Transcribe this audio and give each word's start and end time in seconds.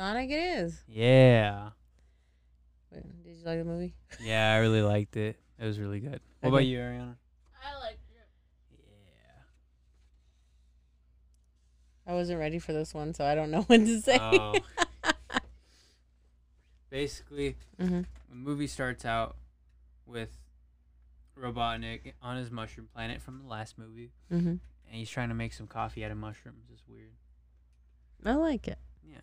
Sonic 0.00 0.30
it 0.30 0.62
is. 0.62 0.82
Yeah. 0.88 1.68
Wait, 2.90 3.02
Did 3.22 3.36
you 3.36 3.44
like 3.44 3.58
the 3.58 3.64
movie? 3.66 3.92
Yeah, 4.18 4.54
I 4.54 4.56
really 4.56 4.80
liked 4.80 5.14
it. 5.18 5.36
It 5.58 5.66
was 5.66 5.78
really 5.78 6.00
good. 6.00 6.20
What 6.40 6.48
about 6.48 6.64
you, 6.64 6.78
Ariana? 6.78 7.16
I 7.62 7.78
like 7.80 7.98
it. 8.08 8.26
Yeah. 8.72 9.42
I 12.06 12.14
wasn't 12.14 12.40
ready 12.40 12.58
for 12.58 12.72
this 12.72 12.94
one, 12.94 13.12
so 13.12 13.26
I 13.26 13.34
don't 13.34 13.50
know 13.50 13.60
what 13.66 13.76
to 13.76 14.00
say. 14.00 14.18
Oh. 14.18 14.54
Basically, 16.88 17.56
hmm 17.78 18.00
the 18.30 18.34
movie 18.36 18.68
starts 18.68 19.04
out 19.04 19.36
with 20.06 20.30
Robotnik 21.38 22.14
on 22.22 22.38
his 22.38 22.50
mushroom 22.50 22.88
planet 22.94 23.20
from 23.20 23.38
the 23.42 23.46
last 23.46 23.76
movie, 23.76 24.12
hmm 24.30 24.38
and 24.46 24.60
he's 24.92 25.10
trying 25.10 25.28
to 25.28 25.34
make 25.34 25.52
some 25.52 25.66
coffee 25.66 26.02
out 26.06 26.10
of 26.10 26.16
mushrooms. 26.16 26.64
It's 26.72 26.84
weird. 26.88 27.12
I 28.24 28.32
like 28.36 28.66
it. 28.66 28.78
Yeah. 29.06 29.18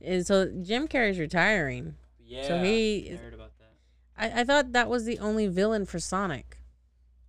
And 0.00 0.26
so 0.26 0.46
Jim 0.62 0.88
Carrey's 0.88 1.18
retiring. 1.18 1.96
Yeah. 2.24 2.46
So 2.46 2.58
he 2.62 3.12
I 3.12 3.16
heard 3.16 3.34
about 3.34 3.52
that. 3.58 3.72
I, 4.16 4.40
I 4.40 4.44
thought 4.44 4.72
that 4.72 4.88
was 4.88 5.04
the 5.04 5.18
only 5.18 5.46
villain 5.46 5.86
for 5.86 5.98
Sonic. 5.98 6.58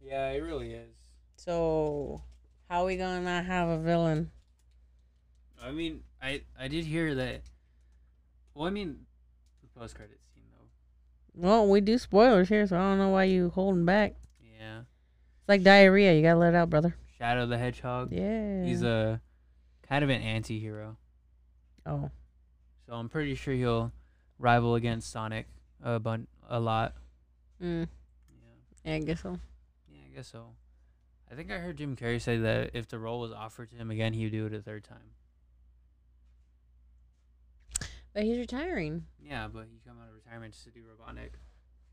Yeah, 0.01 0.29
it 0.31 0.39
really 0.39 0.73
is. 0.73 0.95
So 1.35 2.21
how 2.69 2.83
are 2.83 2.85
we 2.85 2.97
gonna 2.97 3.21
not 3.21 3.45
have 3.45 3.69
a 3.69 3.77
villain? 3.77 4.31
I 5.61 5.71
mean, 5.71 6.01
I 6.21 6.41
I 6.59 6.67
did 6.67 6.85
hear 6.85 7.15
that. 7.15 7.41
Well, 8.53 8.67
I 8.67 8.69
mean, 8.69 9.05
the 9.61 9.79
post 9.79 9.95
credit 9.95 10.19
scene 10.33 10.43
though. 10.51 11.47
Well, 11.47 11.67
we 11.67 11.81
do 11.81 11.97
spoilers 11.97 12.49
here, 12.49 12.65
so 12.67 12.75
I 12.75 12.79
don't 12.79 12.97
know 12.97 13.09
why 13.09 13.25
you 13.25 13.49
holding 13.49 13.85
back. 13.85 14.15
Yeah. 14.41 14.79
It's 14.79 15.49
like 15.49 15.63
diarrhea. 15.63 16.13
You 16.13 16.21
gotta 16.21 16.39
let 16.39 16.53
it 16.53 16.57
out, 16.57 16.69
brother. 16.69 16.95
Shadow 17.17 17.45
the 17.45 17.57
Hedgehog. 17.57 18.11
Yeah. 18.11 18.63
He's 18.63 18.83
a 18.83 19.21
kind 19.87 20.03
of 20.03 20.09
an 20.09 20.21
anti-hero, 20.21 20.97
oh. 21.85 22.11
So 22.87 22.93
I'm 22.93 23.09
pretty 23.09 23.35
sure 23.35 23.53
he'll 23.53 23.91
rival 24.39 24.75
against 24.75 25.11
Sonic 25.11 25.47
a 25.83 25.99
bun 25.99 26.27
a 26.49 26.59
lot. 26.59 26.93
Mm. 27.61 27.87
Yeah. 28.29 28.91
Yeah, 28.91 28.95
I 28.95 28.99
guess 28.99 29.21
so. 29.21 29.39
Yeah, 29.89 29.99
I 30.11 30.15
guess 30.15 30.27
so. 30.27 30.45
I 31.31 31.35
think 31.35 31.51
I 31.51 31.57
heard 31.57 31.77
Jim 31.77 31.95
Carrey 31.95 32.21
say 32.21 32.37
that 32.37 32.71
if 32.73 32.87
the 32.87 32.99
role 32.99 33.19
was 33.19 33.31
offered 33.31 33.69
to 33.71 33.75
him 33.75 33.91
again, 33.91 34.13
he 34.13 34.23
would 34.23 34.31
do 34.31 34.45
it 34.45 34.53
a 34.53 34.61
third 34.61 34.83
time. 34.83 35.11
But 38.13 38.23
he's 38.23 38.37
retiring. 38.37 39.03
Yeah, 39.21 39.47
but 39.47 39.65
he 39.69 39.79
come 39.85 39.97
out 40.01 40.07
of 40.09 40.15
retirement 40.15 40.53
just 40.53 40.65
to 40.65 40.71
do 40.71 40.79
Robotnik. 40.79 41.31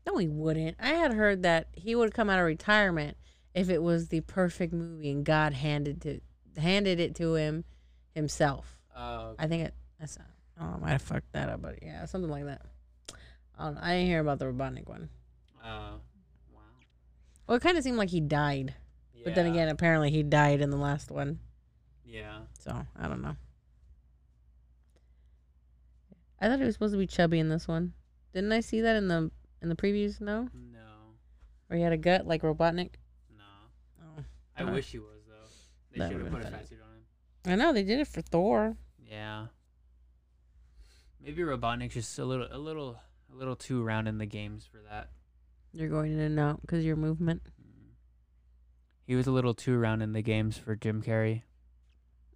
No, 0.07 0.17
he 0.17 0.27
wouldn't. 0.27 0.77
I 0.79 0.89
had 0.89 1.13
heard 1.13 1.43
that 1.43 1.67
he 1.73 1.95
would 1.95 2.13
come 2.13 2.29
out 2.29 2.39
of 2.39 2.45
retirement 2.45 3.17
if 3.53 3.69
it 3.69 3.83
was 3.83 4.07
the 4.07 4.21
perfect 4.21 4.73
movie 4.73 5.11
and 5.11 5.25
God 5.25 5.53
handed 5.53 6.01
to 6.03 6.21
handed 6.57 6.99
it 6.99 7.15
to 7.15 7.35
him 7.35 7.65
himself. 8.13 8.77
Uh, 8.95 9.33
I 9.37 9.47
think 9.47 9.65
it. 9.65 9.73
That's. 9.99 10.17
Oh, 10.59 10.73
I 10.75 10.77
might 10.77 10.91
have 10.91 11.01
fucked 11.01 11.31
that 11.33 11.49
up, 11.49 11.61
but 11.61 11.79
yeah, 11.81 12.05
something 12.05 12.29
like 12.31 12.45
that. 12.45 12.61
I 13.57 13.65
don't 13.65 13.75
know. 13.75 13.81
I 13.83 13.93
didn't 13.95 14.07
hear 14.07 14.19
about 14.21 14.39
the 14.39 14.45
Robotnik 14.45 14.87
one. 14.87 15.09
uh, 15.63 15.93
wow. 16.53 16.59
Well, 17.47 17.57
it 17.57 17.61
kind 17.61 17.77
of 17.77 17.83
seemed 17.83 17.97
like 17.97 18.09
he 18.09 18.19
died, 18.21 18.73
but 19.23 19.35
then 19.35 19.45
again, 19.47 19.67
apparently 19.69 20.11
he 20.11 20.23
died 20.23 20.61
in 20.61 20.69
the 20.69 20.77
last 20.77 21.11
one. 21.11 21.39
yeah. 22.05 22.39
So 22.59 22.85
I 22.97 23.07
don't 23.07 23.21
know. 23.21 23.35
I 26.39 26.47
thought 26.47 26.59
he 26.59 26.65
was 26.65 26.75
supposed 26.75 26.93
to 26.93 26.97
be 26.99 27.07
chubby 27.07 27.39
in 27.39 27.49
this 27.49 27.67
one. 27.67 27.93
Didn't 28.33 28.51
I 28.51 28.59
see 28.59 28.81
that 28.81 28.95
in 28.97 29.07
the 29.07 29.31
in 29.61 29.69
the 29.69 29.75
previews? 29.75 30.19
No, 30.21 30.49
No, 30.73 30.79
where 31.67 31.77
he 31.77 31.83
had 31.83 31.93
a 31.93 31.97
gut 31.97 32.27
like 32.27 32.41
Robotnik. 32.43 32.91
no. 33.37 33.43
Oh, 34.17 34.23
I 34.57 34.63
wish 34.65 34.87
he 34.91 34.99
was 34.99 35.23
though. 35.27 35.33
They 35.97 36.07
should 36.09 36.21
have 36.21 36.31
put 36.31 36.41
a 36.41 36.51
fat 36.51 36.67
suit 36.67 36.79
on 36.83 36.93
him. 36.95 37.59
I 37.59 37.63
know 37.63 37.71
they 37.73 37.83
did 37.83 37.99
it 37.99 38.07
for 38.07 38.21
Thor. 38.21 38.75
Yeah. 38.99 39.47
Maybe 41.25 41.41
Robotnik's 41.41 41.95
just 41.95 42.19
a 42.19 42.23
little, 42.23 42.47
a 42.51 42.57
little, 42.59 42.99
a 43.33 43.35
little 43.35 43.55
too 43.55 43.83
around 43.83 44.05
in 44.05 44.19
the 44.19 44.27
games 44.27 44.69
for 44.71 44.77
that. 44.87 45.09
You're 45.73 45.89
going 45.89 46.13
in 46.13 46.19
and 46.19 46.39
out 46.39 46.61
because 46.61 46.85
your 46.85 46.95
movement. 46.95 47.41
Mm. 47.59 47.93
He 49.07 49.15
was 49.15 49.25
a 49.25 49.31
little 49.31 49.55
too 49.55 49.73
around 49.73 50.03
in 50.03 50.13
the 50.13 50.21
games 50.21 50.55
for 50.55 50.75
Jim 50.75 51.01
Carrey. 51.01 51.41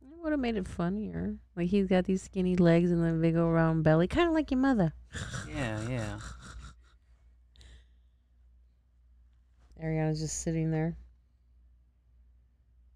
It 0.01 0.17
would 0.23 0.31
have 0.31 0.39
made 0.39 0.55
it 0.55 0.67
funnier. 0.67 1.35
Like 1.55 1.69
he's 1.69 1.85
got 1.85 2.05
these 2.05 2.23
skinny 2.23 2.55
legs 2.55 2.89
and 2.89 3.05
the 3.05 3.13
big 3.13 3.37
old 3.37 3.53
round 3.53 3.83
belly, 3.83 4.07
kind 4.07 4.27
of 4.27 4.33
like 4.33 4.49
your 4.49 4.59
mother. 4.59 4.93
Yeah, 5.47 5.79
yeah. 5.89 6.19
Ariana's 9.83 10.19
just 10.19 10.41
sitting 10.41 10.71
there. 10.71 10.95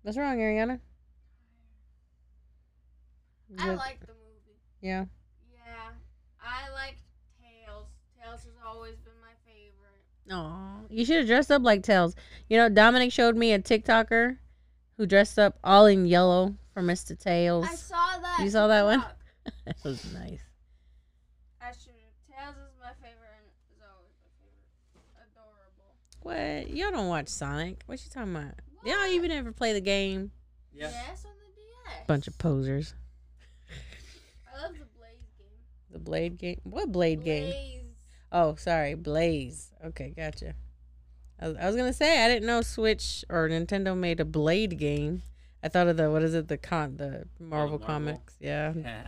What's 0.01 0.17
wrong, 0.17 0.37
Ariana? 0.37 0.79
I 3.59 3.71
like 3.71 3.99
the 4.01 4.07
movie. 4.07 4.59
Yeah. 4.81 4.99
Yeah, 5.01 5.05
I 6.43 6.69
liked 6.73 7.01
Tails. 7.41 7.87
Tails 8.21 8.43
has 8.43 8.53
always 8.65 8.95
been 8.97 9.13
my 9.21 9.33
favorite. 9.45 10.03
Oh, 10.31 10.85
you 10.89 11.05
should 11.05 11.17
have 11.17 11.27
dressed 11.27 11.51
up 11.51 11.63
like 11.63 11.83
Tails. 11.83 12.15
You 12.49 12.57
know, 12.57 12.69
Dominic 12.69 13.11
showed 13.11 13.35
me 13.35 13.53
a 13.53 13.59
TikToker 13.59 14.37
who 14.97 15.05
dressed 15.05 15.39
up 15.39 15.57
all 15.63 15.85
in 15.85 16.05
yellow 16.05 16.55
for 16.73 16.81
Mr. 16.81 17.17
Tails. 17.17 17.67
I 17.69 17.75
saw 17.75 18.19
that. 18.21 18.39
You 18.41 18.49
saw 18.49 18.67
that 18.67 18.83
one? 18.85 19.03
That 19.65 19.75
was 19.83 20.01
nice. 20.13 20.39
I 21.61 21.71
should. 21.71 21.91
Tails 22.31 22.55
is 22.55 22.71
my 22.79 22.91
favorite 23.01 23.27
and 23.39 23.47
is 23.75 23.81
always 23.83 24.13
my 24.21 24.29
favorite. 24.39 25.27
Adorable. 25.35 26.67
What? 26.69 26.73
Y'all 26.73 26.91
don't 26.91 27.09
watch 27.09 27.27
Sonic? 27.27 27.83
What 27.85 28.01
you 28.05 28.09
talking 28.09 28.33
about? 28.35 28.53
Y'all 28.85 29.05
even 29.11 29.31
ever 29.31 29.51
play 29.51 29.73
the 29.73 29.81
game? 29.81 30.31
Yeah. 30.73 30.89
Yes, 30.91 31.25
on 31.25 31.31
the 31.41 31.47
DS. 31.55 32.07
Bunch 32.07 32.27
of 32.27 32.37
posers. 32.37 32.93
I 34.47 34.61
love 34.61 34.71
the 34.73 34.85
Blaze 34.97 35.19
game. 35.37 35.47
The 35.93 35.99
Blade 35.99 36.37
game? 36.37 36.59
What 36.63 36.91
Blade 36.91 37.23
game? 37.23 37.53
Oh, 38.31 38.55
sorry, 38.55 38.95
Blaze. 38.95 39.71
Okay, 39.85 40.11
gotcha. 40.17 40.55
I 41.39 41.47
was, 41.47 41.57
I 41.57 41.65
was 41.67 41.75
gonna 41.75 41.93
say 41.93 42.25
I 42.25 42.27
didn't 42.27 42.47
know 42.47 42.61
Switch 42.61 43.23
or 43.29 43.47
Nintendo 43.47 43.95
made 43.95 44.19
a 44.19 44.25
Blade 44.25 44.77
game. 44.79 45.21
I 45.63 45.69
thought 45.69 45.87
of 45.87 45.97
the 45.97 46.09
what 46.09 46.23
is 46.23 46.33
it 46.33 46.47
the 46.47 46.57
con 46.57 46.97
the 46.97 47.27
Marvel, 47.39 47.77
Marvel. 47.77 47.79
comics. 47.79 48.33
Yeah, 48.39 48.73
Yeah. 48.75 49.07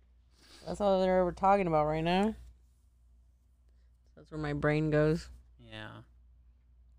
that's 0.66 0.80
all 0.80 1.00
they're 1.00 1.20
ever 1.20 1.32
talking 1.32 1.66
about 1.66 1.86
right 1.86 2.04
now. 2.04 2.34
That's 4.14 4.30
where 4.30 4.40
my 4.40 4.52
brain 4.52 4.90
goes. 4.90 5.28
Yeah. 5.58 5.88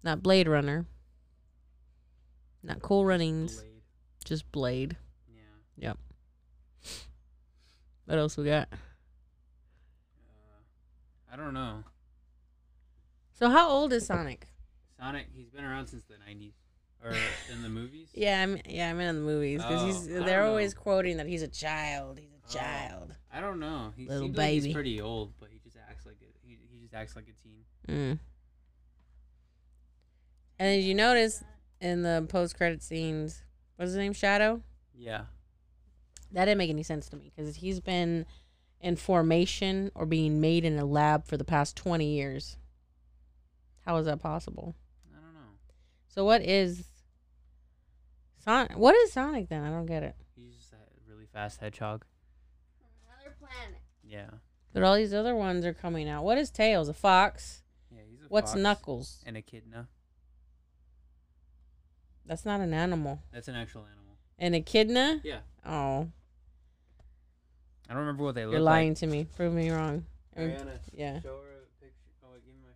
Not 0.03 0.23
Blade 0.23 0.47
Runner. 0.47 0.87
Not 2.63 2.81
Cool 2.81 3.05
Runnings. 3.05 3.57
Blade. 3.57 3.81
Just 4.25 4.51
Blade. 4.51 4.97
Yeah. 5.31 5.89
Yep. 5.89 5.97
What 8.05 8.17
else 8.17 8.35
we 8.35 8.45
got? 8.45 8.67
I 11.31 11.35
don't 11.35 11.53
know. 11.53 11.83
So 13.33 13.49
how 13.49 13.69
old 13.69 13.93
is 13.93 14.05
Sonic? 14.05 14.47
Sonic, 14.99 15.27
he's 15.33 15.49
been 15.49 15.63
around 15.63 15.87
since 15.87 16.03
the 16.03 16.15
90s. 16.15 16.53
Or 17.03 17.13
in 17.51 17.63
the 17.63 17.69
movies. 17.69 18.09
Yeah, 18.13 18.43
I'm 18.43 18.59
yeah, 18.69 18.89
I'm 18.91 18.99
in 18.99 19.15
the 19.15 19.21
movies 19.21 19.59
because 19.63 19.81
Oh, 19.81 19.85
he's 19.87 20.07
they're 20.07 20.43
know. 20.43 20.49
always 20.49 20.75
quoting 20.75 21.17
that 21.17 21.25
he's 21.25 21.41
a 21.41 21.47
child. 21.47 22.19
He's 22.19 22.29
a 22.29 22.35
Oh. 22.47 22.53
child. 22.59 23.15
I 23.33 23.39
don't 23.41 23.59
know. 23.59 23.91
He 23.95 24.05
Little 24.07 24.25
seems 24.27 24.37
like 24.37 24.45
baby. 24.47 24.65
he's 24.67 24.73
pretty 24.75 25.01
old, 25.01 25.33
but 25.39 25.49
he 25.51 25.57
just 25.63 25.77
acts 25.89 26.05
like 26.05 26.17
it. 26.21 26.35
He, 26.43 26.59
he 26.71 26.79
just 26.79 26.93
acts 26.93 27.15
like 27.15 27.25
a 27.27 27.33
teen. 27.41 27.63
Mm. 27.87 28.19
And 30.59 30.75
did 30.79 30.83
you 30.85 30.93
notice 30.93 31.43
in 31.79 32.03
the 32.03 32.25
post 32.29 32.55
credit 32.55 32.83
scenes, 32.83 33.41
what's 33.77 33.89
his 33.89 33.97
name? 33.97 34.13
Shadow. 34.13 34.61
Yeah. 34.95 35.21
That 36.33 36.45
didn't 36.45 36.59
make 36.59 36.69
any 36.69 36.83
sense 36.83 37.09
to 37.09 37.15
me 37.15 37.31
because 37.35 37.55
he's 37.55 37.79
been 37.79 38.25
in 38.81 38.95
formation 38.95 39.91
or 39.95 40.05
being 40.05 40.41
made 40.41 40.65
in 40.65 40.77
a 40.77 40.85
lab 40.85 41.25
for 41.25 41.37
the 41.37 41.43
past 41.43 41.75
twenty 41.75 42.13
years. 42.15 42.57
How 43.85 43.97
is 43.97 44.05
that 44.05 44.21
possible? 44.21 44.75
I 45.11 45.19
don't 45.19 45.33
know. 45.33 45.49
So 46.07 46.25
what 46.25 46.41
is 46.41 46.85
Sonic? 48.43 48.77
What 48.77 48.95
is 48.95 49.13
Sonic 49.13 49.49
then? 49.49 49.63
I 49.63 49.69
don't 49.69 49.85
get 49.85 50.03
it. 50.03 50.15
He's 50.35 50.55
just 50.55 50.73
a 50.73 50.77
really 51.11 51.25
fast 51.25 51.59
hedgehog. 51.59 52.05
Another 53.05 53.35
planet. 53.39 53.81
Yeah. 54.03 54.29
But 54.73 54.83
all 54.83 54.95
these 54.95 55.13
other 55.13 55.35
ones 55.35 55.65
are 55.65 55.73
coming 55.73 56.07
out. 56.07 56.23
What 56.23 56.37
is 56.37 56.49
Tails? 56.49 56.89
A 56.89 56.93
fox? 56.93 57.63
Yeah, 57.89 58.01
he's 58.09 58.19
a 58.19 58.23
fox. 58.23 58.31
What's 58.31 58.51
fox 58.51 58.61
Knuckles? 58.61 59.23
And 59.25 59.35
echidna. 59.35 59.87
That's 62.25 62.45
not 62.45 62.61
an 62.61 62.73
animal. 62.73 63.19
That's 63.33 63.47
an 63.47 63.55
actual 63.55 63.81
animal. 63.81 64.17
An 64.39 64.53
echidna? 64.53 65.21
Yeah. 65.23 65.39
Oh, 65.65 66.09
I 67.91 67.93
don't 67.93 68.03
remember 68.03 68.23
what 68.23 68.35
they 68.35 68.45
look 68.45 68.53
you're 68.53 68.61
like. 68.61 68.71
lying 68.71 68.93
to 68.95 69.05
me. 69.05 69.27
Prove 69.35 69.53
me 69.53 69.69
wrong. 69.69 70.05
Ariana, 70.39 70.79
yeah. 70.93 71.19
show 71.19 71.27
her 71.27 71.59
a 71.59 71.83
picture. 71.83 72.07
Oh, 72.23 72.29
wait, 72.31 72.45
give 72.45 72.53
me 72.55 72.61
my 72.63 72.71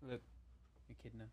phone. 0.00 0.10
Look, 0.12 0.20
echidna. 0.88 1.24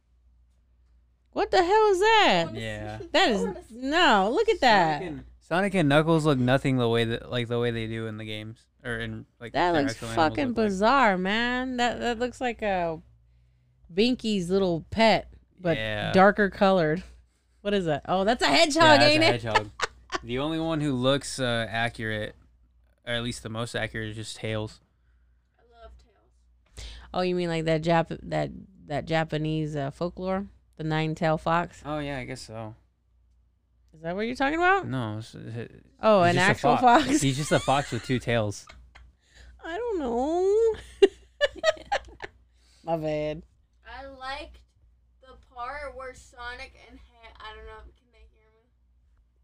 What 1.33 1.51
the 1.51 1.63
hell 1.63 1.87
is 1.91 1.99
that? 1.99 2.45
Yeah. 2.55 2.99
That 3.11 3.29
is 3.29 3.45
no. 3.69 4.31
Look 4.33 4.49
at 4.49 4.61
that. 4.61 4.97
Sonic 4.99 5.07
and, 5.07 5.23
Sonic 5.41 5.73
and 5.75 5.89
Knuckles 5.89 6.25
look 6.25 6.39
nothing 6.39 6.77
the 6.77 6.89
way 6.89 7.03
that 7.05 7.29
like 7.29 7.49
the 7.49 7.59
way 7.59 7.69
they 7.69 7.85
do 7.85 8.07
in 8.07 8.17
the 8.17 8.25
games 8.25 8.65
or 8.83 8.97
in 8.97 9.27
like 9.39 9.53
That 9.53 9.75
looks 9.75 9.93
fucking 9.93 10.47
look 10.49 10.57
like. 10.57 10.65
bizarre, 10.65 11.19
man. 11.19 11.77
That 11.77 11.99
that 11.99 12.17
looks 12.17 12.41
like 12.41 12.63
a 12.63 12.99
Binky's 13.93 14.49
little 14.49 14.85
pet, 14.91 15.31
but 15.59 15.77
Yeah. 15.77 16.11
darker 16.11 16.49
colored. 16.49 17.03
What 17.61 17.73
is 17.73 17.85
that? 17.85 18.03
Oh, 18.07 18.23
that's 18.23 18.43
a 18.43 18.47
Yeah, 18.47 18.55
hedgehog, 18.55 18.99
that's 18.99 19.03
ain't 19.05 19.23
a 19.23 19.27
it? 19.27 19.41
hedgehog. 19.43 19.69
the 20.23 20.39
only 20.39 20.59
one 20.59 20.81
who 20.81 20.93
looks 20.93 21.39
uh, 21.39 21.67
accurate, 21.69 22.35
or 23.07 23.13
at 23.13 23.23
least 23.23 23.43
the 23.43 23.49
most 23.49 23.75
accurate, 23.75 24.09
is 24.09 24.15
just 24.15 24.37
Tails. 24.37 24.79
I 25.57 25.63
love 25.81 25.91
tails. 25.97 26.85
Oh, 27.13 27.21
you 27.21 27.35
mean 27.35 27.49
like 27.49 27.65
that 27.65 27.81
Jap 27.81 28.17
that 28.23 28.51
that 28.87 29.05
Japanese 29.05 29.75
uh, 29.75 29.89
folklore, 29.91 30.45
the 30.77 30.83
nine 30.83 31.15
tail 31.15 31.37
fox? 31.39 31.81
Oh 31.85 31.97
yeah, 31.99 32.19
I 32.19 32.23
guess 32.25 32.41
so. 32.41 32.75
Is 33.95 34.01
that 34.01 34.15
what 34.15 34.23
you're 34.27 34.35
talking 34.35 34.57
about? 34.57 34.87
No, 34.87 35.17
it's, 35.19 35.33
it, 35.33 35.83
Oh, 36.03 36.21
an 36.21 36.37
actual 36.37 36.77
fox. 36.77 37.05
fox? 37.07 37.21
He's 37.21 37.37
just 37.37 37.51
a 37.53 37.59
fox 37.59 37.91
with 37.91 38.03
two 38.03 38.19
tails. 38.19 38.67
I 39.65 39.77
don't 39.77 39.99
know. 39.99 40.75
My 42.83 42.97
bad. 42.97 43.41
I 44.25 44.39
liked 44.41 44.59
the 45.21 45.35
part 45.53 45.95
where 45.95 46.13
Sonic 46.15 46.73
and 46.89 46.97
ha- 46.99 47.35
I 47.39 47.55
don't 47.55 47.65
know. 47.65 47.81
Can 47.97 48.07
they 48.11 48.25
hear 48.33 48.47
me? 48.53 48.65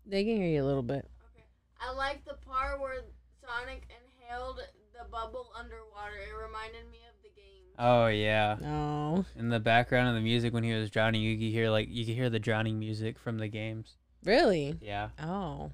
They 0.06 0.24
can 0.24 0.38
hear 0.42 0.48
you 0.48 0.64
a 0.64 0.66
little 0.68 0.82
bit. 0.84 1.08
Okay. 1.34 1.46
I 1.80 1.94
liked 1.94 2.26
the 2.26 2.36
part 2.46 2.80
where 2.80 3.02
Sonic 3.46 3.84
inhaled 3.90 4.58
the 4.94 5.10
bubble 5.12 5.52
underwater. 5.58 6.16
It 6.18 6.34
reminded 6.36 6.90
me 6.92 6.98
of 7.10 7.22
the 7.24 7.30
game. 7.30 7.76
Oh 7.78 8.08
yeah. 8.08 8.58
No, 8.62 9.26
In 9.38 9.50
the 9.50 9.60
background 9.60 10.10
of 10.10 10.16
the 10.16 10.22
music 10.22 10.54
when 10.54 10.64
he 10.64 10.74
was 10.74 10.90
drowning, 10.90 11.22
you 11.22 11.38
could 11.38 11.52
hear 11.52 11.70
like 11.70 11.88
you 11.90 12.06
could 12.06 12.16
hear 12.16 12.30
the 12.30 12.40
drowning 12.40 12.80
music 12.80 13.20
from 13.20 13.38
the 13.38 13.48
games. 13.48 13.96
really? 14.24 14.76
Yeah. 14.82 15.10
Oh, 15.22 15.72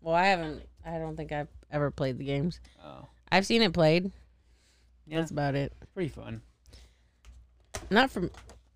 well, 0.00 0.14
I 0.14 0.26
haven't. 0.26 0.62
I 0.86 0.98
don't 0.98 1.16
think 1.16 1.32
I've 1.32 1.48
ever 1.70 1.90
played 1.90 2.18
the 2.18 2.24
games. 2.24 2.60
Oh. 2.84 3.06
I've 3.32 3.46
seen 3.46 3.62
it 3.62 3.72
played. 3.72 4.12
Yeah. 5.06 5.18
That's 5.18 5.30
about 5.32 5.54
it. 5.54 5.72
Pretty 5.92 6.08
fun. 6.08 6.42
Not 7.90 8.10
from. 8.10 8.30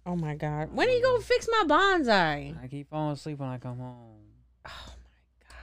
Oh 0.07 0.17
my 0.17 0.35
god! 0.35 0.73
When 0.73 0.89
are 0.89 0.93
you 0.93 1.03
gonna 1.03 1.23
fix 1.23 1.49
my 1.51 1.65
bonsai? 1.67 2.63
I 2.63 2.67
keep 2.69 2.89
falling 2.89 3.13
asleep 3.13 3.39
when 3.39 3.49
I 3.49 3.59
come 3.59 3.79
home. 3.79 4.21
Oh 4.67 4.71
my 4.87 5.47
god! 5.49 5.57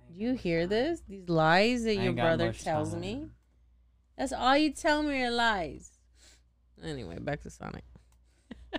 I 0.00 0.04
ain't 0.08 0.18
Do 0.18 0.24
you 0.24 0.32
hear 0.34 0.66
this? 0.66 1.02
These 1.08 1.28
lies 1.28 1.84
that 1.84 1.96
your 1.96 2.12
brother 2.12 2.52
tells 2.52 2.92
time. 2.92 3.00
me. 3.00 3.26
That's 4.16 4.32
all 4.32 4.56
you 4.56 4.70
tell 4.72 5.02
me 5.02 5.22
are 5.22 5.30
lies. 5.30 5.90
Anyway, 6.84 7.18
back 7.18 7.42
to 7.42 7.50
Sonic. 7.50 7.84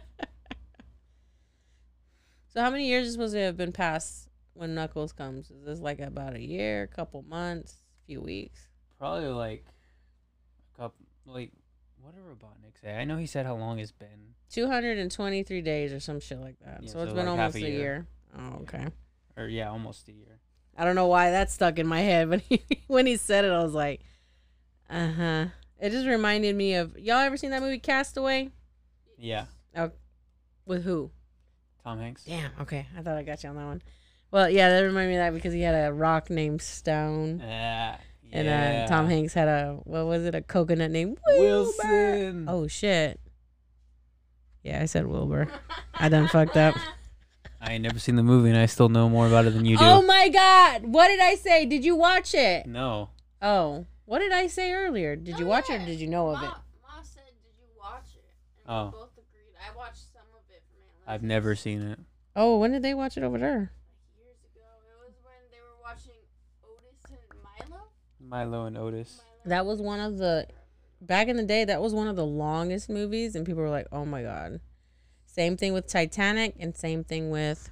so, 2.49 2.61
how 2.61 2.69
many 2.69 2.87
years 2.87 3.07
is 3.07 3.13
supposed 3.13 3.33
to 3.33 3.39
have 3.39 3.57
been 3.57 3.71
past 3.71 4.29
when 4.53 4.75
Knuckles 4.75 5.13
comes? 5.13 5.49
Is 5.49 5.65
this 5.65 5.79
like 5.79 5.99
about 5.99 6.35
a 6.35 6.41
year, 6.41 6.87
couple 6.87 7.23
months, 7.23 7.77
a 8.03 8.05
few 8.05 8.21
weeks? 8.21 8.67
Probably 8.99 9.27
like 9.27 9.65
a 10.73 10.77
couple. 10.77 11.05
Like, 11.25 11.51
what 12.03 12.13
did 12.15 12.23
Robotnik 12.23 12.79
say? 12.81 12.95
I 12.95 13.05
know 13.05 13.17
he 13.17 13.25
said 13.25 13.45
how 13.45 13.55
long 13.55 13.79
it's 13.79 13.91
been, 13.91 14.35
223 14.51 15.61
days 15.61 15.93
or 15.93 15.99
some 15.99 16.19
shit 16.19 16.39
like 16.39 16.59
that. 16.59 16.79
Yeah, 16.83 16.89
so, 16.89 16.99
it's 16.99 17.11
so 17.11 17.15
been 17.15 17.25
like 17.25 17.37
half 17.37 17.39
almost 17.39 17.55
a 17.55 17.61
year. 17.61 17.69
year. 17.69 18.07
Oh, 18.37 18.61
okay. 18.61 18.87
or 19.37 19.47
yeah, 19.47 19.69
almost 19.69 20.07
a 20.09 20.11
year. 20.11 20.39
I 20.77 20.85
don't 20.85 20.95
know 20.95 21.07
why 21.07 21.31
that 21.31 21.51
stuck 21.51 21.79
in 21.79 21.87
my 21.87 22.01
head, 22.01 22.29
but 22.31 22.41
he, 22.41 22.61
when 22.87 23.05
he 23.05 23.17
said 23.17 23.45
it, 23.45 23.51
I 23.51 23.63
was 23.63 23.73
like, 23.73 24.01
uh 24.89 25.11
huh. 25.11 25.45
It 25.79 25.89
just 25.91 26.07
reminded 26.07 26.55
me 26.55 26.75
of 26.75 26.97
y'all 26.97 27.17
ever 27.17 27.35
seen 27.35 27.49
that 27.49 27.61
movie 27.61 27.79
Castaway? 27.79 28.51
Yeah. 29.17 29.45
With 30.65 30.83
who? 30.83 31.11
Tom 31.83 31.99
Hanks. 31.99 32.23
Damn. 32.23 32.51
Okay, 32.61 32.87
I 32.97 33.01
thought 33.01 33.17
I 33.17 33.23
got 33.23 33.43
you 33.43 33.49
on 33.49 33.55
that 33.57 33.65
one. 33.65 33.81
Well, 34.31 34.49
yeah, 34.49 34.69
that 34.69 34.81
reminded 34.81 35.09
me 35.09 35.15
of 35.17 35.25
that 35.25 35.33
because 35.33 35.53
he 35.53 35.61
had 35.61 35.87
a 35.87 35.93
rock 35.93 36.29
named 36.29 36.61
Stone, 36.61 37.39
Yeah. 37.39 37.97
And 38.33 38.47
uh, 38.49 38.87
Tom. 38.87 39.07
Hanks 39.07 39.33
had 39.33 39.47
a 39.47 39.79
what 39.83 40.05
was 40.05 40.25
it? 40.25 40.35
A 40.35 40.41
coconut 40.41 40.91
named 40.91 41.17
Wilbur. 41.25 41.41
Wilson. 41.43 42.45
Oh 42.49 42.67
shit. 42.67 43.19
Yeah, 44.63 44.81
I 44.81 44.85
said 44.85 45.07
Wilbur. 45.07 45.47
I 45.93 46.09
done 46.09 46.27
fucked 46.27 46.57
up. 46.57 46.75
I 47.61 47.73
ain't 47.73 47.83
never 47.83 47.97
seen 47.99 48.17
the 48.17 48.23
movie, 48.23 48.49
and 48.49 48.57
I 48.57 48.65
still 48.65 48.89
know 48.89 49.07
more 49.07 49.25
about 49.27 49.45
it 49.45 49.51
than 49.53 49.63
you 49.65 49.77
do. 49.77 49.83
Oh 49.85 50.01
my 50.01 50.27
god! 50.27 50.83
What 50.85 51.07
did 51.07 51.21
I 51.21 51.35
say? 51.35 51.65
Did 51.65 51.85
you 51.85 51.95
watch 51.95 52.33
it? 52.33 52.65
no. 52.65 53.09
Oh, 53.41 53.85
what 54.05 54.19
did 54.19 54.31
I 54.31 54.47
say 54.47 54.71
earlier? 54.73 55.15
Did 55.17 55.37
you 55.39 55.45
Oh, 55.45 55.49
watch 55.49 55.69
it 55.69 55.81
or 55.81 55.85
did 55.85 55.99
you 55.99 56.07
know 56.07 56.29
of 56.29 56.41
it? 56.43 56.45
Ma 56.47 57.01
said, 57.03 57.23
"Did 57.43 57.55
you 57.59 57.67
watch 57.77 58.15
it?" 58.15 58.23
And 58.65 58.75
Oh. 58.75 58.85
we 58.85 58.91
both 58.91 59.11
agreed. 59.17 59.51
I 59.59 59.75
watched 59.77 60.11
some 60.13 60.27
of 60.33 60.43
it 60.49 60.63
from 60.71 60.79
Atlantis. 60.79 61.03
I've 61.07 61.23
never 61.23 61.55
seen 61.55 61.81
it. 61.81 61.99
Oh, 62.37 62.57
when 62.59 62.71
did 62.71 62.81
they 62.83 62.93
watch 62.93 63.17
it 63.17 63.23
over 63.23 63.37
there? 63.37 63.71
Like 64.15 64.23
years 64.23 64.39
ago. 64.55 64.63
It 64.63 64.95
was 65.03 65.15
when 65.23 65.35
they 65.51 65.59
were 65.59 65.75
watching 65.83 66.19
Otis 66.63 67.03
and 67.11 68.22
Milo. 68.33 68.65
And 68.65 68.77
Otis. 68.77 69.21
That 69.45 69.65
was 69.65 69.79
one 69.79 69.99
of 69.99 70.17
the 70.17 70.47
back 70.99 71.27
in 71.27 71.37
the 71.37 71.43
day. 71.43 71.65
That 71.65 71.81
was 71.81 71.93
one 71.93 72.07
of 72.07 72.15
the 72.15 72.25
longest 72.25 72.89
movies, 72.89 73.35
and 73.35 73.45
people 73.45 73.61
were 73.61 73.69
like, 73.69 73.87
"Oh 73.91 74.05
my 74.05 74.23
god." 74.23 74.59
Same 75.27 75.55
thing 75.55 75.73
with 75.73 75.87
Titanic, 75.87 76.55
and 76.59 76.75
same 76.75 77.03
thing 77.03 77.29
with 77.29 77.69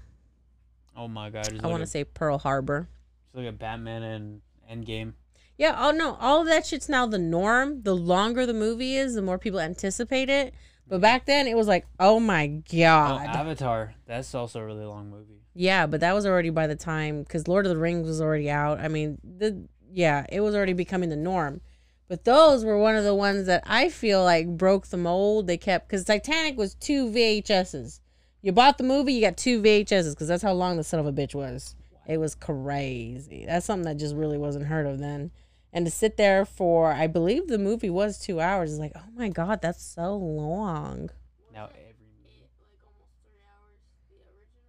Oh 0.95 1.07
my 1.07 1.29
god. 1.29 1.49
I 1.49 1.53
look 1.53 1.63
want 1.63 1.81
to 1.81 1.87
say 1.87 2.03
Pearl 2.03 2.37
Harbor. 2.37 2.87
just 3.23 3.35
look 3.35 3.45
at 3.45 3.57
Batman 3.57 4.03
and 4.03 4.41
Endgame. 4.69 5.13
Yeah, 5.57 5.75
oh 5.77 5.91
no, 5.91 6.15
all 6.19 6.41
of 6.41 6.47
that 6.47 6.65
shit's 6.65 6.89
now 6.89 7.05
the 7.07 7.19
norm. 7.19 7.81
The 7.83 7.95
longer 7.95 8.45
the 8.45 8.53
movie 8.53 8.95
is, 8.95 9.15
the 9.15 9.21
more 9.21 9.39
people 9.39 9.59
anticipate 9.59 10.29
it. 10.29 10.53
But 10.87 10.97
mm-hmm. 10.97 11.01
back 11.01 11.25
then, 11.25 11.47
it 11.47 11.55
was 11.55 11.67
like, 11.67 11.85
oh 11.99 12.19
my 12.19 12.45
Oh, 12.45 12.63
god. 12.77 13.27
Avatar. 13.27 13.93
That's 14.05 14.35
also 14.35 14.59
a 14.59 14.65
really 14.65 14.85
long 14.85 15.09
movie. 15.09 15.41
Yeah, 15.53 15.85
but 15.87 16.01
that 16.01 16.13
was 16.13 16.25
already 16.25 16.49
by 16.49 16.67
the 16.67 16.75
time 16.75 17.23
because 17.23 17.47
Lord 17.47 17.65
of 17.65 17.71
the 17.71 17.77
Rings 17.77 18.07
was 18.07 18.21
already 18.21 18.49
out. 18.49 18.79
I 18.79 18.87
mean, 18.87 19.17
the 19.23 19.67
yeah, 19.91 20.25
it 20.29 20.41
was 20.41 20.55
already 20.55 20.73
becoming 20.73 21.09
the 21.09 21.15
norm. 21.15 21.61
But 22.07 22.25
those 22.25 22.65
were 22.65 22.77
one 22.77 22.95
of 22.95 23.05
the 23.05 23.15
ones 23.15 23.45
that 23.45 23.63
I 23.65 23.87
feel 23.87 24.23
like 24.23 24.57
broke 24.57 24.87
the 24.87 24.97
mold. 24.97 25.47
They 25.47 25.57
kept 25.57 25.87
because 25.87 26.03
Titanic 26.03 26.57
was 26.57 26.75
two 26.75 27.09
VHSs. 27.09 28.01
You 28.41 28.51
bought 28.51 28.77
the 28.77 28.83
movie, 28.83 29.13
you 29.13 29.21
got 29.21 29.37
two 29.37 29.61
VHSs 29.61 30.09
because 30.11 30.27
that's 30.27 30.43
how 30.43 30.51
long 30.51 30.75
the 30.75 30.83
son 30.83 30.99
of 30.99 31.05
a 31.05 31.13
bitch 31.13 31.33
was. 31.33 31.75
It 32.07 32.17
was 32.17 32.35
crazy. 32.35 33.45
That's 33.45 33.65
something 33.65 33.85
that 33.85 33.97
just 33.97 34.15
really 34.15 34.37
wasn't 34.37 34.65
heard 34.65 34.87
of 34.87 34.99
then. 34.99 35.31
And 35.71 35.85
to 35.85 35.91
sit 35.91 36.17
there 36.17 36.43
for, 36.43 36.91
I 36.91 37.07
believe 37.07 37.47
the 37.47 37.57
movie 37.57 37.89
was 37.89 38.19
two 38.19 38.41
hours. 38.41 38.73
Is 38.73 38.79
like, 38.79 38.91
oh 38.95 39.07
my 39.15 39.29
god, 39.29 39.61
that's 39.61 39.81
so 39.81 40.15
long. 40.17 41.11
Now 41.53 41.67
every 41.67 42.09
movie. 42.23 42.49
like 42.67 42.81
almost 42.85 43.13
three 43.23 43.39
hours. 43.47 43.79
The 44.09 44.17
original. 44.17 44.65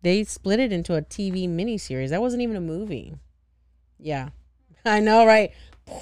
They 0.00 0.24
split 0.24 0.60
it 0.60 0.72
into 0.72 0.94
a 0.94 1.02
TV 1.02 1.46
miniseries. 1.46 2.08
That 2.08 2.22
wasn't 2.22 2.42
even 2.42 2.56
a 2.56 2.60
movie. 2.60 3.16
Yeah, 3.98 4.30
I 4.84 5.00
know, 5.00 5.26
right? 5.26 5.52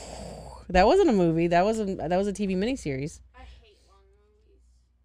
That 0.69 0.87
wasn't 0.87 1.11
a 1.11 1.13
movie. 1.13 1.49
That 1.49 1.67
was 1.67 1.81
a 1.81 1.85
that 1.85 2.17
was 2.17 2.29
a 2.29 2.33
TV 2.33 2.57
miniseries. 2.57 3.21
I 3.37 3.43
hate 3.61 3.77
long 3.91 3.99
movies. 4.09 4.61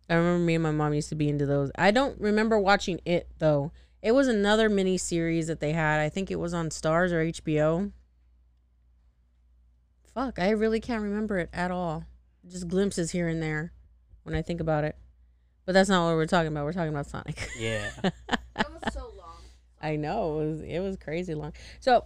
I 0.10 0.13
remember 0.13 0.45
me 0.45 0.54
and 0.54 0.63
my 0.63 0.72
mom 0.72 0.94
used 0.94 1.10
to 1.10 1.16
be 1.16 1.28
into 1.28 1.45
those. 1.45 1.71
I 1.76 1.92
don't 1.92 2.18
remember 2.21 2.57
watching 2.57 3.02
it 3.04 3.28
though. 3.40 3.73
It 4.02 4.14
was 4.14 4.30
another 4.30 4.69
mini 4.69 4.97
series 4.97 5.47
that 5.47 5.59
they 5.59 5.73
had. 5.73 6.00
I 6.00 6.07
think 6.07 6.31
it 6.31 6.38
was 6.38 6.54
on 6.54 6.71
Stars 6.71 7.12
or 7.12 7.21
HBO. 7.21 7.92
Fuck, 10.14 10.40
I 10.40 10.52
really 10.52 10.80
can't 10.80 11.04
remember 11.04 11.38
it 11.40 11.50
at 11.52 11.69
all. 11.69 12.06
Just 12.47 12.69
glimpses 12.69 13.12
here 13.12 13.28
and 13.28 13.42
there 13.42 13.73
when 14.23 14.35
I 14.35 14.42
think 14.42 14.62
about 14.62 14.85
it. 14.85 14.95
But 15.66 15.73
that's 15.73 15.90
not 15.90 16.07
what 16.07 16.16
we're 16.16 16.28
talking 16.28 16.47
about. 16.47 16.64
We're 16.64 16.73
talking 16.73 16.94
about 16.94 17.07
Sonic. 17.07 17.50
Yeah. 17.59 17.90
That 18.56 18.71
was 18.71 18.94
so 18.94 19.02
long. 19.18 19.42
I 19.81 19.97
know 19.97 20.40
it 20.40 20.45
was 20.47 20.62
it 20.62 20.80
was 20.80 20.97
crazy 20.97 21.35
long. 21.35 21.54
So, 21.80 22.06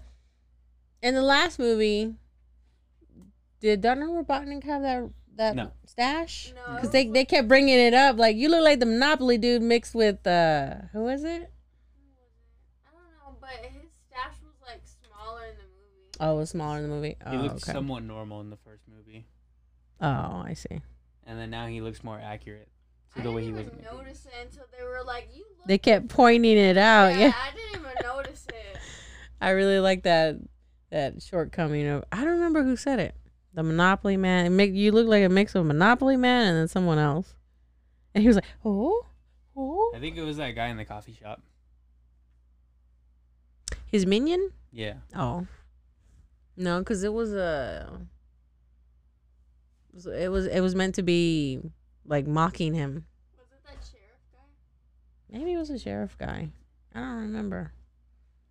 in 1.01 1.15
the 1.15 1.21
last 1.21 1.59
movie, 1.59 2.13
did 3.59 3.81
Doctor 3.81 4.05
Robotnik 4.07 4.63
have 4.63 4.81
that 4.81 5.09
that 5.35 5.55
No. 5.55 5.71
stash? 5.85 6.53
No, 6.55 6.75
Because 6.75 6.91
they 6.91 7.07
they 7.07 7.25
kept 7.25 7.47
bringing 7.47 7.77
it 7.79 7.93
up 7.93 8.17
like 8.17 8.35
you 8.35 8.49
look 8.49 8.63
like 8.63 8.79
the 8.79 8.85
Monopoly 8.85 9.37
dude 9.37 9.61
mixed 9.61 9.95
with 9.95 10.25
uh 10.27 10.75
who 10.93 11.07
is 11.07 11.23
it? 11.23 11.51
I 12.85 12.91
don't 12.91 13.33
know, 13.33 13.37
but 13.39 13.49
his 13.71 13.89
stash 14.07 14.35
was 14.43 14.55
like 14.65 14.81
smaller 14.83 15.45
in 15.45 15.55
the 15.55 15.63
movie. 15.63 16.17
Oh, 16.19 16.35
it 16.35 16.39
was 16.39 16.49
smaller 16.51 16.77
in 16.77 16.83
the 16.83 16.89
movie. 16.89 17.15
he 17.29 17.37
Oh, 17.37 17.41
looked 17.41 17.55
okay. 17.63 17.71
somewhat 17.71 18.03
normal 18.03 18.41
in 18.41 18.49
the 18.49 18.57
first 18.57 18.83
movie, 18.87 19.25
Oh, 19.99 20.43
I 20.45 20.53
see. 20.55 20.81
and 21.25 21.39
then 21.39 21.49
now 21.49 21.67
he 21.67 21.81
looks 21.81 22.03
more 22.03 22.19
accurate 22.19 22.67
to 23.15 23.19
I 23.19 23.23
the 23.23 23.31
way 23.31 23.41
didn't 23.41 23.57
he 23.57 23.63
was 23.63 23.67
even 23.67 23.79
in 23.79 23.85
the 23.85 23.91
movie. 23.91 24.03
notice 24.05 24.25
it 24.25 24.33
until 24.45 24.65
they 24.77 24.83
were 24.83 25.03
like, 25.05 25.29
"You 25.33 25.45
look." 25.57 25.67
They 25.67 25.77
kept 25.77 26.09
pointing 26.09 26.57
it 26.57 26.77
out. 26.77 27.15
Yeah, 27.15 27.33
I 27.35 27.51
didn't 27.55 27.81
even 27.81 28.03
notice 28.03 28.45
it. 28.49 28.79
I 29.41 29.49
really 29.51 29.79
like 29.79 30.03
that 30.03 30.37
that 30.91 31.21
shortcoming 31.23 31.87
of 31.87 32.03
I 32.11 32.17
don't 32.17 32.33
remember 32.33 32.63
who 32.63 32.75
said 32.75 32.99
it. 32.99 33.15
The 33.53 33.63
Monopoly 33.63 34.17
man. 34.17 34.45
It 34.45 34.49
make 34.49 34.73
you 34.73 34.91
look 34.91 35.07
like 35.07 35.23
a 35.23 35.29
mix 35.29 35.55
of 35.55 35.65
Monopoly 35.65 36.17
man 36.17 36.47
and 36.47 36.57
then 36.57 36.67
someone 36.67 36.99
else. 36.99 37.33
And 38.13 38.21
he 38.21 38.27
was 38.27 38.35
like, 38.35 38.45
"Oh, 38.63 39.05
oh." 39.55 39.93
I 39.95 39.99
think 39.99 40.17
it 40.17 40.23
was 40.23 40.37
that 40.37 40.51
guy 40.51 40.67
in 40.67 40.77
the 40.77 40.85
coffee 40.85 41.13
shop. 41.13 41.41
His 43.85 44.05
minion? 44.05 44.51
Yeah. 44.71 44.95
Oh. 45.15 45.47
No, 46.55 46.79
because 46.79 47.03
it 47.03 47.11
was 47.11 47.33
a. 47.33 47.99
it 49.93 50.29
was 50.29 50.45
it 50.45 50.61
was 50.61 50.75
meant 50.75 50.95
to 50.95 51.03
be 51.03 51.59
like 52.05 52.27
mocking 52.27 52.73
him. 52.73 53.05
Was 53.37 53.47
it 53.51 53.63
that 53.65 53.85
sheriff 53.89 54.21
guy? 54.31 55.37
Maybe 55.37 55.53
it 55.53 55.57
was 55.57 55.69
a 55.69 55.79
sheriff 55.79 56.17
guy. 56.17 56.49
I 56.93 56.99
don't 56.99 57.21
remember. 57.21 57.73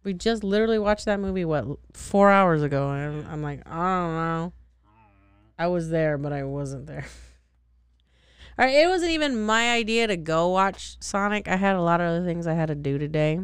We 0.02 0.14
just 0.14 0.42
literally 0.42 0.78
watched 0.78 1.04
that 1.04 1.20
movie 1.20 1.44
what 1.44 1.66
four 1.92 2.30
hours 2.30 2.62
ago, 2.62 2.90
and 2.90 3.26
I'm, 3.26 3.32
I'm 3.32 3.42
like, 3.42 3.60
I 3.66 4.00
don't 4.00 4.14
know. 4.14 4.52
I 5.58 5.66
was 5.66 5.90
there, 5.90 6.16
but 6.16 6.32
I 6.32 6.44
wasn't 6.44 6.86
there. 6.86 7.04
All 8.58 8.64
right, 8.64 8.74
it 8.74 8.88
wasn't 8.88 9.12
even 9.12 9.42
my 9.44 9.70
idea 9.70 10.06
to 10.06 10.16
go 10.16 10.48
watch 10.48 10.96
Sonic. 11.00 11.48
I 11.48 11.56
had 11.56 11.76
a 11.76 11.82
lot 11.82 12.00
of 12.00 12.08
other 12.08 12.24
things 12.24 12.46
I 12.46 12.54
had 12.54 12.68
to 12.68 12.74
do 12.74 12.98
today. 12.98 13.40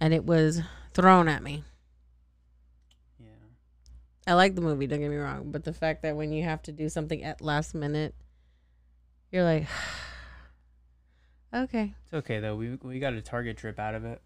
And 0.00 0.14
it 0.14 0.24
was 0.24 0.62
thrown 0.94 1.28
at 1.28 1.42
me. 1.42 1.64
Yeah. 3.18 3.28
I 4.26 4.34
like 4.34 4.54
the 4.54 4.60
movie, 4.60 4.86
don't 4.86 5.00
get 5.00 5.10
me 5.10 5.16
wrong, 5.16 5.50
but 5.50 5.64
the 5.64 5.72
fact 5.72 6.02
that 6.02 6.16
when 6.16 6.32
you 6.32 6.44
have 6.44 6.62
to 6.62 6.72
do 6.72 6.88
something 6.88 7.24
at 7.24 7.40
last 7.40 7.74
minute, 7.74 8.14
you're 9.32 9.44
like, 9.44 9.66
okay. 11.54 11.94
It's 12.04 12.14
okay 12.14 12.40
though. 12.40 12.56
We 12.56 12.78
we 12.82 12.98
got 13.00 13.14
a 13.14 13.22
Target 13.22 13.56
trip 13.56 13.78
out 13.78 13.94
of 13.94 14.04
it. 14.04 14.22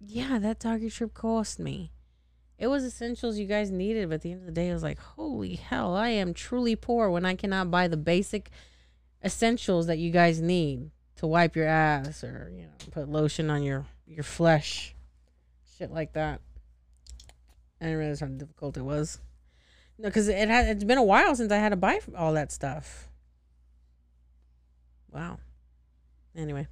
Yeah, 0.00 0.38
that 0.38 0.60
Target 0.60 0.92
trip 0.92 1.14
cost 1.14 1.58
me. 1.58 1.92
It 2.58 2.68
was 2.68 2.84
essentials 2.84 3.38
you 3.38 3.46
guys 3.46 3.70
needed, 3.70 4.08
but 4.08 4.16
at 4.16 4.22
the 4.22 4.32
end 4.32 4.40
of 4.40 4.46
the 4.46 4.52
day, 4.52 4.70
I 4.70 4.72
was 4.72 4.82
like, 4.82 4.98
holy 4.98 5.56
hell, 5.56 5.96
I 5.96 6.10
am 6.10 6.34
truly 6.34 6.76
poor 6.76 7.10
when 7.10 7.24
I 7.24 7.34
cannot 7.34 7.70
buy 7.70 7.88
the 7.88 7.96
basic 7.96 8.50
essentials 9.24 9.86
that 9.86 9.98
you 9.98 10.10
guys 10.10 10.40
need 10.40 10.90
to 11.16 11.26
wipe 11.26 11.56
your 11.56 11.66
ass 11.66 12.22
or, 12.22 12.52
you 12.54 12.62
know, 12.62 12.72
put 12.92 13.08
lotion 13.08 13.50
on 13.50 13.62
your, 13.62 13.86
your 14.06 14.22
flesh. 14.22 14.94
Shit 15.76 15.90
like 15.90 16.12
that. 16.12 16.40
I 17.80 17.86
didn't 17.86 17.98
realize 17.98 18.20
how 18.20 18.26
difficult 18.26 18.76
it 18.76 18.84
was. 18.84 19.18
No, 19.98 20.08
because 20.08 20.28
it 20.28 20.48
had 20.48 20.66
it's 20.66 20.84
been 20.84 20.98
a 20.98 21.02
while 21.02 21.34
since 21.36 21.52
I 21.52 21.56
had 21.56 21.70
to 21.70 21.76
buy 21.76 22.00
all 22.16 22.32
that 22.34 22.52
stuff. 22.52 23.08
Wow. 25.12 25.38
Anyway, 26.36 26.66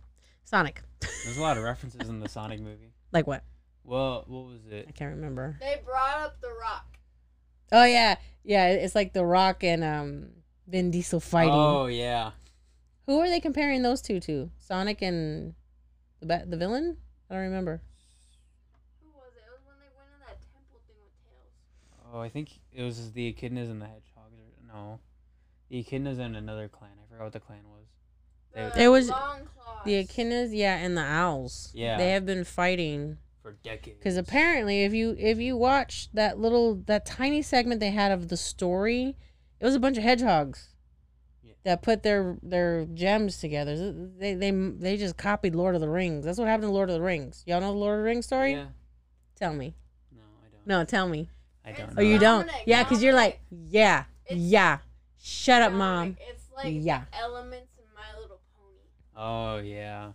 Sonic. 0.44 0.82
There's 1.00 1.38
a 1.38 1.42
lot 1.42 1.56
of 1.56 1.64
references 1.64 2.08
in 2.08 2.20
the 2.20 2.28
Sonic 2.28 2.60
movie. 2.60 2.91
Like 3.12 3.26
what? 3.26 3.44
Well, 3.84 4.24
what 4.26 4.44
was 4.46 4.60
it? 4.70 4.86
I 4.88 4.92
can't 4.92 5.14
remember. 5.14 5.56
They 5.60 5.80
brought 5.84 6.18
up 6.18 6.40
the 6.40 6.52
rock. 6.60 6.98
Oh 7.72 7.84
yeah, 7.84 8.16
yeah. 8.44 8.68
It's 8.68 8.94
like 8.94 9.12
The 9.12 9.24
Rock 9.24 9.64
and 9.64 9.82
um 9.82 10.28
Vin 10.66 10.90
Diesel 10.90 11.20
fighting. 11.20 11.52
Oh 11.54 11.86
yeah. 11.86 12.32
Who 13.06 13.18
are 13.18 13.28
they 13.28 13.40
comparing 13.40 13.82
those 13.82 14.00
two 14.00 14.20
to? 14.20 14.50
Sonic 14.58 15.02
and 15.02 15.54
the 16.20 16.26
ba- 16.26 16.44
the 16.46 16.56
villain? 16.56 16.96
I 17.28 17.34
don't 17.34 17.42
remember. 17.44 17.82
Who 19.02 19.08
was 19.10 19.32
it? 19.36 19.42
It 19.46 19.50
was 19.50 19.60
when 19.66 19.76
they 19.80 19.90
went 19.96 20.08
in 20.14 20.20
that 20.20 20.38
temple 20.52 20.80
thing 20.86 20.96
with 21.02 21.12
Tails. 21.24 22.12
Oh, 22.14 22.20
I 22.20 22.28
think 22.28 22.50
it 22.72 22.82
was 22.82 23.12
the 23.12 23.32
Echidnas 23.32 23.70
and 23.70 23.80
the 23.82 23.86
Hedgehogs. 23.86 24.36
No, 24.68 25.00
the 25.68 25.82
Echidnas 25.82 26.18
and 26.18 26.36
another 26.36 26.68
clan. 26.68 26.92
I 27.02 27.10
forgot 27.10 27.24
what 27.24 27.32
the 27.32 27.40
clan 27.40 27.64
was. 27.64 27.81
The 28.54 28.82
It 28.82 28.88
was. 28.88 29.08
The 29.84 30.04
Echidnas, 30.04 30.50
yeah, 30.52 30.76
and 30.76 30.96
the 30.96 31.02
owls. 31.02 31.72
Yeah. 31.74 31.96
they 31.98 32.10
have 32.10 32.24
been 32.24 32.44
fighting 32.44 33.18
For 33.42 33.52
decades. 33.64 33.98
because 33.98 34.16
apparently, 34.16 34.84
if 34.84 34.94
you 34.94 35.16
if 35.18 35.38
you 35.38 35.56
watch 35.56 36.08
that 36.14 36.38
little 36.38 36.76
that 36.86 37.04
tiny 37.04 37.42
segment 37.42 37.80
they 37.80 37.90
had 37.90 38.12
of 38.12 38.28
the 38.28 38.36
story, 38.36 39.16
it 39.58 39.64
was 39.64 39.74
a 39.74 39.80
bunch 39.80 39.96
of 39.96 40.04
hedgehogs. 40.04 40.68
Yeah. 41.42 41.54
That 41.64 41.82
put 41.82 42.04
their 42.04 42.36
their 42.44 42.84
gems 42.84 43.38
together. 43.38 43.74
They 44.18 44.34
they 44.34 44.52
they 44.52 44.96
just 44.96 45.16
copied 45.16 45.56
Lord 45.56 45.74
of 45.74 45.80
the 45.80 45.88
Rings. 45.88 46.24
That's 46.24 46.38
what 46.38 46.46
happened 46.46 46.68
to 46.68 46.72
Lord 46.72 46.88
of 46.88 46.94
the 46.94 47.02
Rings. 47.02 47.42
Y'all 47.44 47.60
know 47.60 47.72
the 47.72 47.78
Lord 47.78 47.94
of 47.98 48.04
the 48.04 48.08
Rings 48.08 48.26
story? 48.26 48.52
Yeah. 48.52 48.66
Tell 49.34 49.52
me. 49.52 49.74
No, 50.14 50.22
I 50.22 50.48
don't. 50.52 50.66
No, 50.66 50.84
tell 50.84 51.08
me. 51.08 51.28
I 51.64 51.72
don't. 51.72 51.94
Oh, 51.96 52.02
you 52.02 52.20
don't? 52.20 52.46
Dominic, 52.46 52.62
Yeah, 52.66 52.84
because 52.84 53.02
you're 53.02 53.14
like, 53.14 53.40
yeah, 53.50 54.04
It's- 54.26 54.38
yeah. 54.38 54.78
Shut 55.20 55.60
up, 55.62 55.72
mom. 55.72 56.16
It's 56.28 56.44
like 56.54 56.72
Yeah. 56.78 57.02
elements 57.12 57.72
in 57.78 57.84
My 57.96 58.20
Little 58.20 58.40
Pony. 58.56 58.78
Oh 59.24 59.58
yeah. 59.58 60.12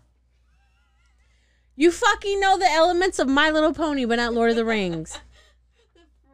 You 1.77 1.91
fucking 1.91 2.41
know 2.41 2.57
the 2.57 2.69
elements 2.69 3.19
of 3.19 3.29
My 3.29 3.49
Little 3.49 3.73
Pony, 3.73 4.03
but 4.03 4.17
not 4.17 4.33
Lord 4.33 4.49
of 4.49 4.57
the 4.57 4.65
Rings. 4.65 5.19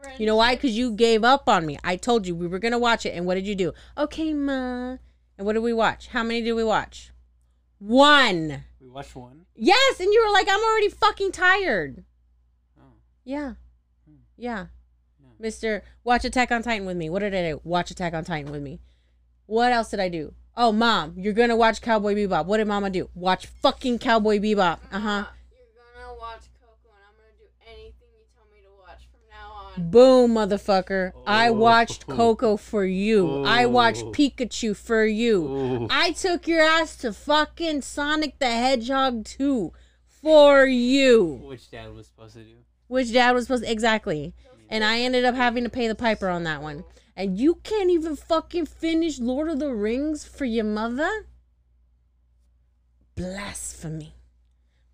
The 0.02 0.20
You 0.20 0.26
know 0.26 0.36
why? 0.36 0.56
Because 0.56 0.76
you 0.76 0.92
gave 0.92 1.24
up 1.24 1.48
on 1.48 1.66
me. 1.66 1.78
I 1.82 1.96
told 1.96 2.28
you 2.28 2.36
we 2.36 2.48
were 2.48 2.60
gonna 2.60 2.80
watch 2.80 3.06
it, 3.06 3.12
and 3.16 3.26
what 3.26 3.36
did 3.36 3.48
you 3.48 3.56
do? 3.56 3.74
Okay, 3.98 4.34
ma. 4.34 4.98
And 5.38 5.46
what 5.46 5.54
did 5.54 5.60
we 5.60 5.72
watch? 5.72 6.08
How 6.08 6.24
many 6.24 6.42
did 6.42 6.54
we 6.54 6.64
watch? 6.64 7.12
One. 7.78 8.64
We 8.82 8.90
watched 8.90 9.16
one. 9.16 9.46
Yes, 9.56 10.00
and 10.02 10.12
you 10.12 10.26
were 10.26 10.34
like, 10.34 10.48
I'm 10.50 10.62
already 10.64 10.90
fucking 10.90 11.32
tired. 11.32 12.04
Oh. 12.78 12.96
Yeah. 13.24 13.54
Hmm. 14.06 14.16
Yeah. 14.36 14.66
Yeah. 15.22 15.30
Mister, 15.40 15.84
watch 16.04 16.26
Attack 16.26 16.52
on 16.52 16.64
Titan 16.64 16.86
with 16.86 16.98
me. 16.98 17.10
What 17.10 17.20
did 17.20 17.34
I 17.36 17.52
do? 17.52 17.62
Watch 17.64 17.92
Attack 17.92 18.14
on 18.14 18.26
Titan 18.26 18.52
with 18.52 18.64
me. 18.64 18.82
What 19.46 19.72
else 19.72 19.90
did 19.90 20.02
I 20.02 20.10
do? 20.10 20.34
Oh, 20.56 20.72
mom, 20.72 21.14
you're 21.18 21.34
gonna 21.34 21.56
watch 21.56 21.82
Cowboy 21.82 22.14
Bebop. 22.16 22.46
What 22.46 22.58
did 22.58 22.68
mama 22.68 22.90
do? 22.90 23.10
Watch 23.16 23.48
fucking 23.48 24.00
Cowboy 24.00 24.38
Bebop. 24.40 24.80
Uh 24.92 25.00
huh. 25.00 25.26
You're 25.52 26.06
gonna 26.06 26.20
watch 26.20 26.42
Coco, 26.62 26.94
and 26.94 27.04
I'm 27.08 27.16
gonna 27.18 27.34
do 27.40 27.46
anything 27.68 28.08
you 28.16 28.26
tell 28.36 28.46
me 28.54 28.60
to 28.62 28.70
watch 28.80 29.08
from 29.12 29.22
now 29.32 29.52
on. 29.52 29.90
Boom, 29.90 30.36
motherfucker. 30.36 31.12
I 31.26 31.48
Oh. 31.48 31.54
watched 31.54 32.06
Coco 32.06 32.56
for 32.58 32.86
you. 32.86 33.44
I 33.46 33.66
watched 33.66 34.04
Oh. 34.04 34.12
Pikachu 34.12 34.76
for 34.76 35.04
you. 35.06 35.44
Ooh. 35.44 35.88
I 35.90 36.12
took 36.12 36.48
your 36.48 36.62
ass 36.62 36.98
to 36.98 37.14
fucking 37.14 37.82
Sonic 37.82 38.38
the 38.38 38.46
Hedgehog 38.52 39.26
2 39.26 39.74
for 40.08 40.66
you. 40.68 41.42
Which 41.46 41.72
dad 41.72 41.94
was 41.96 42.06
supposed 42.08 42.36
to 42.36 42.44
do? 42.44 42.56
Which 42.88 43.12
dad 43.12 43.32
was 43.32 43.46
supposed 43.46 43.64
to, 43.64 43.72
exactly. 43.72 44.36
And 44.70 44.84
I 44.84 45.00
ended 45.00 45.26
up 45.26 45.34
having 45.34 45.64
to 45.64 45.70
pay 45.70 45.88
the 45.88 45.96
piper 45.96 46.30
on 46.30 46.44
that 46.44 46.62
one. 46.62 46.84
And 47.16 47.38
you 47.38 47.56
can't 47.64 47.92
even 47.92 48.16
fucking 48.16 48.66
finish 48.66 49.20
Lord 49.20 49.50
of 49.50 49.60
the 49.60 49.74
Rings 49.74 50.26
for 50.26 50.46
your 50.46 50.66
mother? 50.66 51.28
Blasphemy. 53.16 54.16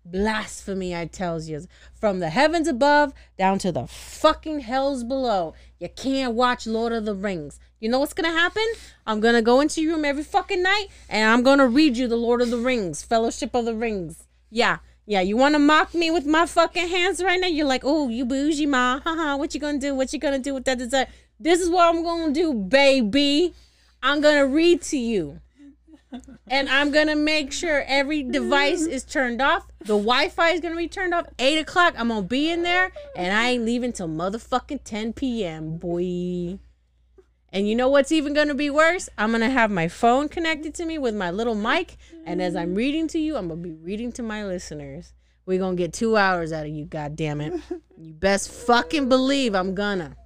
Blasphemy, 0.04 0.94
I 0.94 1.06
tells 1.06 1.48
you. 1.48 1.66
From 1.94 2.20
the 2.20 2.30
heavens 2.30 2.68
above 2.68 3.14
down 3.38 3.58
to 3.60 3.72
the 3.72 3.86
fucking 3.86 4.60
hells 4.60 5.04
below. 5.04 5.54
You 5.78 5.88
can't 5.88 6.34
watch 6.34 6.66
Lord 6.66 6.92
of 6.92 7.04
the 7.04 7.14
Rings. 7.14 7.58
You 7.78 7.88
know 7.88 8.00
what's 8.00 8.12
gonna 8.12 8.30
happen? 8.30 8.64
I'm 9.06 9.20
gonna 9.20 9.40
go 9.40 9.60
into 9.60 9.80
your 9.80 9.94
room 9.94 10.04
every 10.04 10.24
fucking 10.24 10.62
night 10.62 10.88
and 11.08 11.30
I'm 11.30 11.42
gonna 11.42 11.66
read 11.66 11.96
you 11.96 12.08
the 12.08 12.16
Lord 12.16 12.42
of 12.42 12.50
the 12.50 12.58
Rings, 12.58 13.02
Fellowship 13.02 13.54
of 13.54 13.64
the 13.64 13.74
Rings. 13.74 14.26
Yeah, 14.50 14.78
yeah. 15.06 15.20
You 15.22 15.36
wanna 15.36 15.58
mock 15.58 15.94
me 15.94 16.10
with 16.10 16.26
my 16.26 16.44
fucking 16.44 16.88
hands 16.88 17.22
right 17.22 17.40
now? 17.40 17.46
You're 17.46 17.66
like, 17.66 17.82
oh, 17.84 18.08
you 18.08 18.26
bougie 18.26 18.66
ma. 18.66 19.00
Haha, 19.00 19.36
what 19.36 19.54
you 19.54 19.60
gonna 19.60 19.78
do? 19.78 19.94
What 19.94 20.12
you 20.12 20.18
gonna 20.18 20.38
do 20.38 20.52
with 20.52 20.64
that 20.66 20.78
dessert? 20.78 21.08
This 21.40 21.60
is 21.60 21.70
what 21.70 21.88
I'm 21.88 22.04
gonna 22.04 22.34
do, 22.34 22.52
baby. 22.52 23.54
I'm 24.02 24.20
gonna 24.20 24.46
read 24.46 24.82
to 24.82 24.98
you. 24.98 25.40
And 26.46 26.68
I'm 26.68 26.90
gonna 26.90 27.16
make 27.16 27.50
sure 27.50 27.82
every 27.86 28.22
device 28.22 28.82
is 28.82 29.04
turned 29.04 29.40
off. 29.40 29.66
The 29.80 29.96
Wi-Fi 29.96 30.50
is 30.50 30.60
gonna 30.60 30.76
be 30.76 30.88
turned 30.88 31.14
off. 31.14 31.26
Eight 31.38 31.58
o'clock. 31.58 31.94
I'm 31.96 32.08
gonna 32.08 32.22
be 32.22 32.50
in 32.50 32.62
there, 32.62 32.92
and 33.16 33.32
I 33.32 33.50
ain't 33.50 33.64
leaving 33.64 33.92
till 33.92 34.08
motherfucking 34.08 34.80
10 34.84 35.14
p.m. 35.14 35.78
Boy. 35.78 36.58
And 37.52 37.68
you 37.68 37.74
know 37.74 37.88
what's 37.88 38.12
even 38.12 38.34
gonna 38.34 38.54
be 38.54 38.68
worse? 38.68 39.08
I'm 39.16 39.32
gonna 39.32 39.50
have 39.50 39.70
my 39.70 39.88
phone 39.88 40.28
connected 40.28 40.74
to 40.74 40.84
me 40.84 40.98
with 40.98 41.14
my 41.14 41.30
little 41.30 41.54
mic, 41.54 41.96
and 42.26 42.42
as 42.42 42.54
I'm 42.54 42.74
reading 42.74 43.08
to 43.08 43.18
you, 43.18 43.36
I'm 43.36 43.48
gonna 43.48 43.60
be 43.60 43.72
reading 43.72 44.12
to 44.12 44.22
my 44.22 44.44
listeners. 44.44 45.14
We're 45.46 45.58
gonna 45.58 45.76
get 45.76 45.94
two 45.94 46.16
hours 46.16 46.52
out 46.52 46.66
of 46.66 46.72
you, 46.72 46.84
God 46.84 47.16
damn 47.16 47.40
it. 47.40 47.54
You 47.96 48.12
best 48.12 48.50
fucking 48.50 49.08
believe 49.08 49.54
I'm 49.54 49.74
gonna. 49.74 50.16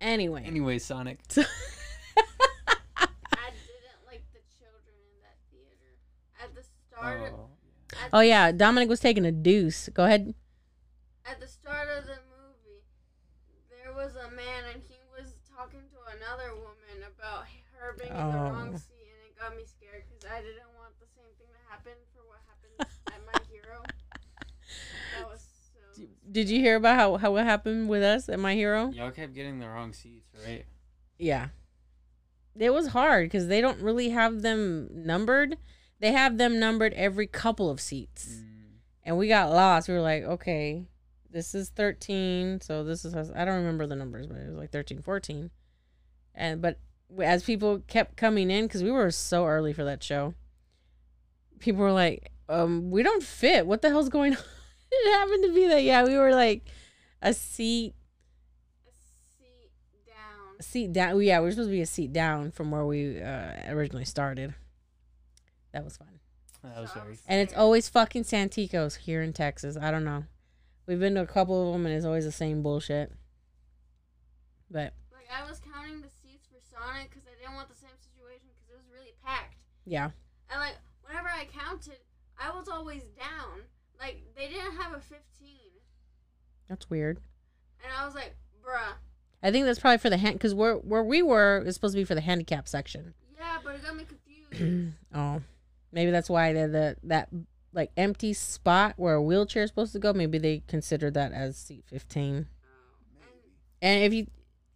Anyway. 0.00 0.42
Anyway, 0.44 0.78
Sonic. 0.78 1.20
I 1.36 1.42
didn't 3.52 4.00
like 4.06 4.22
the 4.32 4.40
children 4.58 4.94
in 5.00 5.16
that 5.24 5.38
theater. 5.50 5.92
At 6.42 6.54
the 6.54 6.62
start, 6.62 7.32
Oh. 7.34 7.48
at, 7.92 8.10
Oh 8.12 8.20
yeah, 8.20 8.52
Dominic 8.52 8.88
was 8.88 9.00
taking 9.00 9.24
a 9.24 9.32
deuce. 9.32 9.88
Go 9.94 10.04
ahead. 10.04 10.34
at 11.24 11.40
the 11.40 11.48
start 11.48 11.88
of 11.88 12.04
the 12.06 12.18
movie, 12.30 12.84
there 13.70 13.92
was 13.94 14.14
a 14.16 14.30
man 14.30 14.64
and 14.72 14.82
he 14.82 15.00
was 15.16 15.34
talking 15.48 15.80
to 15.90 15.98
another 16.16 16.54
woman 16.54 17.02
about 17.08 17.46
her 17.80 17.96
being 17.98 18.10
in 18.10 18.16
the 18.16 18.22
oh. 18.38 18.52
wrong 18.52 18.70
Oh. 18.74 18.78
seat, 18.78 19.08
and 19.10 19.22
it 19.26 19.34
got 19.38 19.56
me 19.56 19.64
scared 19.64 20.04
because 20.06 20.24
I 20.30 20.40
didn't 20.42 20.70
want 20.78 20.92
the 21.00 21.08
same 21.16 21.32
thing 21.40 21.48
to 21.50 21.62
happen 21.70 21.96
for 22.14 22.22
what 22.28 22.38
happened 22.46 22.76
at 23.10 23.20
My 23.26 23.38
Hero. 23.50 23.82
That 25.18 25.28
was 25.28 25.40
so. 25.72 26.02
Did 26.36 26.50
you 26.50 26.60
hear 26.60 26.76
about 26.76 26.96
how, 26.96 27.16
how 27.16 27.32
what 27.32 27.46
happened 27.46 27.88
with 27.88 28.02
us 28.02 28.28
at 28.28 28.38
My 28.38 28.54
Hero? 28.54 28.90
Y'all 28.90 29.10
kept 29.10 29.32
getting 29.32 29.58
the 29.58 29.66
wrong 29.66 29.94
seats, 29.94 30.28
right? 30.46 30.66
Yeah. 31.16 31.48
It 32.58 32.74
was 32.74 32.88
hard 32.88 33.24
because 33.24 33.48
they 33.48 33.62
don't 33.62 33.80
really 33.80 34.10
have 34.10 34.42
them 34.42 34.90
numbered. 34.92 35.56
They 35.98 36.12
have 36.12 36.36
them 36.36 36.60
numbered 36.60 36.92
every 36.92 37.26
couple 37.26 37.70
of 37.70 37.80
seats. 37.80 38.28
Mm. 38.34 38.44
And 39.02 39.16
we 39.16 39.28
got 39.28 39.48
lost. 39.48 39.88
We 39.88 39.94
were 39.94 40.02
like, 40.02 40.24
okay, 40.24 40.84
this 41.30 41.54
is 41.54 41.70
13. 41.70 42.60
So 42.60 42.84
this 42.84 43.06
is, 43.06 43.14
I 43.14 43.46
don't 43.46 43.56
remember 43.56 43.86
the 43.86 43.96
numbers, 43.96 44.26
but 44.26 44.36
it 44.36 44.50
was 44.50 44.58
like 44.58 44.72
13, 44.72 45.00
14. 45.00 45.50
And, 46.34 46.60
but 46.60 46.78
as 47.18 47.44
people 47.44 47.78
kept 47.86 48.18
coming 48.18 48.50
in, 48.50 48.66
because 48.66 48.82
we 48.82 48.90
were 48.90 49.10
so 49.10 49.46
early 49.46 49.72
for 49.72 49.84
that 49.84 50.02
show, 50.02 50.34
people 51.60 51.80
were 51.80 51.92
like, 51.92 52.30
um, 52.50 52.90
we 52.90 53.02
don't 53.02 53.22
fit. 53.22 53.66
What 53.66 53.80
the 53.80 53.88
hell's 53.88 54.10
going 54.10 54.36
on? 54.36 54.42
It 54.90 55.12
happened 55.14 55.44
to 55.44 55.54
be 55.54 55.66
that, 55.68 55.82
yeah, 55.82 56.04
we 56.04 56.16
were 56.16 56.32
like 56.32 56.64
a 57.22 57.32
seat 57.32 57.94
A 58.86 58.90
seat 59.38 59.70
down. 60.06 60.60
seat 60.60 60.92
down. 60.92 61.20
Yeah, 61.22 61.40
we 61.40 61.46
were 61.46 61.50
supposed 61.52 61.68
to 61.68 61.72
be 61.72 61.80
a 61.82 61.86
seat 61.86 62.12
down 62.12 62.50
from 62.50 62.70
where 62.70 62.84
we 62.86 63.20
uh, 63.20 63.52
originally 63.68 64.04
started. 64.04 64.54
That 65.72 65.84
was 65.84 65.96
fun. 65.96 66.08
That 66.62 66.80
was 66.80 66.90
very. 66.92 67.18
And 67.26 67.40
it's 67.40 67.54
always 67.54 67.88
fucking 67.88 68.24
Santikos 68.24 68.96
here 68.96 69.22
in 69.22 69.32
Texas. 69.32 69.76
I 69.80 69.90
don't 69.90 70.04
know. 70.04 70.24
We've 70.86 70.98
been 71.00 71.14
to 71.16 71.20
a 71.22 71.26
couple 71.26 71.66
of 71.68 71.72
them, 71.72 71.86
and 71.86 71.94
it's 71.94 72.04
always 72.06 72.24
the 72.24 72.32
same 72.32 72.62
bullshit. 72.62 73.12
But 74.70 74.94
Like 75.12 75.28
I 75.30 75.48
was 75.48 75.60
counting 75.60 76.00
the 76.00 76.08
seats 76.08 76.46
for 76.48 76.58
Sonic 76.60 77.10
because 77.10 77.22
I 77.26 77.38
didn't 77.40 77.54
want 77.54 77.68
the 77.68 77.74
same 77.76 77.94
situation 78.00 78.46
because 78.50 78.68
it 78.70 78.76
was 78.76 78.86
really 78.92 79.14
packed. 79.24 79.56
Yeah. 79.84 80.10
And 80.50 80.60
like 80.60 80.74
whenever 81.06 81.28
I 81.28 81.44
counted, 81.46 81.98
I 82.40 82.50
was 82.56 82.68
always 82.68 83.02
down. 83.18 83.62
Like 84.00 84.22
they 84.36 84.48
didn't 84.48 84.76
have 84.76 84.92
a 84.92 85.00
15, 85.00 85.18
That's 86.68 86.88
weird. 86.90 87.18
and 87.84 87.92
I 87.98 88.04
was 88.04 88.14
like, 88.14 88.34
bruh. 88.64 88.94
I 89.42 89.50
think 89.50 89.64
that's 89.66 89.78
probably 89.78 89.98
for 89.98 90.10
the 90.10 90.16
hand 90.16 90.34
because 90.34 90.54
where 90.54 90.74
where 90.74 91.02
we 91.04 91.22
were 91.22 91.62
is 91.64 91.74
supposed 91.74 91.94
to 91.94 92.00
be 92.00 92.04
for 92.04 92.14
the 92.14 92.20
handicap 92.20 92.66
section. 92.68 93.14
Yeah, 93.38 93.58
but 93.64 93.74
it 93.76 93.82
got 93.84 93.96
me 93.96 94.04
confused. 94.04 94.92
oh, 95.14 95.42
maybe 95.92 96.10
that's 96.10 96.28
why 96.30 96.52
the, 96.52 96.66
the 96.68 96.96
that 97.04 97.28
like 97.72 97.90
empty 97.96 98.32
spot 98.32 98.94
where 98.96 99.14
a 99.14 99.22
wheelchair 99.22 99.62
is 99.62 99.70
supposed 99.70 99.92
to 99.92 99.98
go. 99.98 100.12
Maybe 100.12 100.38
they 100.38 100.62
considered 100.66 101.14
that 101.14 101.32
as 101.32 101.56
seat 101.56 101.84
fifteen. 101.86 102.46
Oh, 102.64 103.26
and 103.82 104.02
if 104.02 104.12
you, 104.14 104.26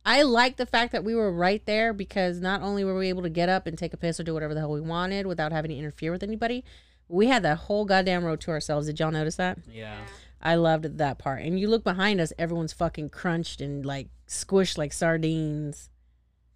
I 0.05 0.23
like 0.23 0.57
the 0.57 0.67
fact 0.67 0.93
that 0.93 1.05
we 1.05 1.15
were 1.15 1.33
right 1.33 1.65
there 1.67 1.93
because 1.93 2.41
not 2.41 2.61
only 2.62 2.85
were 2.85 2.97
we 2.97 3.09
able 3.09 3.23
to 3.23 3.31
get 3.31 3.49
up 3.49 3.67
and 3.67 3.77
take 3.77 3.95
a 3.95 3.97
piss 3.97 4.21
or 4.21 4.25
do 4.25 4.35
whatever 4.35 4.55
the 4.55 4.61
hell 4.61 4.71
we 4.71 4.81
wanted 4.83 5.27
without 5.27 5.53
having 5.53 5.71
to 5.71 5.77
interfere 5.77 6.12
with 6.12 6.23
anybody, 6.23 6.65
we 7.11 7.26
had 7.26 7.43
that 7.43 7.59
whole 7.59 7.85
goddamn 7.85 8.25
road 8.25 8.40
to 8.43 8.50
ourselves. 8.50 8.87
Did 8.87 9.00
y'all 9.00 9.11
notice 9.11 9.37
that? 9.37 9.59
Yeah. 9.71 9.99
I 10.40 10.55
loved 10.55 10.99
that 10.99 11.19
part. 11.19 11.43
And 11.43 11.59
you 11.59 11.69
look 11.69 11.85
behind 11.85 12.21
us, 12.21 12.33
everyone's 12.38 12.73
fucking 12.73 13.11
crunched 13.11 13.61
and 13.61 13.85
like 13.85 14.09
squished 14.26 14.79
like 14.79 14.93
sardines. 14.93 15.90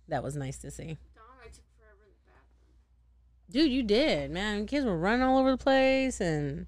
That 0.08 0.22
was 0.22 0.36
nice 0.36 0.58
to 0.58 0.70
see. 0.70 0.96
Dom, 1.14 1.24
I 1.42 1.46
took 1.46 1.64
forever 1.76 2.04
in 2.04 2.10
the 2.10 2.30
bathroom. 2.30 3.50
Dude, 3.50 3.72
you 3.72 3.82
did, 3.82 4.30
man. 4.30 4.66
Kids 4.66 4.86
were 4.86 4.96
running 4.96 5.22
all 5.22 5.38
over 5.38 5.50
the 5.50 5.58
place 5.58 6.20
and 6.20 6.66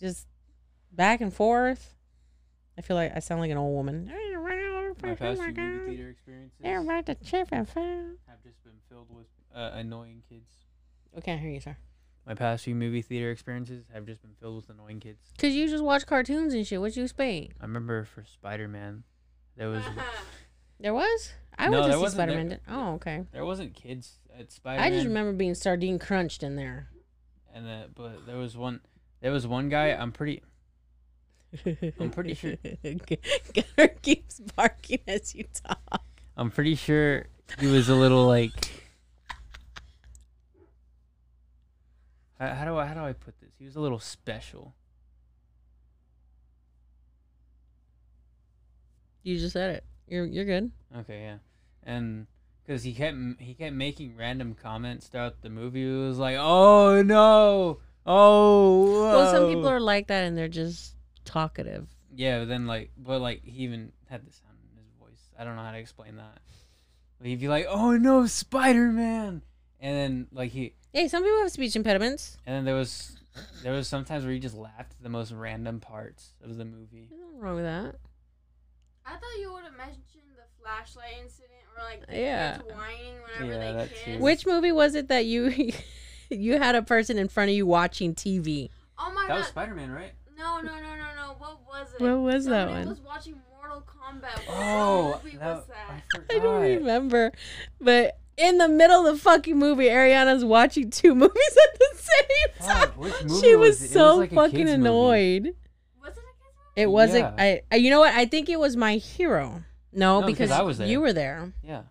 just 0.00 0.26
back 0.90 1.20
and 1.20 1.32
forth. 1.32 1.94
I 2.76 2.80
feel 2.80 2.96
like 2.96 3.12
I 3.14 3.20
sound 3.20 3.40
like 3.40 3.50
an 3.50 3.58
old 3.58 3.74
woman. 3.74 4.10
My 5.02 5.14
past 5.14 5.40
few 5.40 5.52
movie 5.52 5.96
theater 5.96 6.10
experiences 6.10 6.58
They're 6.60 6.82
have 6.82 7.22
chip 7.22 7.48
and 7.52 7.68
found. 7.68 8.16
just 8.42 8.62
been 8.64 8.72
filled 8.88 9.08
with 9.14 9.26
uh, 9.54 9.72
annoying 9.74 10.22
kids. 10.28 10.48
Okay, 11.18 11.32
I 11.32 11.36
hear 11.36 11.50
you, 11.50 11.60
sir. 11.60 11.76
My 12.26 12.34
past 12.34 12.64
few 12.64 12.74
movie 12.74 13.02
theater 13.02 13.30
experiences 13.30 13.84
have 13.92 14.06
just 14.06 14.22
been 14.22 14.32
filled 14.40 14.56
with 14.56 14.70
annoying 14.70 14.98
kids. 15.00 15.20
Cause 15.38 15.52
you 15.52 15.68
just 15.68 15.84
watch 15.84 16.06
cartoons 16.06 16.54
and 16.54 16.66
shit. 16.66 16.80
What 16.80 16.96
you 16.96 17.02
expect? 17.02 17.52
I 17.60 17.64
remember 17.64 18.04
for 18.04 18.24
Spider 18.24 18.66
Man, 18.68 19.04
there 19.56 19.68
was 19.68 19.82
There 20.80 20.94
was. 20.94 21.32
I 21.58 21.68
No, 21.68 21.80
went 21.82 21.92
to 21.92 21.98
see. 22.00 22.08
Spider 22.14 22.32
Man. 22.34 22.60
Oh, 22.68 22.94
okay. 22.94 23.24
there 23.32 23.44
wasn't 23.44 23.74
kids 23.74 24.18
at 24.38 24.50
Spider 24.50 24.82
I 24.82 24.90
just 24.90 25.06
remember 25.06 25.32
being 25.32 25.54
sardine 25.54 25.98
crunched 25.98 26.42
in 26.42 26.56
there. 26.56 26.88
and 27.54 27.66
the, 27.66 27.88
but 27.94 28.26
there 28.26 28.36
was 28.38 28.56
one 28.56 28.80
there 29.20 29.30
was 29.32 29.46
one 29.46 29.68
guy 29.68 29.88
I'm 29.88 30.10
pretty 30.12 30.42
I'm 32.00 32.10
pretty 32.10 32.34
sure- 32.34 32.56
Gunnar 32.82 33.88
keeps 34.02 34.40
barking 34.40 34.98
as 35.06 35.34
you 35.34 35.44
talk. 35.64 36.02
I'm 36.36 36.50
pretty 36.50 36.74
sure 36.74 37.26
he 37.60 37.66
was 37.68 37.88
a 37.88 37.94
little 37.94 38.26
like 38.26 38.83
how, 42.38 42.48
how 42.54 42.64
do 42.64 42.76
I 42.76 42.86
how 42.86 42.94
do 42.94 43.00
I 43.00 43.12
put 43.12 43.40
this? 43.40 43.50
He 43.58 43.64
was 43.64 43.76
a 43.76 43.80
little 43.80 44.00
special. 44.00 44.74
You 49.22 49.38
just 49.38 49.52
said 49.52 49.76
it. 49.76 49.84
You're 50.06 50.26
you're 50.26 50.44
good. 50.44 50.70
Okay, 50.96 51.22
yeah, 51.22 51.36
and 51.82 52.26
because 52.64 52.82
he 52.82 52.92
kept 52.92 53.16
he 53.38 53.54
kept 53.54 53.74
making 53.74 54.16
random 54.16 54.54
comments 54.54 55.08
throughout 55.08 55.42
the 55.42 55.50
movie. 55.50 55.82
It 55.82 56.08
was 56.08 56.18
like, 56.18 56.36
oh 56.38 57.02
no, 57.02 57.78
oh. 58.06 59.02
Well, 59.02 59.32
some 59.32 59.48
people 59.48 59.68
are 59.68 59.80
like 59.80 60.08
that 60.08 60.24
and 60.24 60.36
they're 60.36 60.48
just 60.48 60.94
talkative. 61.24 61.88
Yeah, 62.14 62.40
but 62.40 62.48
then 62.48 62.66
like, 62.66 62.90
but 62.96 63.20
like 63.20 63.42
he 63.44 63.64
even 63.64 63.92
had 64.08 64.26
the 64.26 64.32
sound 64.32 64.58
in 64.70 64.78
his 64.78 64.92
voice. 65.00 65.30
I 65.38 65.44
don't 65.44 65.56
know 65.56 65.62
how 65.62 65.72
to 65.72 65.78
explain 65.78 66.16
that. 66.16 66.38
But 67.18 67.28
he'd 67.28 67.40
be 67.40 67.48
like, 67.48 67.66
"Oh 67.68 67.96
no, 67.96 68.26
Spider 68.26 68.92
Man!" 68.92 69.42
And 69.80 69.96
then 69.96 70.26
like 70.32 70.50
he, 70.52 70.74
Hey, 70.94 71.08
some 71.08 71.24
people 71.24 71.40
have 71.40 71.50
speech 71.50 71.74
impediments. 71.74 72.38
and 72.46 72.54
then 72.54 72.64
there 72.64 72.76
was 72.76 73.16
there 73.64 73.72
was 73.72 73.88
sometimes 73.88 74.22
where 74.24 74.32
you 74.32 74.38
just 74.38 74.54
laughed 74.56 74.92
at 74.92 75.02
the 75.02 75.08
most 75.08 75.32
random 75.32 75.80
parts 75.80 76.34
of 76.42 76.56
the 76.56 76.64
movie. 76.64 77.08
There's 77.10 77.20
nothing 77.20 77.40
wrong 77.40 77.56
with 77.56 77.64
that. 77.64 77.96
I 79.04 79.10
thought 79.14 79.40
you 79.40 79.52
would 79.52 79.64
have 79.64 79.76
mentioned 79.76 80.22
the 80.36 80.44
flashlight 80.62 81.14
incident 81.20 81.50
or 81.76 81.82
like 81.82 82.06
the 82.06 82.16
Yeah. 82.16 82.58
kids 82.58 82.64
whining 82.72 83.16
whenever 83.40 83.60
Yeah, 83.60 83.72
they 83.82 83.88
kiss. 83.88 84.04
too. 84.04 84.18
Which 84.22 84.46
movie 84.46 84.70
was 84.70 84.94
it 84.94 85.08
that 85.08 85.26
you 85.26 85.72
you 86.30 86.58
had 86.58 86.76
a 86.76 86.82
person 86.82 87.18
in 87.18 87.26
front 87.26 87.50
of 87.50 87.56
you 87.56 87.66
watching 87.66 88.14
TV? 88.14 88.70
Oh 88.96 89.12
my 89.12 89.22
god. 89.22 89.28
That 89.28 89.36
was. 89.38 89.46
Spider 89.48 89.74
Man, 89.74 89.90
right? 89.90 90.12
No, 90.38 90.60
no, 90.60 90.74
no, 90.74 90.80
no, 90.80 91.14
no. 91.16 91.34
What 91.38 91.60
was 91.66 91.88
it? 91.94 92.00
What 92.00 92.18
was 92.20 92.44
that 92.46 92.68
Somebody 92.68 92.86
one? 92.86 92.88
was 92.88 93.00
watching 93.00 93.34
Mortal 93.50 93.82
Kombat. 93.82 94.36
What 94.46 94.46
Oh, 94.48 95.20
movie 95.24 95.36
that, 95.38 95.56
was 95.56 95.66
that? 95.66 96.02
I 96.30 96.34
I 96.36 96.38
don't 96.38 96.62
remember, 96.62 97.32
but 97.80 98.16
in 98.36 98.58
the 98.58 98.68
middle 98.68 99.06
of 99.06 99.14
the 99.14 99.20
fucking 99.20 99.58
movie, 99.58 99.86
Ariana's 99.86 100.44
watching 100.44 100.90
two 100.90 101.14
movies 101.14 101.56
at 101.72 101.78
the 101.78 101.90
same 101.96 102.66
time. 102.68 102.88
Fuck, 102.88 102.96
which 102.98 103.24
movie 103.24 103.40
she 103.46 103.54
was 103.56 103.68
was 103.70 103.82
it? 103.82 103.84
It 103.86 103.88
so 103.90 104.04
was 104.08 104.18
like 104.18 104.32
fucking 104.32 104.50
kid's 104.58 104.70
movie. 104.70 104.74
annoyed. 104.80 105.42
Was 106.02 106.12
it 106.12 106.18
a 106.18 106.34
kid's 106.42 106.56
movie? 106.74 106.82
It 106.82 106.86
wasn't. 106.90 107.24
Yeah. 107.38 107.44
I, 107.44 107.62
I. 107.72 107.76
You 107.76 107.90
know 107.90 108.00
what? 108.00 108.14
I 108.14 108.24
think 108.26 108.48
it 108.48 108.58
was 108.58 108.76
my 108.76 108.96
hero. 108.96 109.62
No, 109.92 110.20
No, 110.20 110.26
because 110.26 110.48
because 110.48 110.50
I 110.50 110.62
was 110.62 110.78
there. 110.78 110.88
you 110.88 111.00
were 111.00 111.12
there. 111.12 111.52
Yeah. 111.62 111.82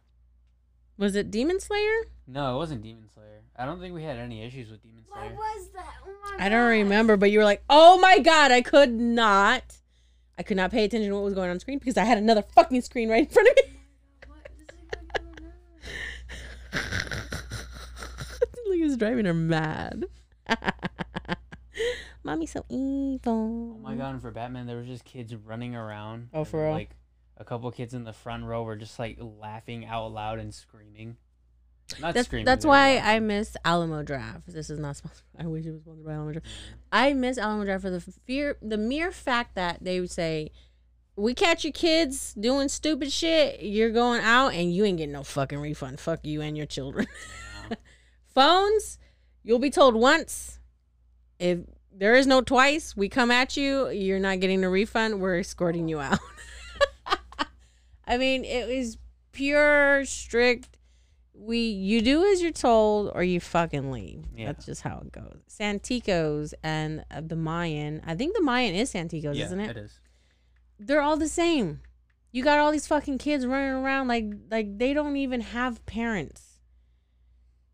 Was 0.97 1.15
it 1.15 1.31
Demon 1.31 1.59
Slayer? 1.59 2.03
No, 2.27 2.55
it 2.55 2.57
wasn't 2.57 2.81
Demon 2.83 3.09
Slayer. 3.13 3.41
I 3.55 3.65
don't 3.65 3.79
think 3.79 3.93
we 3.95 4.03
had 4.03 4.17
any 4.17 4.43
issues 4.43 4.69
with 4.69 4.81
Demon 4.83 5.03
Slayer. 5.07 5.29
What 5.29 5.35
was 5.35 5.69
that? 5.75 5.85
Oh 6.05 6.37
my 6.37 6.45
I 6.45 6.49
don't 6.49 6.67
gosh. 6.69 6.77
remember, 6.83 7.17
but 7.17 7.31
you 7.31 7.39
were 7.39 7.45
like, 7.45 7.63
"Oh 7.69 7.97
my 7.99 8.19
god, 8.19 8.51
I 8.51 8.61
could 8.61 8.91
not, 8.91 9.63
I 10.37 10.43
could 10.43 10.57
not 10.57 10.71
pay 10.71 10.83
attention 10.83 11.09
to 11.09 11.15
what 11.15 11.23
was 11.23 11.33
going 11.33 11.49
on 11.49 11.59
screen 11.59 11.77
because 11.79 11.97
I 11.97 12.03
had 12.03 12.17
another 12.17 12.41
fucking 12.41 12.81
screen 12.81 13.09
right 13.09 13.23
in 13.27 13.29
front 13.29 13.47
of 13.49 13.55
me." 13.55 13.61
What? 14.27 14.37
This 14.57 14.67
is 14.69 14.79
exactly 14.91 15.25
what 18.65 18.77
happened. 18.93 19.23
Driving 19.23 19.25
her 19.25 19.33
mad. 19.33 20.05
Mommy's 22.23 22.51
so 22.51 22.65
evil. 22.69 23.75
Oh 23.75 23.79
my 23.81 23.95
god! 23.95 24.13
And 24.13 24.21
for 24.21 24.31
Batman, 24.31 24.65
there 24.65 24.77
was 24.77 24.87
just 24.87 25.03
kids 25.03 25.35
running 25.35 25.75
around. 25.75 26.29
Oh, 26.33 26.43
for 26.43 26.63
real? 26.63 26.71
Like 26.71 26.95
a 27.37 27.43
couple 27.43 27.69
kids 27.71 27.93
in 27.93 28.03
the 28.03 28.13
front 28.13 28.45
row 28.45 28.63
were 28.63 28.75
just 28.75 28.97
like 28.99 29.17
laughing 29.19 29.85
out 29.85 30.11
loud 30.13 30.39
and 30.39 30.53
screaming. 30.53 31.17
Not 31.99 32.13
That's 32.13 32.27
screaming. 32.27 32.45
that's 32.45 32.63
they 32.63 32.69
were 32.69 32.71
why 32.71 32.97
I 32.99 33.19
miss 33.19 33.57
Alamo 33.65 34.03
Draft. 34.03 34.47
This 34.47 34.69
is 34.69 34.79
not 34.79 34.95
sponsored. 34.95 35.23
I 35.39 35.47
wish 35.47 35.65
it 35.65 35.71
was 35.71 35.81
sponsored 35.81 36.05
by 36.05 36.13
Alamo 36.13 36.31
Draft. 36.31 36.47
Mm-hmm. 36.47 36.75
I 36.93 37.13
miss 37.13 37.37
Alamo 37.37 37.65
Draft 37.65 37.81
for 37.83 37.89
the 37.89 37.99
fear, 37.99 38.57
the 38.61 38.77
mere 38.77 39.11
fact 39.11 39.55
that 39.55 39.79
they 39.83 39.99
would 39.99 40.11
say, 40.11 40.51
"We 41.17 41.33
catch 41.33 41.65
your 41.65 41.73
kids 41.73 42.33
doing 42.35 42.69
stupid 42.69 43.11
shit. 43.11 43.61
You're 43.61 43.91
going 43.91 44.21
out 44.21 44.53
and 44.53 44.73
you 44.73 44.85
ain't 44.85 44.97
getting 44.97 45.11
no 45.11 45.23
fucking 45.23 45.59
refund. 45.59 45.99
Fuck 45.99 46.21
you 46.23 46.41
and 46.41 46.55
your 46.55 46.67
children." 46.67 47.07
Phones, 48.33 48.97
you'll 49.43 49.59
be 49.59 49.69
told 49.69 49.95
once. 49.95 50.59
If 51.39 51.59
there 51.91 52.15
is 52.15 52.25
no 52.25 52.41
twice, 52.41 52.95
we 52.95 53.09
come 53.09 53.31
at 53.31 53.55
you. 53.57 53.89
You're 53.89 54.19
not 54.19 54.39
getting 54.39 54.63
a 54.63 54.69
refund. 54.69 55.19
We're 55.21 55.39
escorting 55.39 55.87
you 55.87 55.99
out. 55.99 56.19
I 58.07 58.17
mean, 58.17 58.43
it 58.43 58.67
was 58.67 58.97
pure, 59.31 60.05
strict. 60.05 60.77
We 61.35 61.59
you 61.59 62.01
do 62.01 62.23
as 62.25 62.41
you're 62.41 62.51
told, 62.51 63.11
or 63.13 63.23
you 63.23 63.39
fucking 63.39 63.91
leave. 63.91 64.25
Yeah. 64.35 64.47
That's 64.47 64.65
just 64.65 64.81
how 64.81 65.01
it 65.05 65.11
goes. 65.11 65.39
Santikos 65.49 66.53
and 66.63 67.03
uh, 67.11 67.21
the 67.25 67.35
Mayan. 67.35 68.01
I 68.05 68.15
think 68.15 68.35
the 68.35 68.41
Mayan 68.41 68.75
is 68.75 68.93
Santikos, 68.93 69.35
yeah, 69.35 69.45
isn't 69.45 69.59
it? 69.59 69.71
It 69.71 69.77
is. 69.77 69.99
They're 70.79 71.01
all 71.01 71.17
the 71.17 71.27
same. 71.27 71.81
You 72.31 72.43
got 72.43 72.59
all 72.59 72.71
these 72.71 72.87
fucking 72.87 73.17
kids 73.17 73.45
running 73.45 73.73
around 73.73 74.07
like 74.07 74.25
like 74.49 74.77
they 74.77 74.93
don't 74.93 75.17
even 75.17 75.41
have 75.41 75.85
parents. 75.85 76.52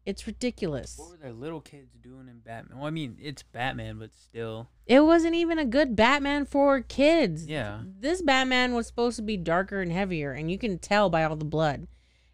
It's 0.06 0.26
ridiculous. 0.26 0.98
What 0.98 1.12
were 1.12 1.18
their 1.18 1.34
little 1.34 1.62
kids 1.62 1.92
doing 2.02 2.28
in 2.28 2.40
Batman? 2.40 2.78
Well, 2.78 2.88
I 2.88 2.90
mean, 2.90 3.18
it's 3.22 3.44
Batman, 3.44 4.00
but 4.00 4.12
still. 4.16 4.70
It 4.88 5.02
wasn't 5.02 5.36
even 5.36 5.60
a 5.60 5.66
good 5.66 5.96
Batman 5.96 6.46
for 6.46 6.82
kids. 6.82 7.46
Yeah. 7.46 7.82
This 8.00 8.22
Batman 8.22 8.74
was 8.74 8.88
supposed 8.88 9.18
to 9.18 9.22
be 9.22 9.38
darker 9.38 9.82
and 9.82 9.92
heavier, 9.92 10.32
and 10.32 10.50
you 10.50 10.58
can 10.58 10.80
tell 10.80 11.10
by 11.10 11.24
all 11.24 11.36
the 11.36 11.46
blood. 11.46 11.88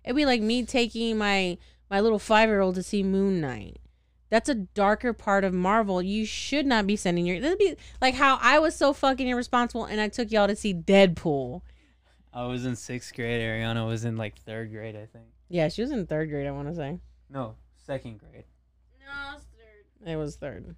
It'd 0.03 0.15
be 0.15 0.25
like 0.25 0.41
me 0.41 0.63
taking 0.63 1.17
my 1.17 1.57
my 1.89 1.99
little 1.99 2.19
five 2.19 2.49
year 2.49 2.61
old 2.61 2.75
to 2.75 2.83
see 2.83 3.03
Moon 3.03 3.41
Knight. 3.41 3.77
That's 4.29 4.49
a 4.49 4.55
darker 4.55 5.13
part 5.13 5.43
of 5.43 5.53
Marvel. 5.53 6.01
You 6.01 6.25
should 6.25 6.65
not 6.65 6.87
be 6.87 6.95
sending 6.95 7.25
your. 7.25 7.39
That'd 7.39 7.57
be 7.57 7.75
like 8.01 8.15
how 8.15 8.39
I 8.41 8.59
was 8.59 8.75
so 8.75 8.93
fucking 8.93 9.27
irresponsible, 9.27 9.85
and 9.85 9.99
I 9.99 10.07
took 10.07 10.31
y'all 10.31 10.47
to 10.47 10.55
see 10.55 10.73
Deadpool. 10.73 11.61
I 12.33 12.45
was 12.45 12.65
in 12.65 12.75
sixth 12.75 13.13
grade. 13.15 13.41
Ariana 13.41 13.87
was 13.87 14.05
in 14.05 14.17
like 14.17 14.37
third 14.37 14.71
grade, 14.71 14.95
I 14.95 15.05
think. 15.05 15.25
Yeah, 15.49 15.69
she 15.69 15.81
was 15.81 15.91
in 15.91 16.05
third 16.05 16.29
grade. 16.29 16.47
I 16.47 16.51
want 16.51 16.69
to 16.69 16.75
say 16.75 16.99
No, 17.29 17.55
second 17.85 18.19
grade. 18.19 18.45
No, 18.99 19.35
it's 19.35 19.45
third. 19.45 20.09
it 20.11 20.15
was 20.15 20.35
third. 20.35 20.75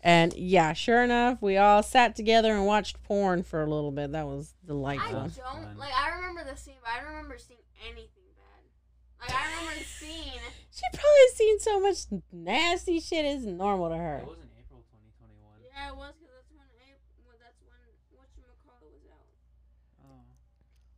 And 0.00 0.34
yeah, 0.34 0.74
sure 0.74 1.02
enough, 1.02 1.40
we 1.40 1.56
all 1.56 1.82
sat 1.82 2.14
together 2.14 2.54
and 2.54 2.66
watched 2.66 3.02
porn 3.04 3.42
for 3.42 3.62
a 3.62 3.66
little 3.66 3.90
bit. 3.90 4.12
That 4.12 4.26
was 4.26 4.52
delightful. 4.66 5.16
I 5.16 5.28
don't 5.28 5.78
like. 5.78 5.92
I 5.94 6.14
remember 6.16 6.44
the 6.44 6.56
scene, 6.58 6.74
but 6.82 6.90
I 6.92 6.98
don't 7.02 7.14
remember 7.14 7.38
seeing 7.38 7.60
anything 7.86 8.28
bad. 8.36 9.22
Like 9.28 9.32
I 9.34 9.46
remember 9.48 9.78
the 9.78 9.84
scene. 9.84 10.40
She 10.74 10.82
probably 10.92 11.28
seen 11.36 11.60
so 11.60 11.78
much 11.80 11.98
nasty 12.32 12.98
shit. 12.98 13.24
It's 13.24 13.44
normal 13.44 13.90
to 13.90 13.96
her. 13.96 14.18
It 14.18 14.26
was 14.26 14.38
in 14.40 14.48
April 14.58 14.82
2021. 14.90 15.70
Yeah, 15.72 15.90
it 15.90 15.96
was 15.96 16.12
because 16.18 16.34
that's 16.34 16.50
when 16.50 16.66
April. 16.82 17.22
Well, 17.24 17.36
that's 17.38 17.54
when 17.62 17.78
what 18.18 18.26
you 18.36 18.42
call 18.66 18.82
it 18.82 18.90
was 18.90 19.06
out. 19.06 19.22
Oh. 20.02 20.26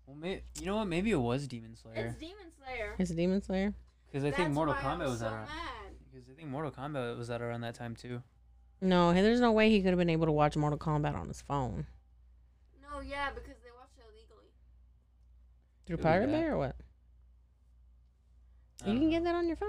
Well, 0.07 0.17
may- 0.17 0.43
you 0.59 0.65
know 0.65 0.77
what? 0.77 0.87
Maybe 0.89 1.11
it 1.11 1.21
was 1.21 1.47
Demon 1.47 1.77
Slayer. 1.77 2.07
It's 2.07 2.17
Demon 2.19 2.49
Slayer. 2.57 2.95
It's 2.99 3.11
a 3.11 3.15
Demon 3.15 3.43
Slayer. 3.43 3.75
Because 4.17 4.33
I 4.33 4.35
think 4.35 4.49
That's 4.49 4.55
Mortal 4.55 4.75
why 4.77 4.81
I 4.81 4.95
Kombat 4.97 5.09
was, 5.11 5.19
so 5.19 5.27
out 5.27 5.33
around. 5.35 5.45
mad. 5.45 5.93
Because 6.11 6.31
I 6.31 6.33
think 6.33 6.49
Mortal 6.49 6.71
Kombat 6.71 7.19
was 7.19 7.29
out 7.31 7.43
around 7.43 7.61
that 7.61 7.75
time 7.75 7.95
too. 7.95 8.23
No, 8.81 9.13
there's 9.13 9.41
no 9.43 9.53
way 9.53 9.69
he 9.69 9.83
could 9.83 9.91
have 9.91 9.99
been 9.99 10.09
able 10.09 10.25
to 10.25 10.33
watch 10.33 10.57
Mortal 10.57 10.79
Kombat 10.79 11.15
on 11.15 11.29
his 11.29 11.43
phone 11.43 11.87
No, 12.81 13.01
yeah, 13.01 13.29
because 13.35 13.59
they 13.63 13.69
watched 13.79 13.99
it 13.99 14.05
illegally. 14.11 14.49
through 15.85 15.99
Who 15.99 16.03
Pirate 16.03 16.27
that? 16.29 16.33
Bay 16.33 16.45
or 16.47 16.57
what? 16.57 16.77
I 18.83 18.87
You 18.87 18.93
don't 18.95 19.01
can 19.03 19.11
get 19.11 19.25
that 19.25 19.35
on 19.35 19.49
your 19.49 19.57
phone. 19.57 19.69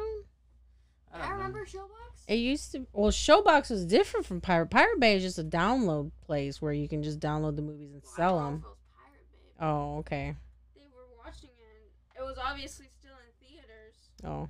I 1.11 1.17
I, 1.17 1.19
don't 1.19 1.29
know. 1.29 1.35
remember 1.35 1.65
Showbox. 1.65 2.23
It 2.29 2.35
used 2.35 2.71
to. 2.71 2.87
Well, 2.93 3.11
Showbox 3.11 3.69
was 3.69 3.85
different 3.85 4.25
from 4.25 4.39
Pirate. 4.39 4.69
Pirate 4.69 5.01
Bay 5.01 5.17
is 5.17 5.23
just 5.23 5.39
a 5.39 5.43
download 5.43 6.11
place 6.25 6.61
where 6.61 6.71
you 6.71 6.87
can 6.87 7.03
just 7.03 7.19
download 7.19 7.57
the 7.57 7.61
movies 7.63 7.91
and 7.91 8.01
Well, 8.01 8.13
I 8.13 8.15
sell 8.15 8.39
don't 8.39 8.43
know 8.43 8.49
them. 8.51 8.59
if 8.59 8.63
it 8.63 8.67
was 8.69 8.77
Pirate 8.95 9.31
Bay, 9.33 9.51
but 9.59 9.65
Oh, 9.65 9.97
okay. 9.97 10.35
They 10.73 10.87
were 10.95 11.03
watching 11.21 11.49
it. 11.49 12.17
It 12.17 12.23
was 12.23 12.37
obviously 12.41 12.87
still 14.27 14.41
in 14.41 14.47
theaters. 14.47 14.49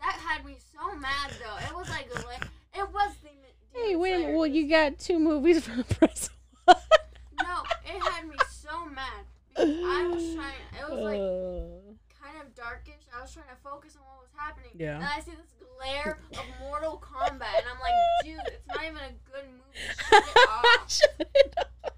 That 0.00 0.14
had 0.14 0.44
me 0.44 0.56
so 0.72 0.96
mad 0.96 1.30
though. 1.42 1.66
It 1.66 1.74
was 1.76 1.88
like 1.88 2.08
like- 2.26 2.48
it 2.74 2.92
was 2.92 3.12
the. 3.22 3.28
hey, 3.78 3.96
wait. 3.96 4.34
Well, 4.34 4.46
you 4.46 4.68
got 4.68 4.98
two 4.98 5.18
movies 5.18 5.64
for 5.64 5.76
the 5.76 5.84
price 5.94 6.28
of 6.28 6.32
one. 6.64 6.76
No, 7.42 7.62
it 7.84 8.00
had 8.02 8.26
me 8.26 8.36
so 8.50 8.86
mad 8.86 9.24
because 9.50 9.68
I 9.68 10.06
was 10.08 10.34
trying. 10.34 10.54
It 10.80 10.90
was 10.90 11.00
like 11.02 11.20
Uh, 11.20 12.24
kind 12.24 12.42
of 12.42 12.54
darkish. 12.54 12.94
I 13.16 13.20
was 13.20 13.32
trying 13.32 13.46
to 13.48 13.56
focus 13.62 13.94
on 13.96 14.02
what 14.06 14.20
was 14.20 14.30
happening. 14.36 14.70
Yeah. 14.74 14.96
And 14.96 15.04
I 15.04 15.20
see 15.20 15.32
this 15.32 15.52
glare 15.76 16.18
of 16.32 16.44
Mortal 16.60 17.02
Kombat, 17.04 17.58
and 17.58 17.66
I'm 17.70 17.80
like, 17.80 17.92
dude, 18.24 18.40
it's 18.46 18.66
not 18.68 18.82
even 18.84 18.96
a 18.96 19.30
good 19.30 19.44
movie. 19.50 19.94
Shut 20.08 20.24
it 20.24 20.48
off. 20.48 20.90
Shut 20.90 21.30
it 21.34 21.54
up. 21.58 21.96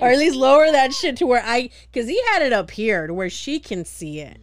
or 0.00 0.08
at 0.08 0.18
least 0.18 0.36
lower 0.36 0.70
that 0.70 0.92
shit 0.92 1.16
to 1.16 1.26
where 1.26 1.42
I, 1.44 1.70
because 1.90 2.08
he 2.08 2.20
had 2.32 2.42
it 2.42 2.52
up 2.52 2.70
here 2.70 3.06
to 3.08 3.14
where 3.14 3.30
she 3.30 3.58
can 3.58 3.84
see 3.84 4.20
it. 4.20 4.38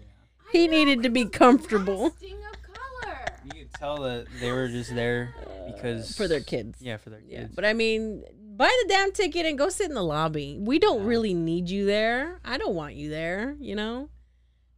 I 0.47 0.57
He 0.57 0.67
know, 0.67 0.73
needed 0.73 1.03
to 1.03 1.09
be 1.09 1.25
comfortable. 1.25 2.09
blasting 2.11 2.37
of 2.51 2.61
color. 2.73 3.25
You 3.45 3.51
could 3.51 3.73
tell 3.73 4.01
that 4.03 4.27
they 4.39 4.51
were 4.51 4.67
just 4.67 4.93
there 4.95 5.33
because 5.67 6.15
for 6.15 6.27
their 6.27 6.41
kids. 6.41 6.77
Yeah, 6.81 6.97
for 6.97 7.09
their 7.09 7.19
kids. 7.21 7.31
Yeah, 7.31 7.47
but 7.53 7.65
I 7.65 7.73
mean, 7.73 8.23
buy 8.55 8.67
the 8.83 8.89
damn 8.89 9.11
ticket 9.11 9.45
and 9.45 9.57
go 9.57 9.69
sit 9.69 9.89
in 9.89 9.95
the 9.95 10.03
lobby. 10.03 10.57
We 10.59 10.79
don't 10.79 11.01
Yeah. 11.01 11.07
really 11.07 11.33
need 11.33 11.69
you 11.69 11.85
there. 11.85 12.39
I 12.45 12.57
don't 12.57 12.75
want 12.75 12.95
you 12.95 13.09
there. 13.09 13.55
You 13.59 13.75
know, 13.75 14.09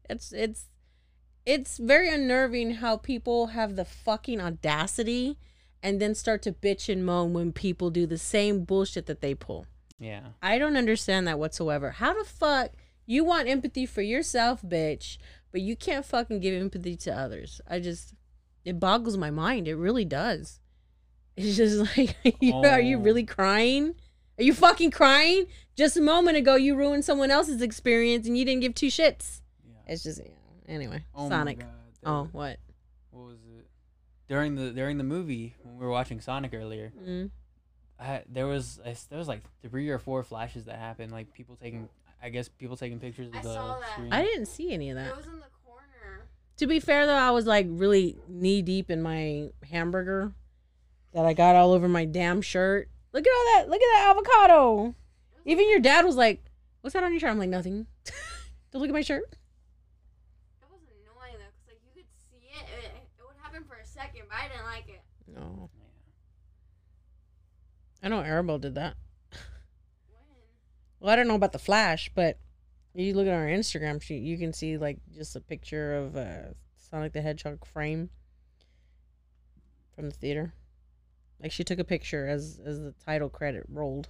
it's 0.10 0.32
it's 0.32 0.66
it's 1.46 1.78
very 1.78 2.10
unnerving 2.14 2.72
how 2.76 2.98
people 2.98 3.48
have 3.48 3.76
the 3.76 3.86
fucking 3.86 4.42
audacity 4.42 5.38
and 5.84 6.02
then 6.02 6.14
start 6.16 6.42
to 6.42 6.52
bitch 6.52 6.92
and 6.92 7.06
moan 7.06 7.32
when 7.34 7.54
people 7.54 7.90
do 7.90 8.06
the 8.06 8.18
same 8.18 8.64
bullshit 8.66 9.06
that 9.06 9.22
they 9.22 9.34
pull. 9.36 9.66
yeah. 10.00 10.22
I 10.42 10.58
don't 10.58 10.76
understand 10.76 11.28
that 11.28 11.40
whatsoever. 11.40 11.92
How 11.92 12.14
the 12.18 12.28
fuck 12.28 12.72
you 13.06 13.24
want 13.24 13.48
empathy 13.48 13.86
for 13.86 14.02
yourself, 14.02 14.62
bitch, 14.62 15.18
but 15.52 15.62
you 15.62 15.76
can't 15.76 16.06
fucking 16.06 16.40
give 16.40 16.60
empathy 16.60 16.96
to 16.98 17.12
others? 17.12 17.62
I 17.68 17.80
just 17.80 18.14
it 18.66 18.80
boggles 18.80 19.18
my 19.18 19.32
mind. 19.32 19.68
It 19.68 19.76
really 19.76 20.06
does. 20.06 20.60
It's 21.38 21.56
just 21.56 21.96
like, 21.98 22.16
you- 22.42 22.56
are 22.56 22.82
you 22.82 22.98
Oh. 22.98 23.02
really 23.02 23.24
crying? 23.24 23.94
Are 24.40 24.44
you 24.44 24.54
fucking 24.54 24.90
crying? 24.92 25.46
Just 25.76 25.96
a 25.98 26.02
moment 26.02 26.36
ago, 26.38 26.56
you 26.56 26.76
ruined 26.76 27.06
someone 27.06 27.30
else's 27.32 27.62
experience 27.62 28.26
and 28.28 28.36
you 28.38 28.44
didn't 28.44 28.62
give 28.62 28.74
two 28.76 28.88
shits. 28.88 29.42
Yeah. 29.64 29.94
It's 29.94 30.02
just, 30.04 30.20
yeah. 30.20 30.32
Anyway, 30.68 31.04
Oh 31.16 31.30
Sonic. 31.30 31.64
Oh, 32.04 32.24
was- 32.24 32.34
what? 32.34 32.58
What 33.12 33.26
was 33.28 33.38
it? 33.58 33.68
During 34.28 34.56
the 34.56 34.72
during 34.72 34.98
the 34.98 35.04
movie 35.04 35.56
when 35.64 35.78
we 35.78 35.86
were 35.86 35.92
watching 35.92 36.20
Sonic 36.22 36.54
earlier, 36.56 36.92
Mm. 37.08 37.30
I, 38.00 38.24
there 38.28 38.46
was 38.48 38.80
I, 38.86 38.96
there 39.10 39.18
was 39.20 39.28
like 39.28 39.42
three 39.62 39.90
or 39.90 40.00
four 40.00 40.24
flashes 40.24 40.66
that 40.66 40.78
happened, 40.78 41.12
like 41.12 41.34
people 41.34 41.56
taking, 41.56 41.88
I 42.22 42.30
guess 42.30 42.48
people 42.50 42.76
taking 42.76 43.00
pictures 43.00 43.28
of 43.28 43.36
I 43.36 43.42
the 43.42 43.54
saw 43.54 43.80
that. 43.80 43.90
screen. 43.92 44.12
I 44.14 44.22
didn't 44.24 44.48
see 44.48 44.72
any 44.74 44.90
of 44.90 44.96
that. 44.96 45.10
It 45.10 45.18
was 45.18 45.26
in 45.28 45.34
the 45.36 45.46
corner. 45.66 46.26
To 46.58 46.68
be 46.68 46.80
fair 46.80 47.06
though, 47.06 47.14
I 47.14 47.32
was 47.32 47.46
like 47.46 47.68
really 47.70 48.18
knee 48.28 48.62
deep 48.62 48.90
in 48.90 49.02
my 49.02 49.50
hamburger 49.70 50.34
that 51.14 51.26
I 51.26 51.34
got 51.34 51.56
all 51.56 51.72
over 51.74 51.88
my 51.88 52.06
damn 52.06 52.42
shirt. 52.42 52.90
Look 53.14 53.26
at 53.26 53.32
all 53.32 53.46
that! 53.62 53.70
Look 53.70 53.82
at 53.82 53.96
that 53.96 54.10
avocado. 54.12 54.96
Even 55.46 55.70
your 55.70 55.80
dad 55.80 56.06
was 56.06 56.16
like, 56.16 56.44
"What's 56.82 56.94
that 56.94 57.04
on 57.04 57.12
your 57.12 57.20
shirt?" 57.20 57.30
I'm 57.30 57.40
like, 57.40 57.50
"Nothing." 57.50 57.88
Don't 58.72 58.82
look 58.82 58.90
at 58.90 58.94
my 58.94 59.02
shirt. 59.02 59.24
It 59.24 60.68
was 60.70 60.82
annoying 60.90 61.34
though, 61.40 61.46
cause 61.66 61.68
like 61.70 61.80
you 61.86 62.02
could 62.02 62.06
see 62.30 62.50
it. 62.52 62.66
It, 62.84 62.92
it 63.20 63.24
would 63.26 63.38
happen 63.42 63.64
for 63.68 63.76
a 63.76 63.86
second, 63.86 64.24
but 64.28 64.38
I 64.38 64.48
didn't 64.50 64.66
like 64.66 64.90
it. 64.90 65.02
No, 65.34 65.70
I 68.04 68.10
know 68.10 68.22
Arabelle 68.22 68.60
did 68.60 68.76
that. 68.76 68.96
When? 71.00 71.06
Well, 71.08 71.14
I 71.14 71.16
don't 71.16 71.28
know 71.28 71.36
about 71.36 71.52
the 71.52 71.60
flash, 71.60 72.10
but 72.16 72.40
you 72.94 73.14
look 73.14 73.28
at 73.28 73.34
our 73.34 73.46
Instagram, 73.48 74.02
she 74.02 74.16
you 74.18 74.38
can 74.38 74.54
see 74.54 74.78
like 74.78 74.98
just 75.14 75.36
a 75.36 75.40
picture 75.42 75.96
of 75.96 76.16
uh, 76.18 76.54
Sonic 76.90 77.14
the 77.14 77.22
Hedgehog 77.22 77.66
frame 77.66 78.10
from 79.96 80.06
the 80.10 80.16
theater. 80.16 80.54
Like 81.42 81.52
she 81.52 81.64
took 81.64 81.80
a 81.80 81.84
picture 81.84 82.28
as 82.28 82.60
as 82.66 82.80
the 82.80 82.94
title 83.06 83.30
credit 83.30 83.64
rolled. 83.70 84.08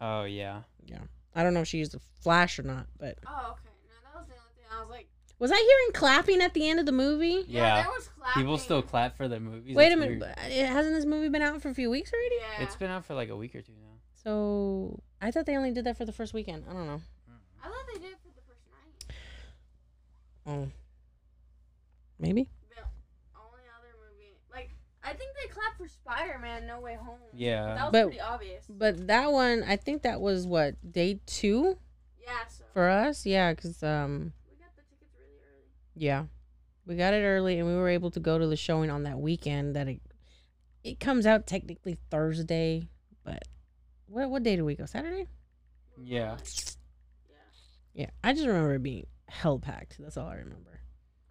Oh 0.00 0.24
yeah. 0.24 0.62
Yeah. 0.84 1.00
I 1.34 1.42
don't 1.42 1.54
know 1.54 1.60
if 1.60 1.68
she 1.68 1.78
used 1.78 1.94
a 1.94 2.00
flash 2.20 2.58
or 2.58 2.62
not, 2.62 2.86
but 2.98 3.18
Oh, 3.26 3.52
okay. 3.52 3.70
No, 3.88 3.94
that 4.12 4.18
was 4.18 4.26
the 4.28 4.34
only 4.34 4.54
thing. 4.56 4.64
I 4.72 4.80
was 4.80 4.90
like, 4.90 5.08
was 5.38 5.50
I 5.52 5.56
hearing 5.56 5.92
clapping 5.94 6.40
at 6.42 6.54
the 6.54 6.68
end 6.68 6.80
of 6.80 6.86
the 6.86 6.92
movie? 6.92 7.44
yeah, 7.48 7.62
Yeah. 7.76 7.82
there 7.82 7.90
was 7.90 8.08
clapping. 8.08 8.42
People 8.42 8.58
still 8.58 8.82
clap 8.82 9.16
for 9.16 9.28
the 9.28 9.38
movies. 9.40 9.74
Wait 9.76 9.86
a 9.86 9.96
That's 9.96 10.00
minute, 10.00 10.20
weird. 10.20 10.34
but 10.36 10.52
hasn't 10.52 10.94
this 10.94 11.04
movie 11.04 11.28
been 11.28 11.42
out 11.42 11.60
for 11.62 11.68
a 11.70 11.74
few 11.74 11.90
weeks 11.90 12.12
already? 12.12 12.36
Yeah. 12.58 12.64
It's 12.64 12.76
been 12.76 12.90
out 12.90 13.04
for 13.04 13.14
like 13.14 13.28
a 13.30 13.36
week 13.36 13.54
or 13.54 13.62
two 13.62 13.72
now. 13.80 13.96
So 14.24 15.00
I 15.20 15.30
thought 15.30 15.46
they 15.46 15.56
only 15.56 15.72
did 15.72 15.84
that 15.84 15.96
for 15.96 16.04
the 16.04 16.12
first 16.12 16.32
weekend. 16.34 16.64
I 16.68 16.72
don't 16.72 16.86
know. 16.86 17.00
I 17.62 17.66
thought 17.68 17.86
they 17.92 18.00
did 18.00 18.12
it 18.12 18.18
for 18.22 18.28
the 18.34 18.42
first 18.46 18.62
night. 18.70 19.14
Oh, 20.46 20.68
maybe. 22.18 22.48
The 22.74 22.82
only 23.38 23.60
other 23.78 23.92
movie, 24.02 24.34
like, 24.52 24.70
I 25.04 25.12
think 25.12 25.32
they 25.42 25.48
clapped 25.48 25.76
for 25.76 25.88
Spider-Man: 25.88 26.66
No 26.66 26.80
Way 26.80 26.94
Home. 26.96 27.18
Yeah. 27.34 27.74
That 27.74 27.82
was 27.84 27.92
But- 27.92 28.04
pretty 28.06 28.20
obvious. 28.20 28.64
But 28.68 29.06
that 29.08 29.30
one, 29.32 29.62
I 29.64 29.76
think 29.76 30.02
that 30.02 30.20
was 30.20 30.46
what 30.46 30.74
day 30.90 31.20
two 31.26 31.76
Yeah. 32.22 32.46
So 32.48 32.64
for 32.72 32.88
us. 32.88 33.26
Yeah, 33.26 33.52
because 33.52 33.82
um, 33.82 34.32
we 34.50 34.56
got 34.56 34.74
the 34.76 34.82
tickets 34.82 35.12
really 35.18 35.38
early. 35.42 35.64
yeah, 35.96 36.24
we 36.86 36.96
got 36.96 37.12
it 37.12 37.22
early 37.24 37.58
and 37.58 37.68
we 37.68 37.74
were 37.74 37.88
able 37.88 38.10
to 38.12 38.20
go 38.20 38.38
to 38.38 38.46
the 38.46 38.56
showing 38.56 38.88
on 38.90 39.02
that 39.02 39.18
weekend. 39.18 39.76
That 39.76 39.86
it 39.88 40.00
it 40.82 40.98
comes 41.00 41.26
out 41.26 41.46
technically 41.46 41.98
Thursday, 42.10 42.88
but 43.22 43.42
what 44.10 44.28
what 44.30 44.42
day 44.42 44.56
do 44.56 44.64
we 44.64 44.74
go? 44.74 44.86
Saturday. 44.86 45.26
Yeah. 46.02 46.36
Yeah. 47.28 47.36
Yeah, 47.94 48.10
I 48.22 48.32
just 48.32 48.46
remember 48.46 48.74
it 48.74 48.82
being 48.82 49.06
hell 49.28 49.58
packed. 49.58 49.96
That's 49.98 50.16
all 50.16 50.26
I 50.26 50.36
remember. 50.36 50.80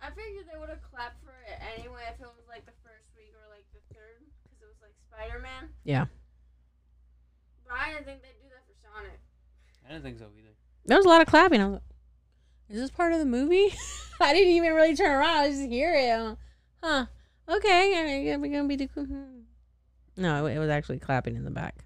I 0.02 0.10
figured 0.12 0.46
they 0.52 0.58
would 0.58 0.70
have 0.70 0.82
clapped 0.82 1.22
for 1.24 1.36
it 1.46 1.60
anyway 1.76 2.02
if 2.08 2.20
it 2.20 2.26
was 2.26 2.48
like 2.48 2.66
the 2.66 2.72
first 2.84 3.08
week 3.18 3.34
or 3.36 3.54
like 3.54 3.66
the 3.74 3.80
third, 3.94 4.24
because 4.44 4.62
it 4.62 4.68
was 4.68 4.80
like 4.82 4.94
Spider-Man. 5.12 5.70
Yeah. 5.84 6.06
But 7.68 7.76
I 7.78 7.92
didn't 7.92 8.06
think 8.06 8.22
they'd 8.22 8.40
do 8.42 8.48
that 8.50 8.64
for 8.66 8.76
Sonic. 8.80 9.20
I 9.86 9.92
didn't 9.92 10.04
think 10.04 10.20
so 10.20 10.28
either. 10.38 10.56
There 10.86 10.98
was 10.98 11.06
a 11.06 11.10
lot 11.10 11.22
of 11.22 11.28
clapping. 11.28 11.62
I 11.62 11.66
was 11.66 11.74
like, 11.74 11.84
"Is 12.70 12.80
this 12.80 12.92
part 12.92 13.12
of 13.12 13.20
the 13.20 13.26
movie?" 13.26 13.74
I 14.22 14.34
didn't 14.34 14.54
even 14.54 14.74
really 14.74 14.96
turn 14.96 15.12
around. 15.12 15.38
I 15.38 15.50
just 15.50 15.70
hear 15.70 15.94
it. 15.94 16.10
I'm 16.12 16.30
like, 16.30 16.38
huh? 16.82 17.06
Okay, 17.50 18.38
we're 18.38 18.52
gonna 18.52 18.68
be 18.68 18.76
the. 18.78 18.86
hmm." 18.86 19.24
No, 20.18 20.48
it 20.48 20.60
was 20.60 20.70
actually 20.70 21.00
clapping 21.00 21.38
in 21.38 21.46
the 21.46 21.52
back. 21.52 21.86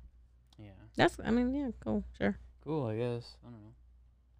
That's. 0.95 1.17
I 1.23 1.31
mean, 1.31 1.53
yeah, 1.53 1.69
cool, 1.83 2.03
sure. 2.17 2.37
Cool. 2.63 2.87
I 2.87 2.97
guess. 2.97 3.35
I 3.43 3.49
don't 3.49 3.61
know. 3.61 3.73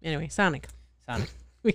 Anyway, 0.02 0.28
Sonic. 0.28 0.68
Sonic. 1.06 1.30
we 1.62 1.72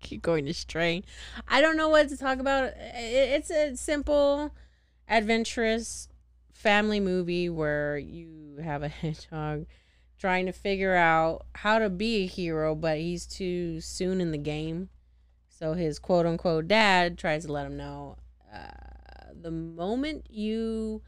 keep 0.00 0.22
going 0.22 0.48
astray. 0.48 1.04
I 1.48 1.60
don't 1.60 1.76
know 1.76 1.88
what 1.88 2.08
to 2.08 2.16
talk 2.16 2.38
about. 2.38 2.72
It's 2.76 3.50
a 3.50 3.76
simple, 3.76 4.52
adventurous 5.08 6.08
family 6.52 7.00
movie 7.00 7.48
where 7.48 7.98
you 7.98 8.58
have 8.62 8.82
a 8.82 8.88
hedgehog 8.88 9.66
trying 10.18 10.46
to 10.46 10.52
figure 10.52 10.94
out 10.94 11.46
how 11.54 11.78
to 11.78 11.88
be 11.88 12.24
a 12.24 12.26
hero, 12.26 12.74
but 12.74 12.98
he's 12.98 13.26
too 13.26 13.80
soon 13.80 14.20
in 14.20 14.32
the 14.32 14.38
game. 14.38 14.90
So 15.48 15.74
his 15.74 15.98
quote 15.98 16.26
unquote 16.26 16.68
dad 16.68 17.18
tries 17.18 17.46
to 17.46 17.52
let 17.52 17.66
him 17.66 17.76
know 17.76 18.16
uh, 18.52 19.32
the 19.40 19.50
moment 19.50 20.26
you 20.30 21.02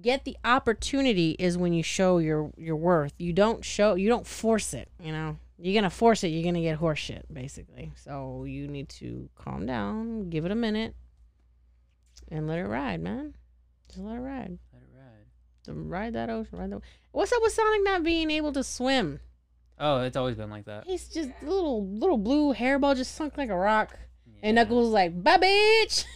get 0.00 0.24
the 0.24 0.36
opportunity 0.44 1.32
is 1.38 1.56
when 1.58 1.72
you 1.72 1.82
show 1.82 2.18
your 2.18 2.50
your 2.56 2.76
worth. 2.76 3.12
You 3.18 3.32
don't 3.32 3.64
show 3.64 3.94
you 3.94 4.08
don't 4.08 4.26
force 4.26 4.74
it, 4.74 4.88
you 5.02 5.12
know. 5.12 5.38
You're 5.58 5.74
gonna 5.74 5.90
force 5.90 6.24
it, 6.24 6.28
you're 6.28 6.44
gonna 6.44 6.62
get 6.62 6.80
horseshit, 6.80 7.22
basically. 7.32 7.92
So 7.96 8.44
you 8.44 8.66
need 8.66 8.88
to 8.90 9.28
calm 9.34 9.66
down, 9.66 10.30
give 10.30 10.44
it 10.46 10.50
a 10.52 10.54
minute, 10.54 10.94
and 12.30 12.46
let 12.48 12.58
it 12.58 12.66
ride, 12.66 13.00
man. 13.02 13.34
Just 13.88 14.00
let 14.00 14.16
it 14.16 14.20
ride. 14.20 14.58
Let 14.72 14.82
it 14.82 14.88
ride. 14.96 15.26
To 15.64 15.74
ride 15.74 16.12
that 16.14 16.30
ocean, 16.30 16.58
ride 16.58 16.70
the. 16.70 16.80
What's 17.12 17.32
up 17.32 17.42
with 17.42 17.52
Sonic 17.52 17.84
not 17.84 18.02
being 18.02 18.30
able 18.30 18.52
to 18.52 18.64
swim? 18.64 19.20
Oh, 19.78 20.02
it's 20.02 20.16
always 20.16 20.36
been 20.36 20.50
like 20.50 20.66
that. 20.66 20.84
He's 20.86 21.08
just 21.08 21.30
a 21.42 21.44
little 21.44 21.86
little 21.86 22.18
blue 22.18 22.54
hairball 22.54 22.96
just 22.96 23.14
sunk 23.14 23.36
like 23.36 23.50
a 23.50 23.56
rock. 23.56 23.96
And 24.42 24.56
Yeah. 24.56 24.62
Knuckles 24.62 24.92
like, 24.92 25.22
bye 25.22 25.36
bitch. 25.38 26.04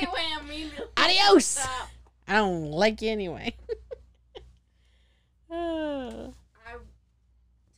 He 0.00 0.04
went 0.06 0.42
immediately. 0.42 0.84
Adios. 0.96 1.46
Stop. 1.46 1.88
I 2.28 2.36
don't 2.36 2.70
like 2.70 3.02
you 3.02 3.10
anyway. 3.10 3.54
I 5.50 6.32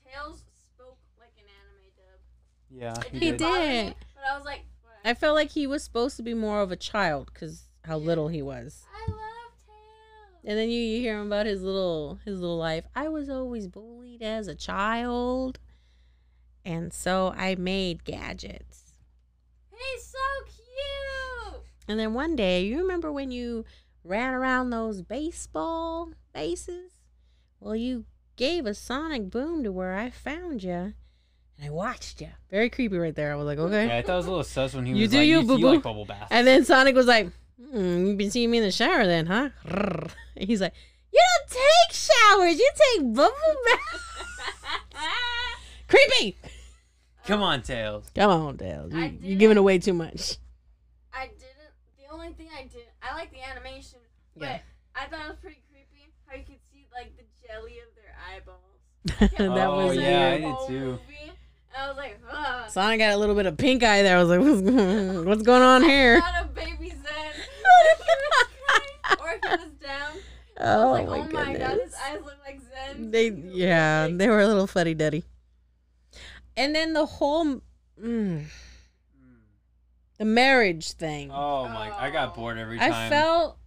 Tails 0.07 0.43
spoke 0.75 0.99
like 1.19 1.33
an 1.39 1.45
anime 1.61 1.91
dub. 1.97 2.21
Yeah. 2.71 2.95
He 3.13 3.19
He 3.19 3.31
didn't 3.33 3.39
did. 3.39 3.87
me, 3.89 3.95
but 4.15 4.25
I 4.31 4.37
was 4.37 4.45
like, 4.47 4.63
what? 4.83 4.95
I 5.05 5.15
felt 5.15 5.35
like 5.35 5.51
he 5.51 5.67
was 5.67 5.83
supposed 5.85 6.17
to 6.17 6.23
be 6.23 6.35
more 6.35 6.61
of 6.63 6.73
a 6.73 6.77
child 6.77 7.31
because 7.33 7.69
how 7.85 7.99
little 7.99 8.29
he 8.29 8.43
was. 8.43 8.85
I 8.95 9.11
love 9.11 9.19
Tails. 9.67 10.45
And 10.45 10.59
then 10.59 10.71
you, 10.71 10.81
you 10.81 11.01
hear 11.01 11.21
him 11.21 11.27
about 11.27 11.47
his 11.47 11.63
little 11.63 12.19
his 12.25 12.41
little 12.41 12.59
life. 12.59 12.85
I 12.95 13.09
was 13.09 13.29
always 13.29 13.67
bullied 13.69 14.23
as 14.23 14.49
a 14.49 14.55
child, 14.55 15.59
and 16.65 16.93
so 16.93 17.35
I 17.37 17.55
made 17.55 18.05
gadgets. 18.05 18.85
He's 19.71 20.05
so 20.05 20.19
cute. 20.47 21.63
And 21.87 21.99
then 21.99 22.13
one 22.15 22.35
day, 22.37 22.65
you 22.65 22.79
remember 22.79 23.11
when 23.13 23.31
you 23.31 23.65
ran 24.05 24.35
around 24.35 24.71
those 24.71 25.03
baseball 25.03 26.11
bases? 26.33 26.93
Well, 27.61 27.77
you 27.77 28.05
gave 28.37 28.67
a 28.67 28.75
sonic 28.75 29.31
boom 29.31 29.65
to 29.65 29.73
where 29.73 29.95
I 29.97 30.11
found 30.11 30.63
you, 30.63 30.73
and 30.73 30.95
I 31.65 31.71
watched 31.71 32.21
you. 32.21 32.29
Very 32.51 32.71
creepy, 32.71 32.97
right 32.99 33.15
there. 33.15 33.33
I 33.33 33.37
was 33.37 33.47
like, 33.47 33.59
okay. 33.59 33.87
Yeah, 33.89 33.97
I 33.97 34.03
thought 34.03 34.15
it 34.15 34.17
was 34.17 34.27
a 34.27 34.31
little 34.31 34.45
sus 34.45 34.75
when 34.75 34.87
he 34.87 34.93
You 34.93 35.03
was 35.03 35.11
do 35.11 35.19
like, 35.19 35.27
you, 35.27 35.35
you, 35.35 35.41
you 35.41 35.47
boo-boo." 35.47 35.67
like 35.75 35.83
bubble 35.83 36.05
baths. 36.05 36.29
And 36.31 36.47
then 36.47 36.65
Sonic 36.65 36.95
was 36.95 37.07
like, 37.07 37.31
hmm, 37.61 38.07
"You've 38.07 38.17
been 38.19 38.31
seeing 38.31 38.51
me 38.51 38.59
in 38.59 38.65
the 38.65 38.71
shower, 38.71 39.07
then, 39.07 39.27
huh?" 39.27 39.49
He's 40.37 40.61
like, 40.61 40.75
"You 41.13 41.21
don't 41.21 41.51
take 41.51 41.93
showers. 41.97 42.59
You 42.59 42.71
take 42.97 43.13
bubble 43.15 43.33
baths." 43.67 44.05
Creepy. 45.89 46.37
Come 47.27 47.43
on, 47.43 47.63
Tails. 47.63 48.11
Come 48.15 48.31
on, 48.31 48.57
Dale. 48.57 48.89
You, 48.91 48.99
I 48.99 49.15
you're 49.21 49.39
giving 49.39 49.57
away 49.59 49.79
too 49.79 49.93
much. 49.95 50.37
I 51.13 51.27
didn't. 51.27 51.43
The 52.09 52.15
only 52.15 52.33
thing 52.33 52.49
I 52.57 52.63
did, 52.63 52.87
I 53.03 53.15
like 53.15 53.31
the 53.31 53.43
animation, 53.43 53.99
but 54.37 54.47
Yeah. 54.47 54.59
I 54.97 55.07
thought 55.07 55.27
it 55.27 55.29
was 55.29 55.37
pretty 55.39 55.63
creepy 55.71 56.11
how 56.27 56.37
you 56.37 56.45
could 56.45 56.59
see 56.73 56.87
like 56.93 57.15
the 57.17 57.25
jelly 57.47 57.79
of 57.81 57.95
their 57.95 58.15
eyeballs. 58.35 58.81
that 59.57 59.67
Oh, 59.69 59.87
was 59.89 59.97
yeah, 59.97 60.31
I 60.33 60.39
did 60.41 60.57
too. 60.67 60.91
movie, 60.93 61.33
I 61.77 61.89
was 61.89 61.97
like, 61.97 62.19
ugh. 62.31 62.71
Sonic 62.71 62.99
got 62.99 63.13
a 63.13 63.17
little 63.17 63.35
bit 63.35 63.47
of 63.47 63.57
pink 63.57 63.83
eye 63.83 64.03
there. 64.03 64.17
I 64.17 64.21
was 64.23 64.29
like, 64.31 64.41
what's, 64.41 64.61
going- 64.63 65.25
what's 65.27 65.43
going 65.43 65.63
on 65.63 65.83
here? 65.83 66.19
Not 66.19 66.45
a 66.45 66.49
baby 66.49 66.91
Zen. 66.91 66.99
Or 69.21 69.31
he 69.31 69.39
was 69.49 69.61
he 69.61 69.65
was 69.65 69.73
down. 69.81 70.13
I 70.61 70.75
Oh, 70.75 70.91
was 70.93 71.01
like, 71.01 71.09
my 71.09 71.19
oh 71.19 71.23
my 71.47 71.53
god, 71.53 71.69
goodness. 71.69 71.85
his 71.85 71.95
eyes 71.95 72.21
look 72.25 72.37
like 72.45 72.61
Zen. 72.61 73.11
They, 73.11 73.31
yeah, 73.31 74.09
they 74.11 74.29
were 74.29 74.41
a 74.41 74.47
little 74.47 74.67
fuddy 74.67 74.95
duddy. 74.95 75.25
And 76.57 76.75
then 76.75 76.93
the 76.93 77.07
whole, 77.07 77.61
mm, 78.03 78.45
the 80.19 80.25
marriage 80.25 80.93
thing. 80.93 81.31
Oh 81.33 81.69
my! 81.69 81.91
I 81.97 82.11
got 82.11 82.33
oh. 82.33 82.41
bored 82.41 82.59
every 82.59 82.79
time. 82.79 82.93
I 82.93 83.09
felt 83.09 83.59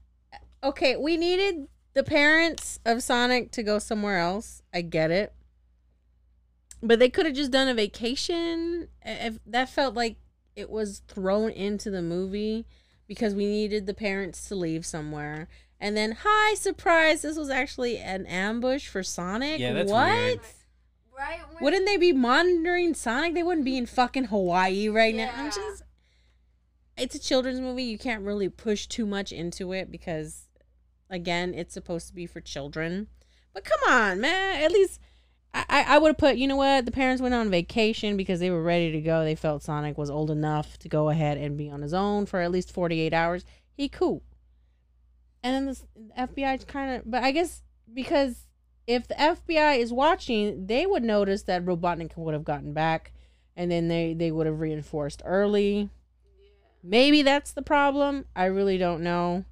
okay. 0.63 0.95
We 0.95 1.17
needed 1.17 1.67
the 1.93 2.03
parents 2.03 2.79
of 2.85 3.01
Sonic 3.01 3.51
to 3.51 3.63
go 3.63 3.79
somewhere 3.79 4.19
else. 4.19 4.61
I 4.73 4.81
get 4.81 5.11
it, 5.11 5.33
but 6.83 6.99
they 6.99 7.09
could 7.09 7.25
have 7.25 7.35
just 7.35 7.51
done 7.51 7.67
a 7.67 7.73
vacation. 7.73 8.89
If 9.03 9.39
that 9.45 9.69
felt 9.69 9.95
like 9.95 10.17
it 10.55 10.69
was 10.69 11.01
thrown 11.07 11.49
into 11.51 11.89
the 11.89 12.01
movie 12.01 12.65
because 13.07 13.33
we 13.33 13.45
needed 13.45 13.87
the 13.87 13.93
parents 13.93 14.47
to 14.49 14.55
leave 14.55 14.85
somewhere. 14.85 15.47
And 15.79 15.97
then, 15.97 16.17
hi, 16.23 16.53
surprise! 16.55 17.23
This 17.23 17.37
was 17.37 17.49
actually 17.49 17.97
an 17.97 18.25
ambush 18.27 18.87
for 18.87 19.01
Sonic. 19.01 19.59
Yeah, 19.59 19.73
that's 19.73 19.91
what? 19.91 20.07
weird. 20.07 20.39
Right 21.17 21.39
Wouldn't 21.59 21.85
they 21.85 21.97
be 21.97 22.13
monitoring 22.13 22.93
Sonic? 22.93 23.33
They 23.33 23.43
wouldn't 23.43 23.65
be 23.65 23.77
in 23.77 23.85
fucking 23.85 24.25
Hawaii 24.25 24.89
right 24.89 25.13
now. 25.13 25.23
Yeah. 25.23 25.33
I'm 25.35 25.51
just 25.51 25.83
it's 26.97 27.15
a 27.15 27.19
children's 27.19 27.59
movie. 27.59 27.83
You 27.83 27.97
can't 27.97 28.23
really 28.23 28.49
push 28.49 28.87
too 28.87 29.05
much 29.05 29.31
into 29.31 29.71
it 29.73 29.91
because 29.91 30.47
again, 31.09 31.53
it's 31.53 31.73
supposed 31.73 32.07
to 32.07 32.13
be 32.13 32.25
for 32.25 32.41
children. 32.41 33.07
But 33.53 33.65
come 33.65 33.79
on, 33.93 34.21
man. 34.21 34.63
At 34.63 34.71
least 34.71 34.99
I, 35.53 35.85
I- 35.87 35.97
would 35.97 36.09
have 36.09 36.17
put, 36.17 36.37
you 36.37 36.47
know 36.47 36.55
what? 36.55 36.85
The 36.85 36.91
parents 36.91 37.21
went 37.21 37.33
on 37.35 37.49
vacation 37.49 38.15
because 38.15 38.39
they 38.39 38.49
were 38.49 38.63
ready 38.63 38.91
to 38.93 39.01
go. 39.01 39.23
They 39.23 39.35
felt 39.35 39.63
Sonic 39.63 39.97
was 39.97 40.09
old 40.09 40.31
enough 40.31 40.77
to 40.79 40.89
go 40.89 41.09
ahead 41.09 41.37
and 41.37 41.57
be 41.57 41.69
on 41.69 41.81
his 41.81 41.93
own 41.93 42.25
for 42.25 42.39
at 42.39 42.51
least 42.51 42.71
48 42.71 43.13
hours. 43.13 43.43
He 43.73 43.89
cool. 43.89 44.23
And 45.43 45.67
then 45.67 45.75
the 45.95 46.21
FBI 46.21 46.67
kind 46.67 46.95
of, 46.95 47.09
but 47.09 47.23
I 47.23 47.31
guess 47.31 47.63
because 47.93 48.47
if 48.87 49.07
the 49.07 49.15
FBI 49.15 49.79
is 49.79 49.91
watching, 49.91 50.67
they 50.67 50.85
would 50.85 51.03
notice 51.03 51.43
that 51.43 51.65
Robotnik 51.65 52.15
would 52.15 52.33
have 52.33 52.43
gotten 52.43 52.73
back, 52.73 53.11
and 53.55 53.71
then 53.71 53.87
they 53.87 54.13
they 54.13 54.31
would 54.31 54.45
have 54.45 54.59
reinforced 54.59 55.21
early. 55.25 55.89
Maybe 56.83 57.21
that's 57.21 57.51
the 57.51 57.61
problem. 57.61 58.25
I 58.35 58.45
really 58.45 58.77
don't 58.77 59.03
know. 59.03 59.45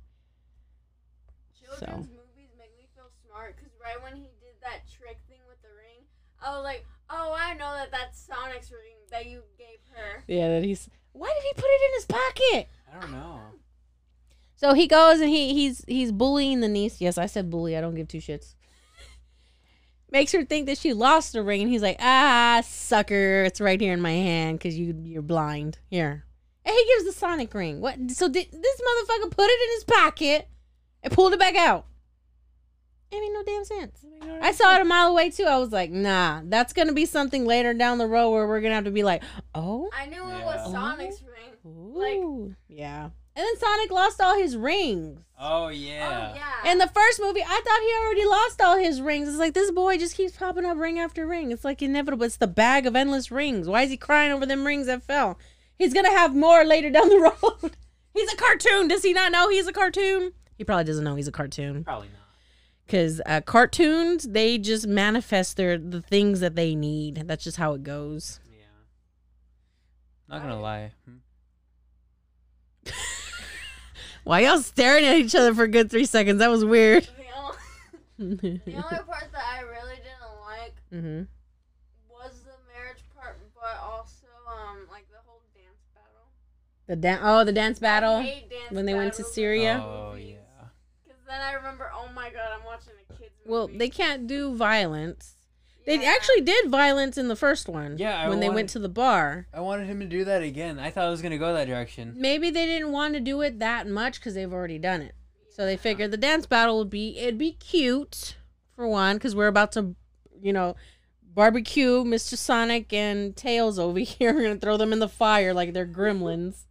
children's 1.54 2.08
movies 2.08 2.50
make 2.58 2.76
me 2.78 2.88
feel 2.96 3.10
smart 3.26 3.56
because 3.56 3.72
right 3.82 4.02
when 4.02 4.16
he 4.16 4.30
did 4.42 4.56
that 4.62 4.82
trick 4.90 5.20
thing 5.30 5.40
with 5.48 5.62
the 5.62 5.70
ring, 5.70 6.06
I 6.42 6.56
was 6.56 6.64
like, 6.64 6.86
oh, 7.10 7.36
I 7.38 7.54
know 7.54 7.74
that 7.76 7.92
that's 7.92 8.20
Sonic's 8.20 8.72
ring 8.72 8.98
that 9.12 9.28
you 9.28 9.44
gave 9.58 9.80
her. 9.96 10.24
Yeah, 10.28 10.50
that 10.50 10.64
he's. 10.64 10.90
Why 11.14 11.28
did 11.28 11.44
he 11.44 11.54
put 11.54 11.70
it 11.70 11.82
in 11.90 11.94
his 11.96 12.06
pocket? 12.06 12.70
I 12.92 13.02
don't 13.02 13.12
know. 13.12 13.40
So 14.56 14.74
he 14.74 14.88
goes 14.88 15.22
and 15.22 15.30
he 15.30 15.54
he's 15.54 15.86
he's 15.88 16.12
bullying 16.12 16.60
the 16.60 16.68
niece. 16.68 17.00
Yes, 17.00 17.18
I 17.18 17.28
said 17.28 17.50
bully. 17.50 17.78
I 17.78 17.82
don't 17.82 17.96
give 17.96 18.08
two 18.08 18.18
shits. 18.18 18.56
Makes 20.12 20.32
her 20.34 20.44
think 20.44 20.66
that 20.66 20.78
she 20.78 20.94
lost 20.94 21.34
the 21.34 21.44
ring, 21.44 21.62
and 21.62 21.70
he's 21.70 21.82
like, 21.82 21.98
"Ah, 22.00 22.62
sucker! 22.66 23.44
It's 23.44 23.62
right 23.62 23.80
here 23.80 23.94
in 23.94 24.02
my 24.02 24.12
hand 24.12 24.60
because 24.60 24.78
you 24.78 25.00
you're 25.04 25.22
blind. 25.22 25.80
Here." 25.90 26.26
And 26.66 26.76
he 26.76 26.86
gives 26.94 27.06
the 27.06 27.12
Sonic 27.12 27.54
ring. 27.54 27.82
What? 27.82 27.96
So 28.12 28.28
did 28.28 28.52
this 28.52 28.82
motherfucker 28.82 29.32
put 29.32 29.50
it 29.50 29.70
in 29.70 29.76
his 29.76 29.84
pocket 29.86 30.48
and 31.02 31.14
pulled 31.14 31.34
it 31.34 31.40
back 31.40 31.56
out? 31.56 31.86
It 33.12 33.20
made 33.20 33.32
no 33.34 33.44
damn 33.44 33.66
sense. 33.66 34.06
I 34.42 34.52
saw 34.52 34.76
it 34.76 34.82
a 34.82 34.86
mile 34.86 35.08
away 35.08 35.32
too. 35.32 35.46
I 35.46 35.58
was 35.58 35.72
like, 35.72 35.90
"Nah, 35.90 36.42
that's 36.46 36.74
gonna 36.74 36.94
be 36.94 37.06
something 37.06 37.46
later 37.46 37.74
down 37.74 37.98
the 37.98 38.06
road 38.06 38.30
where 38.30 38.48
we're 38.48 38.62
gonna 38.62 38.76
have 38.76 38.84
to 38.84 38.92
be 38.92 39.04
like, 39.04 39.24
oh, 39.56 39.90
I 39.98 40.06
knew 40.06 40.22
it 40.22 40.44
was 40.44 40.72
Sonic's 40.72 41.24
ring. 41.24 41.56
Ooh. 41.66 42.56
yeah." 42.68 43.10
And 43.36 43.46
then 43.48 43.58
Sonic 43.58 43.90
lost 43.90 44.20
all 44.20 44.38
his 44.38 44.58
rings. 44.58 45.22
Oh 45.40 45.70
yeah. 45.70 46.34
Oh 46.34 46.36
yeah. 46.36 46.72
In 46.72 46.78
the 46.78 46.88
first 46.88 47.22
movie, 47.22 47.42
I 47.42 47.62
thought 47.64 47.82
he 47.82 48.06
already 48.06 48.26
lost 48.26 48.62
all 48.62 48.78
his 48.78 49.02
rings. 49.02 49.30
It's 49.30 49.38
like 49.38 49.54
this 49.54 49.72
boy 49.72 49.98
just 49.98 50.18
keeps 50.18 50.36
popping 50.36 50.66
up 50.66 50.78
ring 50.78 51.00
after 51.00 51.26
ring. 51.26 51.52
It's 51.52 51.64
like 51.64 51.82
inevitable. 51.82 52.26
It's 52.26 52.36
the 52.36 52.48
bag 52.48 52.86
of 52.86 52.98
endless 52.98 53.32
rings. 53.32 53.68
Why 53.70 53.84
is 53.84 53.92
he 53.92 53.98
crying 53.98 54.34
over 54.34 54.46
them 54.46 54.68
rings 54.68 54.88
that 54.88 55.04
fell? 55.04 55.40
He's 55.80 55.94
gonna 55.94 56.12
have 56.12 56.36
more 56.36 56.64
later 56.64 56.92
down 56.92 57.10
the 57.10 57.18
road. 57.64 57.76
he's 58.14 58.32
a 58.32 58.36
cartoon. 58.36 58.88
Does 58.88 59.02
he 59.02 59.14
not 59.14 59.32
know 59.32 59.50
he's 59.50 59.66
a 59.66 59.74
cartoon? 59.74 60.34
He 60.58 60.64
probably 60.64 60.84
doesn't 60.84 61.04
know 61.06 61.16
he's 61.16 61.28
a 61.28 61.32
cartoon. 61.32 61.84
Probably 61.86 62.10
not. 62.10 62.16
Because 62.86 63.22
uh, 63.26 63.40
cartoons, 63.42 64.26
they 64.28 64.58
just 64.58 64.86
manifest 64.88 65.56
their 65.58 65.78
the 65.78 66.02
things 66.02 66.40
that 66.42 66.56
they 66.56 66.76
need. 66.76 67.24
That's 67.28 67.44
just 67.44 67.58
how 67.58 67.74
it 67.74 67.84
goes. 67.84 68.40
Yeah. 68.52 68.66
Not 70.28 70.42
gonna 70.42 70.60
lie. 70.60 70.92
Hmm. 71.06 72.92
Why 74.26 74.42
y'all 74.42 74.60
staring 74.60 75.06
at 75.06 75.16
each 75.16 75.34
other 75.36 75.54
for 75.56 75.64
a 75.64 75.68
good 75.68 75.90
three 75.90 76.06
seconds? 76.06 76.40
That 76.40 76.50
was 76.52 76.66
weird. 76.66 77.04
the, 78.18 78.28
only, 78.28 78.38
the 78.66 78.74
only 78.74 79.04
part 79.06 79.30
that 79.32 79.44
I 79.48 79.62
really 79.62 79.96
didn't 79.96 80.42
like 80.46 80.74
hmm 80.92 81.22
was 82.10 82.42
the 82.44 82.58
marriage 82.76 83.02
part, 83.16 83.38
but 83.56 83.80
also 83.82 84.28
um 84.48 84.80
like 84.92 85.08
the 85.10 85.18
whole 85.26 85.42
dance 85.56 85.86
battle. 85.96 86.28
The 86.90 86.96
dan- 86.96 87.20
oh, 87.22 87.44
the 87.44 87.52
dance 87.54 87.78
battle 87.80 88.16
I 88.16 88.24
hate 88.24 88.50
dance 88.50 88.72
when 88.72 88.86
they 88.88 88.96
went 88.96 89.14
to 89.14 89.24
Siberia. 89.24 89.82
Oh 89.86 90.16
yeah. 90.16 90.38
Because 91.06 91.22
then 91.28 91.40
I 91.40 91.54
remember, 91.54 91.90
oh 91.96 92.10
my 92.16 92.32
god, 92.32 92.50
I'm 92.52 92.66
watching 92.66 92.94
a 93.10 93.14
kids 93.14 93.32
movie. 93.46 93.50
Well, 93.52 93.68
they 93.68 93.90
can't 93.90 94.26
do 94.26 94.56
violence. 94.56 95.36
They 95.86 96.02
Yeah. 96.02 96.10
actually 96.16 96.42
did 96.42 96.70
violence 96.70 97.16
in 97.18 97.28
the 97.28 97.36
first 97.36 97.70
one. 97.70 97.98
Yeah, 98.00 98.20
I 98.20 98.28
when 98.28 98.40
they 98.40 98.50
went 98.50 98.70
to 98.72 98.80
the 98.80 98.90
bar. 98.90 99.46
I 99.54 99.60
wanted 99.62 99.86
him 99.88 100.00
to 100.00 100.08
do 100.08 100.26
that 100.26 100.42
again. 100.42 100.80
I 100.80 100.90
thought 100.90 101.08
it 101.08 101.12
was 101.12 101.22
gonna 101.22 101.38
go 101.38 101.54
that 101.54 101.68
direction. 101.68 102.16
Maybe 102.18 102.50
they 102.50 102.66
didn't 102.66 102.92
want 102.92 103.14
to 103.14 103.20
do 103.20 103.40
it 103.42 103.60
that 103.60 103.88
much 103.88 104.20
because 104.20 104.34
they've 104.34 104.52
already 104.52 104.80
done 104.80 105.02
it. 105.04 105.14
So 105.52 105.66
they 105.66 105.78
figured 105.78 106.10
the 106.10 106.18
dance 106.18 106.48
battle 106.48 106.80
would 106.80 106.90
be 106.90 107.20
it'd 107.20 107.38
be 107.38 107.52
cute 107.52 108.36
for 108.76 108.88
one 108.88 109.18
because 109.18 109.36
we're 109.36 109.46
about 109.48 109.72
to, 109.74 109.96
you 110.42 110.54
know, 110.54 110.76
barbecue 111.24 112.04
Mr. 112.04 112.36
Sonic 112.36 112.92
and 112.94 113.36
Tails 113.36 113.78
over 113.78 114.00
here. 114.00 114.34
We're 114.34 114.42
gonna 114.44 114.56
throw 114.60 114.78
them 114.78 114.92
in 114.92 114.98
the 115.00 115.08
fire 115.10 115.54
like 115.54 115.74
they're 115.74 115.86
gremlins. 115.86 116.66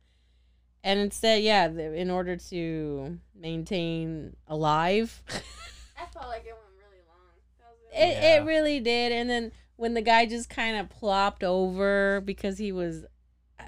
And 0.88 1.00
instead, 1.00 1.42
yeah, 1.42 1.68
th- 1.68 1.92
in 1.94 2.10
order 2.10 2.36
to 2.48 3.18
maintain 3.38 4.34
alive, 4.46 5.22
I 5.28 6.06
felt 6.06 6.28
like 6.28 6.46
it 6.46 6.54
went 6.54 6.78
really 6.78 7.02
long. 7.06 7.36
That 7.58 7.66
was 7.68 7.78
it, 7.92 8.22
Yeah. 8.22 8.36
it 8.42 8.46
really 8.46 8.80
did. 8.80 9.12
And 9.12 9.28
then 9.28 9.52
when 9.76 9.92
the 9.92 10.00
guy 10.00 10.24
just 10.24 10.48
kind 10.48 10.78
of 10.78 10.88
plopped 10.88 11.44
over 11.44 12.22
because 12.24 12.56
he 12.56 12.72
was 12.72 13.04
uh, 13.60 13.64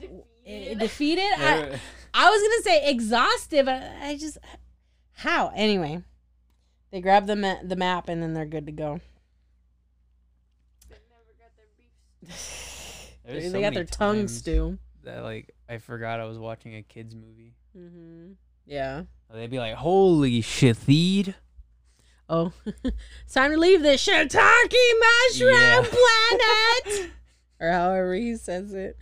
defeated. 0.46 0.78
defeated, 0.78 1.30
I, 1.37 1.78
I 2.14 2.30
was 2.30 2.40
gonna 2.42 2.62
say 2.62 2.90
exhausted, 2.90 3.66
but 3.66 3.83
I 4.02 4.16
just 4.16 4.38
how 5.12 5.52
anyway. 5.54 6.02
They 6.90 7.02
grab 7.02 7.26
the 7.26 7.37
ma- 7.37 7.62
the 7.62 7.76
map 7.76 8.09
and 8.09 8.22
then 8.22 8.33
they're 8.33 8.46
good 8.46 8.64
to 8.64 8.72
go. 8.72 8.98
They 10.88 10.96
never 11.11 11.35
got 11.38 11.54
their 11.54 11.66
beef. 11.76 13.12
There's 13.26 13.52
they 15.11 15.16
so 15.16 15.23
got 15.23 15.29
many 15.29 15.35
their 15.35 15.42
tongue 15.42 15.46
times 15.46 15.46
stew. 15.46 15.46
That 15.46 15.46
like 15.46 15.55
I 15.68 15.79
forgot 15.79 16.20
I 16.20 16.25
was 16.25 16.38
watching 16.38 16.75
a 16.77 16.83
kids 16.83 17.14
movie. 17.14 17.55
Mm-hmm. 17.77 18.33
Yeah. 18.66 19.03
They'd 19.33 19.51
be 19.51 19.59
like, 19.59 19.75
"Holy 19.75 20.40
shit, 20.40 20.77
Theed!" 20.77 21.35
Oh, 22.29 22.53
it's 22.85 23.35
time 23.35 23.51
to 23.53 23.59
leave 23.59 23.83
this 23.83 24.07
shiitake 24.07 24.33
mushroom 24.33 25.51
Yeah. 25.55 25.85
planet, 25.85 27.11
or 27.61 27.70
however 27.70 28.14
he 28.14 28.37
says 28.37 28.73
it. 28.75 28.96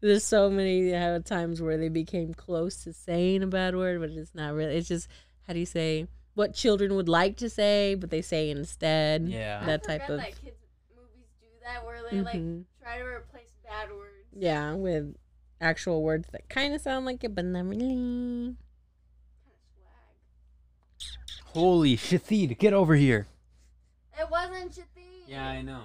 There's 0.00 0.24
so 0.24 0.50
many 0.50 0.94
uh, 0.94 1.20
times 1.20 1.62
where 1.62 1.78
they 1.78 1.88
became 1.88 2.34
close 2.34 2.82
to 2.84 2.92
saying 2.92 3.42
a 3.42 3.46
bad 3.46 3.76
word, 3.76 4.00
but 4.00 4.10
it's 4.10 4.34
not 4.34 4.52
really. 4.54 4.76
It's 4.76 4.88
just 4.88 5.08
how 5.46 5.52
do 5.52 5.60
you 5.60 5.66
say 5.66 6.08
what 6.34 6.54
children 6.54 6.94
would 6.96 7.08
like 7.08 7.36
to 7.38 7.48
say, 7.48 7.94
but 7.94 8.10
they 8.10 8.20
say 8.22 8.50
instead. 8.50 9.28
Yeah. 9.28 9.60
I 9.62 9.66
That 9.66 9.84
type 9.84 10.08
of. 10.08 10.18
that 10.18 10.30
kids 10.42 10.56
movies 10.96 11.28
do 11.40 11.46
that 11.64 11.84
where 11.84 12.00
they 12.10 12.20
like 12.20 12.34
Mhm. 12.36 12.64
try 12.82 12.98
to 12.98 13.04
replace 13.04 13.52
bad 13.64 13.90
words. 13.90 14.26
Yeah, 14.36 14.74
with 14.74 15.14
actual 15.62 16.02
words 16.02 16.28
that 16.32 16.48
kind 16.48 16.74
of 16.74 16.80
sound 16.80 17.06
like 17.06 17.24
it, 17.24 17.34
but 17.34 17.44
not 17.44 17.64
really. 17.64 17.86
Kind 17.86 18.56
of 19.48 19.64
swag. 20.98 21.54
Holy 21.54 21.96
Shathid, 21.96 22.58
get 22.58 22.72
over 22.72 22.94
here. 22.94 23.28
It 24.18 24.28
wasn't 24.30 24.72
Shatheen. 24.72 25.22
Yeah, 25.26 25.46
I 25.46 25.62
know. 25.62 25.84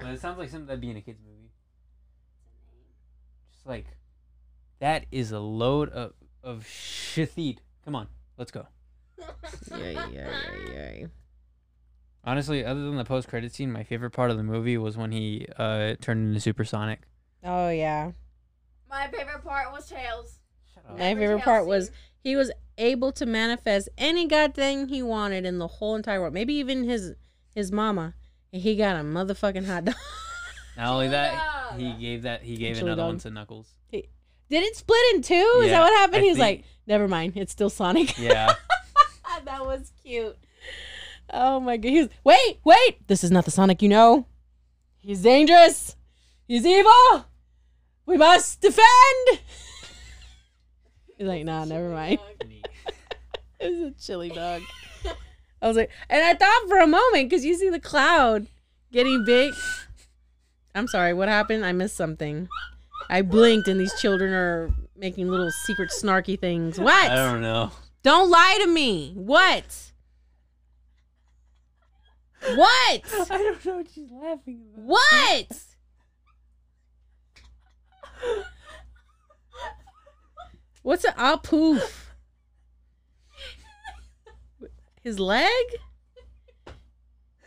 But 0.00 0.10
it 0.10 0.20
sounds 0.20 0.38
like 0.38 0.50
something 0.50 0.66
that'd 0.66 0.80
be 0.80 0.90
in 0.90 0.96
a 0.96 1.00
kids 1.00 1.20
movie. 1.24 1.50
Just 3.52 3.66
like 3.66 3.86
that 4.80 5.06
is 5.10 5.32
a 5.32 5.40
load 5.40 5.88
of 5.90 6.12
of 6.42 6.64
Shathid. 6.64 7.58
Come 7.84 7.94
on, 7.94 8.08
let's 8.36 8.50
go. 8.50 8.66
Yeah, 9.70 10.08
yeah, 10.12 10.30
yeah, 10.72 10.90
yeah. 10.92 11.06
Honestly, 12.24 12.64
other 12.64 12.82
than 12.82 12.96
the 12.96 13.04
post 13.04 13.28
credit 13.28 13.54
scene, 13.54 13.72
my 13.72 13.82
favorite 13.82 14.10
part 14.10 14.30
of 14.30 14.36
the 14.36 14.42
movie 14.42 14.76
was 14.76 14.96
when 14.96 15.12
he 15.12 15.46
uh 15.56 15.94
turned 16.00 16.28
into 16.28 16.40
supersonic. 16.40 17.00
Oh 17.42 17.70
yeah. 17.70 18.12
My 18.90 19.06
favorite 19.08 19.42
part 19.44 19.72
was 19.72 19.88
Tails. 19.88 20.38
Shut 20.74 20.88
My 20.90 21.14
favorite 21.14 21.28
Tails 21.28 21.42
part 21.42 21.66
was 21.66 21.90
he 22.22 22.36
was 22.36 22.50
able 22.76 23.12
to 23.12 23.26
manifest 23.26 23.88
any 23.98 24.26
god 24.26 24.54
thing 24.54 24.88
he 24.88 25.02
wanted 25.02 25.44
in 25.44 25.58
the 25.58 25.66
whole 25.66 25.96
entire 25.96 26.20
world. 26.20 26.34
Maybe 26.34 26.54
even 26.54 26.84
his 26.84 27.14
his 27.54 27.72
mama. 27.72 28.14
And 28.52 28.62
he 28.62 28.76
got 28.76 28.96
a 28.96 29.00
motherfucking 29.00 29.66
hot 29.66 29.84
dog. 29.86 29.94
Not 30.76 30.88
only 30.92 31.08
that, 31.08 31.74
he 31.76 31.92
gave 31.94 32.22
that 32.22 32.42
he 32.42 32.56
gave 32.56 32.76
Chili 32.76 32.86
another 32.92 33.02
dog. 33.02 33.08
one 33.08 33.18
to 33.20 33.30
Knuckles. 33.30 33.68
He, 33.88 34.08
Did 34.48 34.62
it 34.62 34.76
split 34.76 35.00
in 35.14 35.22
two? 35.22 35.34
Is 35.34 35.66
Yeah, 35.66 35.70
that 35.72 35.80
what 35.82 35.98
happened? 35.98 36.18
I 36.20 36.22
he 36.22 36.28
was 36.30 36.38
think- 36.38 36.58
like, 36.60 36.64
never 36.86 37.08
mind. 37.08 37.32
It's 37.36 37.52
still 37.52 37.68
Sonic. 37.70 38.16
Yeah. 38.18 38.54
that 39.44 39.64
was 39.66 39.92
cute. 40.02 40.36
Oh 41.30 41.60
my 41.60 41.76
god. 41.76 41.88
He 41.90 41.98
was, 42.00 42.08
wait, 42.24 42.58
wait. 42.64 43.06
This 43.06 43.22
is 43.24 43.30
not 43.30 43.44
the 43.44 43.50
Sonic 43.50 43.82
you 43.82 43.88
know. 43.88 44.26
He's 44.98 45.22
dangerous. 45.22 45.96
He's 46.46 46.64
evil. 46.64 47.24
We 48.08 48.16
must 48.16 48.62
defend. 48.62 49.40
He's 51.18 51.26
like, 51.26 51.44
nah, 51.44 51.64
never 51.64 51.90
mind. 51.90 52.18
It 53.60 53.72
was 53.72 53.80
a 53.80 53.90
chili 54.00 54.28
dog. 54.28 54.62
I 55.62 55.66
was 55.66 55.76
like, 55.76 55.90
and 56.08 56.24
I 56.24 56.34
thought 56.34 56.68
for 56.68 56.78
a 56.78 56.86
moment 56.86 57.28
because 57.28 57.44
you 57.44 57.56
see 57.56 57.68
the 57.70 57.80
cloud 57.80 58.46
getting 58.92 59.24
big. 59.24 59.52
I'm 60.76 60.86
sorry, 60.86 61.12
what 61.12 61.26
happened? 61.26 61.66
I 61.66 61.72
missed 61.72 61.96
something. 61.96 62.48
I 63.10 63.22
blinked 63.22 63.66
and 63.66 63.80
these 63.80 63.98
children 64.00 64.32
are 64.32 64.70
making 64.96 65.26
little 65.26 65.50
secret 65.50 65.90
snarky 65.90 66.38
things. 66.38 66.78
What? 66.78 67.10
I 67.10 67.16
don't 67.16 67.42
know. 67.42 67.72
Don't 68.04 68.30
lie 68.30 68.60
to 68.62 68.70
me. 68.70 69.10
What? 69.16 69.90
What? 72.54 73.02
I 73.30 73.38
don't 73.38 73.64
know 73.66 73.76
what 73.78 73.88
she's 73.92 74.12
laughing 74.12 74.62
about. 74.72 74.84
What? 74.84 75.64
What's 80.82 81.04
a 81.04 81.14
ah 81.16 81.36
poof? 81.36 82.14
His 85.02 85.18
leg? 85.20 85.64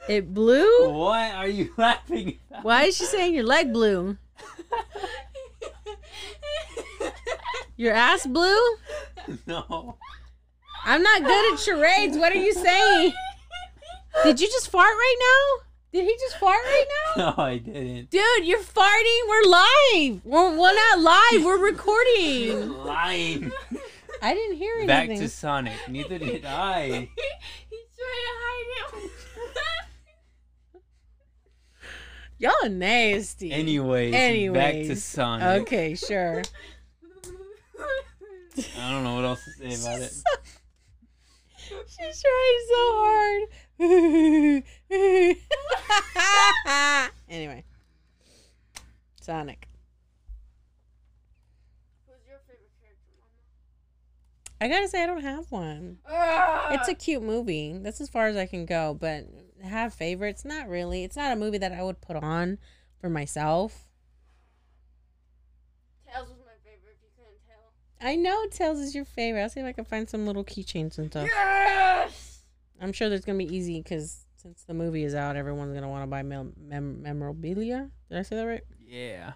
It 0.10 0.34
blew? 0.34 0.90
What 0.90 1.32
are 1.34 1.48
you 1.48 1.74
laughing 1.78 2.40
about? 2.50 2.64
Why 2.64 2.84
is 2.84 2.98
she 2.98 3.06
saying 3.06 3.34
your 3.36 3.44
leg 3.46 3.72
blew? 3.72 4.18
Your 7.78 7.94
ass 7.94 8.28
blew? 8.28 8.78
no. 9.48 9.98
I'm 10.84 11.02
not 11.02 11.24
good 11.24 11.54
at 11.54 11.60
charades. 11.60 12.16
What 12.16 12.32
are 12.32 12.36
you 12.38 12.54
saying? 12.54 13.14
Did 14.24 14.40
you 14.40 14.48
just 14.48 14.70
fart 14.70 14.94
right 14.94 15.18
now? 15.20 15.71
Did 15.93 16.06
he 16.06 16.15
just 16.19 16.38
fart 16.38 16.58
right 16.63 16.86
now? 16.88 17.34
No, 17.38 17.43
I 17.43 17.58
didn't. 17.58 18.10
Dude, 18.10 18.45
you're 18.45 18.60
farting. 18.60 19.27
We're 19.27 19.49
live. 19.49 20.21
We're, 20.23 20.58
we're 20.58 20.73
not 20.73 20.99
live. 20.99 21.43
We're 21.43 21.58
recording. 21.58 22.69
Lying. 22.86 23.51
I 24.21 24.34
didn't 24.34 24.56
hear 24.56 24.73
anything. 24.75 24.88
Back 24.88 25.10
to 25.10 25.27
Sonic. 25.27 25.73
Neither 25.89 26.17
did 26.17 26.45
I. 26.45 26.86
He's 27.69 27.88
trying 27.97 28.23
to 28.23 28.34
hide 28.39 29.04
it. 29.04 29.12
Y'all 32.38 32.54
are 32.63 32.69
nasty. 32.69 33.51
Anyways, 33.51 34.54
back 34.54 34.73
to 34.73 34.95
Sonic. 34.95 35.62
Okay, 35.63 35.95
sure. 35.95 36.41
I 38.80 38.91
don't 38.91 39.04
know 39.04 39.15
what 39.15 39.25
else 39.25 39.43
to 39.43 39.51
say 39.51 39.88
about 39.88 40.01
it. 40.01 40.13
She's 41.88 42.21
trying 42.21 42.62
so 42.69 42.75
hard. 42.95 43.43
anyway, 47.30 47.63
Sonic. 49.20 49.67
Who's 52.06 52.28
your 52.28 52.38
favorite 52.46 52.70
character, 52.80 53.10
Mama? 53.17 53.32
I 54.62 54.67
gotta 54.67 54.88
say, 54.88 55.02
I 55.02 55.08
don't 55.08 55.24
have 55.24 55.52
one. 55.52 55.98
Ah! 56.08 56.76
It's 56.76 56.89
a 56.89 56.94
cute 56.94 57.24
movie. 57.24 57.76
That's 57.82 58.00
as 58.02 58.10
far 58.10 58.28
as 58.28 58.36
I 58.36 58.46
can 58.46 58.67
go. 58.67 58.96
But 59.00 59.26
have 59.63 59.96
favorites? 59.96 60.46
Not 60.46 60.70
really. 60.70 61.04
It's 61.04 61.15
not 61.15 61.32
a 61.32 61.36
movie 61.36 61.58
that 61.58 61.72
I 61.72 61.82
would 61.82 62.02
put 62.02 62.17
on 62.17 62.60
for 63.00 63.10
myself. 63.10 63.88
Tails 66.06 66.30
was 66.30 66.38
my 66.46 66.54
favorite. 66.63 66.98
If 66.98 67.02
you 67.02 67.10
couldn't 67.17 67.39
tell. 67.48 67.74
I 68.00 68.15
know 68.15 68.46
Tails 68.52 68.80
is 68.80 68.94
your 68.94 69.06
favorite. 69.06 69.41
I'll 69.41 69.50
see 69.50 69.62
if 69.62 69.65
I 69.65 69.72
can 69.72 69.86
find 69.86 70.08
some 70.08 70.28
little 70.28 70.44
keychains 70.44 71.00
and 71.00 71.10
stuff. 71.10 71.28
Yes. 71.34 72.31
I'm 72.82 72.91
sure 72.94 73.10
that's 73.10 73.24
gonna 73.26 73.38
be 73.38 73.56
easy 73.56 73.80
because 73.82 74.26
since 74.38 74.63
the 74.63 74.74
movie 74.74 75.04
is 75.04 75.13
out, 75.13 75.36
everyone's 75.36 75.74
gonna 75.74 75.88
want 75.89 76.04
to 76.04 76.08
buy 76.08 76.24
mem- 76.24 76.54
mem- 76.60 77.02
memorabilia. 77.04 77.89
Did 78.10 78.17
I 78.17 78.22
say 78.24 78.36
that 78.38 78.44
right? 78.44 78.63
Yeah. 78.86 79.34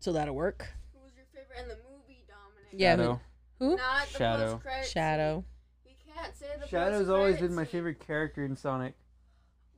So 0.00 0.12
that'll 0.12 0.34
work. 0.34 0.66
Who 0.92 1.00
was 1.04 1.12
your 1.14 1.26
favorite 1.32 1.62
in 1.62 1.68
the 1.68 1.76
movie, 1.88 2.24
Dominic? 2.26 2.72
Yeah, 2.72 2.96
Shadow. 2.96 3.20
Who? 3.60 3.76
Not 3.76 4.08
the 4.08 4.18
Shadow. 4.18 4.60
Shadow. 4.84 5.44
scene. 5.84 5.92
You 6.06 6.12
can't 6.12 6.36
say 6.36 6.46
the 6.60 6.66
Shadow's 6.66 7.08
always 7.08 7.34
post-credit 7.34 7.48
been 7.48 7.56
my 7.56 7.64
favorite 7.64 8.00
character 8.04 8.44
in 8.44 8.56
Sonic. 8.56 8.94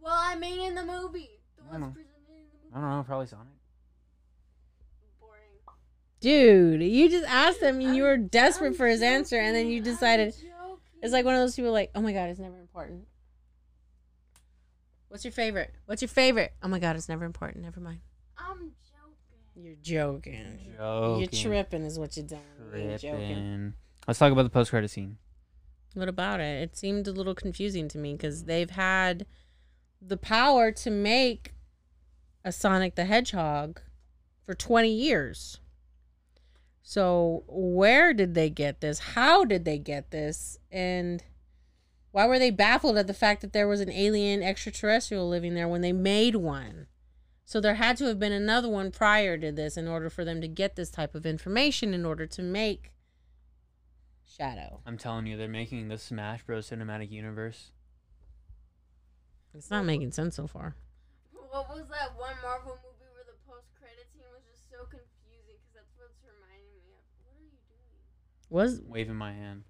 Well, 0.00 0.16
I 0.16 0.34
mean 0.36 0.60
in 0.60 0.74
the 0.74 0.84
movie. 0.84 1.30
The 1.58 1.64
I 1.68 1.72
ones 1.72 1.80
know. 1.80 1.90
presented 1.90 2.16
in 2.28 2.34
the 2.34 2.66
movie. 2.70 2.74
I 2.74 2.80
don't 2.80 2.90
know, 2.90 3.04
probably 3.06 3.26
Sonic. 3.26 3.48
Boring. 5.20 5.40
Dude, 6.20 6.82
you 6.82 7.10
just 7.10 7.26
asked 7.26 7.60
him 7.60 7.80
and 7.80 7.94
you 7.94 8.04
were 8.04 8.16
desperate 8.16 8.68
I'm 8.68 8.74
for 8.74 8.86
his 8.86 9.02
answer, 9.02 9.36
and 9.36 9.54
then 9.54 9.66
you 9.68 9.80
joking, 9.80 9.88
I'm 9.90 9.94
decided 9.94 10.34
joking. 11.04 11.06
it's 11.06 11.12
like 11.12 11.24
one 11.24 11.34
of 11.34 11.40
those 11.40 11.56
people 11.56 11.72
like, 11.72 11.90
oh 11.94 12.00
my 12.00 12.12
god, 12.12 12.30
it's 12.30 12.40
never 12.40 12.58
important. 12.58 13.06
What's 15.08 15.24
your 15.24 15.32
favorite? 15.32 15.72
What's 15.86 16.02
your 16.02 16.08
favorite? 16.08 16.52
Oh 16.62 16.68
my 16.68 16.78
god, 16.78 16.96
it's 16.96 17.08
never 17.08 17.24
important. 17.24 17.62
Never 17.62 17.80
mind. 17.80 18.00
I'm 18.36 18.72
joking. 18.90 19.64
You're 19.64 19.76
joking. 19.80 20.74
Joking. 20.76 21.20
You're 21.20 21.28
tripping, 21.28 21.84
is 21.84 21.98
what 21.98 22.16
you're 22.16 22.26
doing. 22.26 22.42
You 22.72 22.78
ain't 22.80 23.00
joking. 23.00 23.18
Tripping. 23.18 23.74
Let's 24.08 24.18
talk 24.18 24.32
about 24.32 24.42
the 24.42 24.50
post 24.50 24.70
credit 24.70 24.90
scene. 24.90 25.18
What 25.94 26.08
about 26.08 26.40
it? 26.40 26.62
It 26.62 26.76
seemed 26.76 27.06
a 27.06 27.12
little 27.12 27.34
confusing 27.34 27.86
to 27.88 27.98
me 27.98 28.14
because 28.14 28.44
they've 28.44 28.70
had 28.70 29.26
the 30.02 30.16
power 30.16 30.72
to 30.72 30.90
make 30.90 31.54
a 32.44 32.50
Sonic 32.50 32.96
the 32.96 33.04
Hedgehog 33.04 33.80
for 34.44 34.54
20 34.54 34.92
years. 34.92 35.60
So, 36.86 37.44
where 37.48 38.12
did 38.12 38.34
they 38.34 38.50
get 38.50 38.82
this? 38.82 38.98
How 38.98 39.44
did 39.44 39.64
they 39.64 39.78
get 39.78 40.10
this? 40.10 40.58
And 40.70 41.24
why 42.12 42.26
were 42.26 42.38
they 42.38 42.50
baffled 42.50 42.98
at 42.98 43.06
the 43.06 43.14
fact 43.14 43.40
that 43.40 43.54
there 43.54 43.66
was 43.66 43.80
an 43.80 43.90
alien 43.90 44.42
extraterrestrial 44.42 45.26
living 45.26 45.54
there 45.54 45.66
when 45.66 45.80
they 45.80 45.92
made 45.92 46.36
one? 46.36 46.86
So, 47.46 47.58
there 47.58 47.76
had 47.76 47.96
to 47.96 48.04
have 48.04 48.18
been 48.20 48.32
another 48.32 48.68
one 48.68 48.90
prior 48.90 49.38
to 49.38 49.50
this 49.50 49.76
in 49.78 49.88
order 49.88 50.10
for 50.10 50.24
them 50.24 50.42
to 50.42 50.46
get 50.46 50.76
this 50.76 50.90
type 50.90 51.14
of 51.14 51.24
information 51.24 51.94
in 51.94 52.04
order 52.04 52.26
to 52.26 52.42
make 52.42 52.92
Shadow. 54.26 54.80
I'm 54.84 54.98
telling 54.98 55.26
you, 55.26 55.36
they're 55.36 55.48
making 55.48 55.88
the 55.88 55.98
Smash 55.98 56.42
Bros. 56.42 56.68
cinematic 56.68 57.10
universe. 57.10 57.70
It's 59.54 59.70
not 59.70 59.84
making 59.84 60.10
sense 60.12 60.34
so 60.34 60.46
far. 60.46 60.74
What 61.30 61.68
was 61.68 61.86
that 61.88 62.18
one 62.18 62.34
Marvel 62.42 62.76
movie 62.82 63.06
where 63.14 63.22
the 63.22 63.38
post-credit 63.46 64.08
scene 64.12 64.26
was 64.34 64.42
just 64.42 64.68
so 64.68 64.90
confusing? 64.90 65.54
Because 65.62 65.86
that's 65.86 65.94
what's 65.94 66.18
reminding 66.26 66.82
me 66.82 66.98
of. 66.98 67.06
What 67.22 67.38
are 67.38 67.46
you 67.46 67.54
doing? 67.70 68.02
Was 68.54 68.80
Waving 68.86 69.16
my 69.16 69.32
hand. 69.32 69.64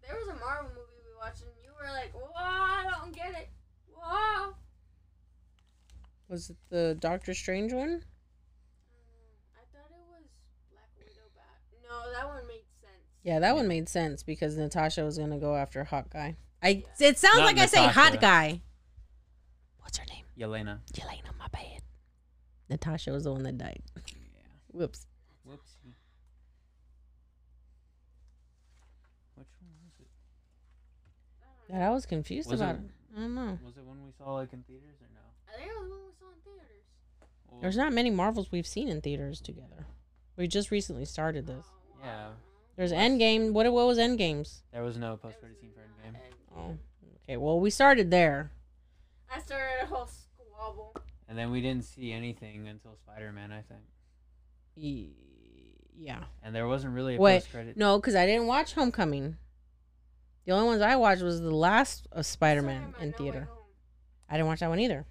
There 0.00 0.16
was 0.16 0.26
a 0.26 0.40
Marvel 0.40 0.70
movie 0.70 1.02
we 1.04 1.14
watched, 1.20 1.42
and 1.42 1.50
you 1.62 1.70
were 1.78 1.92
like, 1.92 2.14
"Whoa, 2.14 2.30
I 2.34 2.88
don't 2.90 3.14
get 3.14 3.34
it." 3.34 3.50
Whoa. 3.94 4.54
was 6.28 6.48
it 6.48 6.56
the 6.70 6.96
Doctor 6.98 7.34
Strange 7.34 7.74
one? 7.74 7.90
Mm, 7.90 8.00
I 9.54 9.60
thought 9.70 9.90
it 9.90 10.00
was 10.08 10.24
Black 10.70 10.88
Widow 10.96 11.28
back. 11.36 11.60
No, 11.86 12.10
that 12.10 12.26
one 12.26 12.46
made 12.46 12.64
sense. 12.80 13.04
Yeah, 13.22 13.38
that 13.38 13.54
one 13.54 13.68
made 13.68 13.90
sense 13.90 14.22
because 14.22 14.56
Natasha 14.56 15.04
was 15.04 15.18
gonna 15.18 15.38
go 15.38 15.54
after 15.54 15.84
Hot 15.84 16.08
Guy. 16.08 16.36
I 16.62 16.84
it 16.98 17.18
sounds 17.18 17.36
Not 17.36 17.44
like 17.44 17.58
I 17.58 17.66
say 17.66 17.84
Hot 17.86 18.18
Guy. 18.18 18.62
What's 19.80 19.98
her 19.98 20.06
name? 20.06 20.24
Yelena. 20.38 20.78
Yelena, 20.94 21.36
my 21.38 21.48
bad. 21.52 21.82
Natasha 22.70 23.12
was 23.12 23.24
the 23.24 23.32
one 23.32 23.42
that 23.42 23.58
died. 23.58 23.82
Yeah. 23.94 24.02
Whoops. 24.68 25.06
Whoopsie. 25.46 25.92
Which 29.34 29.48
one 29.60 29.72
was 29.82 29.98
it? 29.98 30.08
Yeah, 31.72 31.88
I 31.88 31.90
was 31.90 32.06
confused 32.06 32.50
Was 32.50 32.60
about 32.60 32.76
it- 32.76 32.80
it. 32.82 32.90
I 33.16 33.20
don't 33.20 33.34
know. 33.34 33.58
Was 33.64 33.76
it 33.76 33.84
one 33.84 34.04
we 34.04 34.12
saw 34.12 34.34
like 34.34 34.52
in 34.52 34.62
theaters 34.62 34.96
or 35.00 35.08
no? 35.14 35.20
I 35.52 35.56
think 35.58 35.70
it 35.70 35.74
was 35.80 35.90
when 35.90 36.00
we 36.04 36.12
saw 36.18 36.26
in 36.26 36.40
theaters. 36.44 36.82
Well, 37.50 37.60
There's 37.60 37.76
not 37.76 37.92
many 37.92 38.10
Marvels 38.10 38.50
we've 38.52 38.66
seen 38.66 38.88
in 38.88 39.00
theaters 39.00 39.40
together. 39.40 39.86
We 40.36 40.46
just 40.48 40.70
recently 40.70 41.04
started 41.04 41.46
this. 41.46 41.66
Yeah. 42.02 42.30
There's 42.76 42.92
Endgame. 42.92 43.52
What 43.52 43.70
what 43.72 43.86
was 43.86 43.98
Endgames? 43.98 44.62
there 44.72 44.82
was 44.82 44.96
no 44.96 45.16
post 45.16 45.38
credit 45.40 45.58
scene 45.60 45.70
for 45.74 45.80
not 45.80 46.14
Endgame. 46.14 46.56
Oh, 46.56 46.78
okay. 47.22 47.36
Well, 47.36 47.60
we 47.60 47.70
started 47.70 48.10
there. 48.10 48.50
I 49.30 49.40
started 49.40 49.82
a 49.84 49.86
whole 49.86 50.06
squabble. 50.06 50.94
And 51.28 51.38
then 51.38 51.50
we 51.50 51.60
didn't 51.62 51.84
see 51.84 52.12
anything 52.12 52.66
until 52.68 52.96
Spider 52.96 53.32
Man, 53.32 53.52
I 53.52 53.62
think. 53.62 53.80
Ye- 54.74 55.14
Yeah. 55.96 56.24
And 56.42 56.54
there 56.54 56.66
wasn't 56.66 56.94
really 56.94 57.14
a 57.14 57.18
post 57.18 57.50
credit. 57.50 57.76
No, 57.76 57.98
because 57.98 58.14
I 58.14 58.26
didn't 58.26 58.46
watch 58.46 58.72
Homecoming. 58.74 59.36
The 60.44 60.52
only 60.52 60.66
ones 60.66 60.82
I 60.82 60.96
watched 60.96 61.22
was 61.22 61.40
the 61.40 61.54
last 61.54 62.06
of 62.12 62.26
Spider-Man 62.26 62.94
in 63.00 63.10
No 63.10 63.16
theater. 63.16 63.48
I 64.28 64.34
didn't 64.34 64.46
watch 64.48 64.60
that 64.60 64.68
one 64.68 64.80
either. 64.80 65.06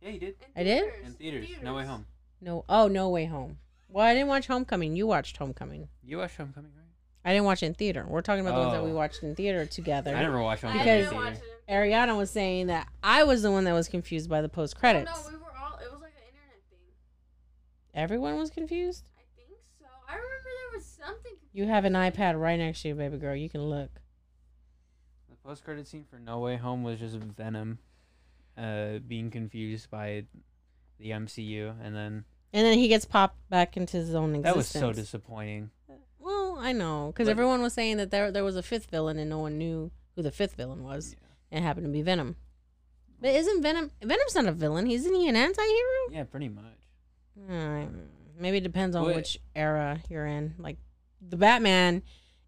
Yeah, 0.00 0.10
you 0.10 0.18
did. 0.20 0.34
In 0.56 0.60
I 0.60 0.64
did? 0.64 0.84
In 1.04 1.12
theaters. 1.12 1.48
No 1.62 1.74
Way 1.74 1.84
Home. 1.86 2.06
No. 2.40 2.64
Oh, 2.68 2.88
No 2.88 3.08
Way 3.08 3.26
Home. 3.26 3.58
Well, 3.88 4.04
I 4.04 4.12
didn't 4.14 4.28
watch 4.28 4.46
Homecoming. 4.48 4.96
You 4.96 5.06
watched 5.06 5.36
Homecoming. 5.36 5.88
You 6.02 6.18
watched 6.18 6.36
Homecoming, 6.36 6.72
right? 6.76 6.80
I 7.24 7.32
didn't 7.32 7.44
watch 7.46 7.62
it 7.62 7.66
in 7.66 7.74
theater. 7.74 8.04
We're 8.08 8.20
talking 8.22 8.40
about 8.46 8.54
the 8.56 8.60
ones 8.60 8.72
that 8.72 8.84
we 8.84 8.90
Oh. 8.90 8.94
watched 8.96 9.22
in 9.22 9.34
theater 9.34 9.64
together. 9.64 10.14
I 10.14 10.22
never 10.22 10.42
watched 10.42 10.64
I 10.64 10.68
Homecoming 10.72 10.88
in 10.94 10.98
Because- 11.00 11.10
didn't 11.12 11.24
watch 11.24 11.34
theater. 11.38 11.56
it 11.68 11.72
in 11.72 11.90
Ariana 11.90 12.16
was 12.18 12.30
saying 12.30 12.66
that 12.66 12.88
I 13.02 13.24
was 13.24 13.42
the 13.42 13.50
one 13.50 13.64
that 13.64 13.72
was 13.72 13.88
confused 13.88 14.28
by 14.28 14.42
the 14.42 14.48
post 14.48 14.74
Oh, 14.76 14.80
credits. 14.80 15.10
no, 15.26 15.30
we 15.30 15.36
were 15.38 15.56
all. 15.56 15.78
It 15.78 15.90
was 15.92 16.00
like 16.02 16.12
an 16.16 16.24
internet 16.28 16.60
thing. 16.68 16.78
Everyone 17.94 18.36
was 18.36 18.50
confused. 18.50 19.04
I 19.16 19.22
think 19.36 19.48
so. 19.78 19.86
I 20.08 20.14
remember 20.16 20.48
there 20.70 20.78
was 20.78 20.84
something. 20.84 21.32
You 21.52 21.66
have 21.66 21.84
an 21.84 21.92
iPad 21.94 22.38
right 22.40 22.58
next 22.58 22.82
to 22.82 22.88
you, 22.88 22.94
baby 22.94 23.16
girl. 23.18 23.34
You 23.36 23.48
can 23.48 23.62
look. 23.62 23.90
Post 25.44 25.64
credit 25.64 25.86
scene 25.86 26.04
for 26.08 26.18
No 26.18 26.38
Way 26.38 26.56
Home 26.56 26.82
was 26.82 26.98
just 26.98 27.16
Venom 27.16 27.78
uh, 28.56 28.98
being 29.06 29.30
confused 29.30 29.90
by 29.90 30.24
the 30.98 31.10
MCU. 31.10 31.74
And 31.82 31.94
then 31.94 32.24
And 32.52 32.66
then 32.66 32.78
he 32.78 32.88
gets 32.88 33.04
popped 33.04 33.36
back 33.50 33.76
into 33.76 33.96
his 33.98 34.14
own 34.14 34.34
existence. 34.34 34.44
that 34.44 34.56
was 34.56 34.68
so 34.68 34.92
disappointing. 34.92 35.70
Well, 36.18 36.56
I 36.58 36.72
know, 36.72 37.08
because 37.12 37.28
everyone 37.28 37.60
was 37.60 37.74
saying 37.74 37.98
that 37.98 38.10
there 38.10 38.30
there 38.30 38.44
was 38.44 38.56
a 38.56 38.62
fifth 38.62 38.88
villain, 38.90 39.18
and 39.18 39.28
no 39.28 39.38
one 39.38 39.58
knew 39.58 39.90
who 40.16 40.22
the 40.22 40.30
fifth 40.30 40.54
villain 40.54 40.82
was. 40.82 41.14
Yeah. 41.20 41.26
And 41.52 41.62
it 41.64 41.66
happened 41.66 41.84
to 41.86 41.92
be 41.92 42.00
Venom. 42.00 42.36
But 43.20 43.30
isn't 43.34 43.60
Venom? 43.62 43.90
Venom's 44.02 44.34
not 44.34 44.46
a 44.46 44.52
villain. 44.52 44.90
Isn't 44.90 45.14
he 45.14 45.28
an 45.28 45.36
anti-hero? 45.36 46.10
Yeah, 46.10 46.24
pretty 46.24 46.48
much. 46.48 46.64
Alright, 47.50 47.90
Maybe 48.38 48.56
it 48.58 48.62
depends 48.62 48.96
on 48.96 49.04
But- 49.04 49.16
which 49.16 49.38
era 49.54 50.00
you're 50.08 50.26
in. 50.26 50.54
Like, 50.58 50.78
the 51.20 51.36
Batman 51.36 52.02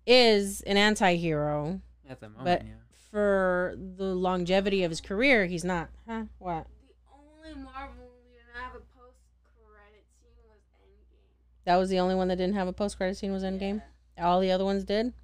is 0.06 0.62
an 0.62 0.76
anti-hero. 0.78 1.82
At 2.08 2.20
the 2.20 2.28
moment, 2.30 2.44
But- 2.44 2.64
yeah. 2.66 2.72
For 3.16 3.74
the 3.78 4.14
longevity 4.14 4.84
of 4.84 4.90
his 4.90 5.00
career, 5.00 5.46
he's 5.46 5.64
not. 5.64 5.88
Huh? 6.06 6.24
What? 6.38 6.66
The 6.86 7.14
only 7.14 7.64
Marvel 7.64 7.94
movie 7.96 8.36
to 8.36 8.52
not 8.52 8.64
have 8.64 8.74
a 8.74 8.84
post 8.94 9.16
credit 9.56 10.04
scene 10.20 10.44
was 10.44 10.60
Endgame. 10.84 11.64
That 11.64 11.76
was 11.76 11.88
the 11.88 11.98
only 11.98 12.14
one 12.14 12.28
that 12.28 12.36
didn't 12.36 12.56
have 12.56 12.68
a 12.68 12.74
post-credit 12.74 13.16
scene. 13.16 13.32
Was 13.32 13.42
Endgame? 13.42 13.80
All 14.18 14.38
the 14.40 14.50
other 14.50 14.66
ones 14.66 14.84
did. 14.84 15.14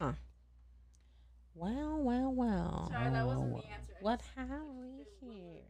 Mhm. 0.00 0.14
Wow! 1.56 1.96
Wow! 1.96 2.30
Wow! 2.30 2.88
Sorry, 2.92 3.10
that 3.10 3.26
wasn't 3.26 3.56
the 3.56 3.56
answer. 3.56 3.94
What 4.00 4.20
have 4.36 4.48
we 4.48 4.86
was 4.98 5.06
one 5.20 5.32
of 5.32 5.42
here? 5.52 5.62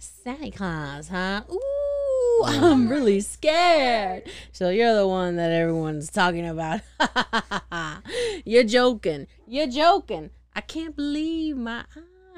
Santa 0.00 0.50
Claus, 0.50 1.08
huh? 1.10 1.42
Ooh, 1.48 2.42
I'm 2.44 2.88
really 2.88 3.20
scared. 3.20 4.24
So 4.50 4.70
you're 4.70 4.96
the 4.96 5.06
one 5.06 5.36
that 5.36 5.52
everyone's 5.52 6.10
talking 6.10 6.44
about. 6.44 6.80
you're 8.44 8.64
joking. 8.64 9.28
You're 9.46 9.68
joking. 9.68 10.30
I 10.56 10.62
can't 10.62 10.96
believe 10.96 11.56
my 11.56 11.84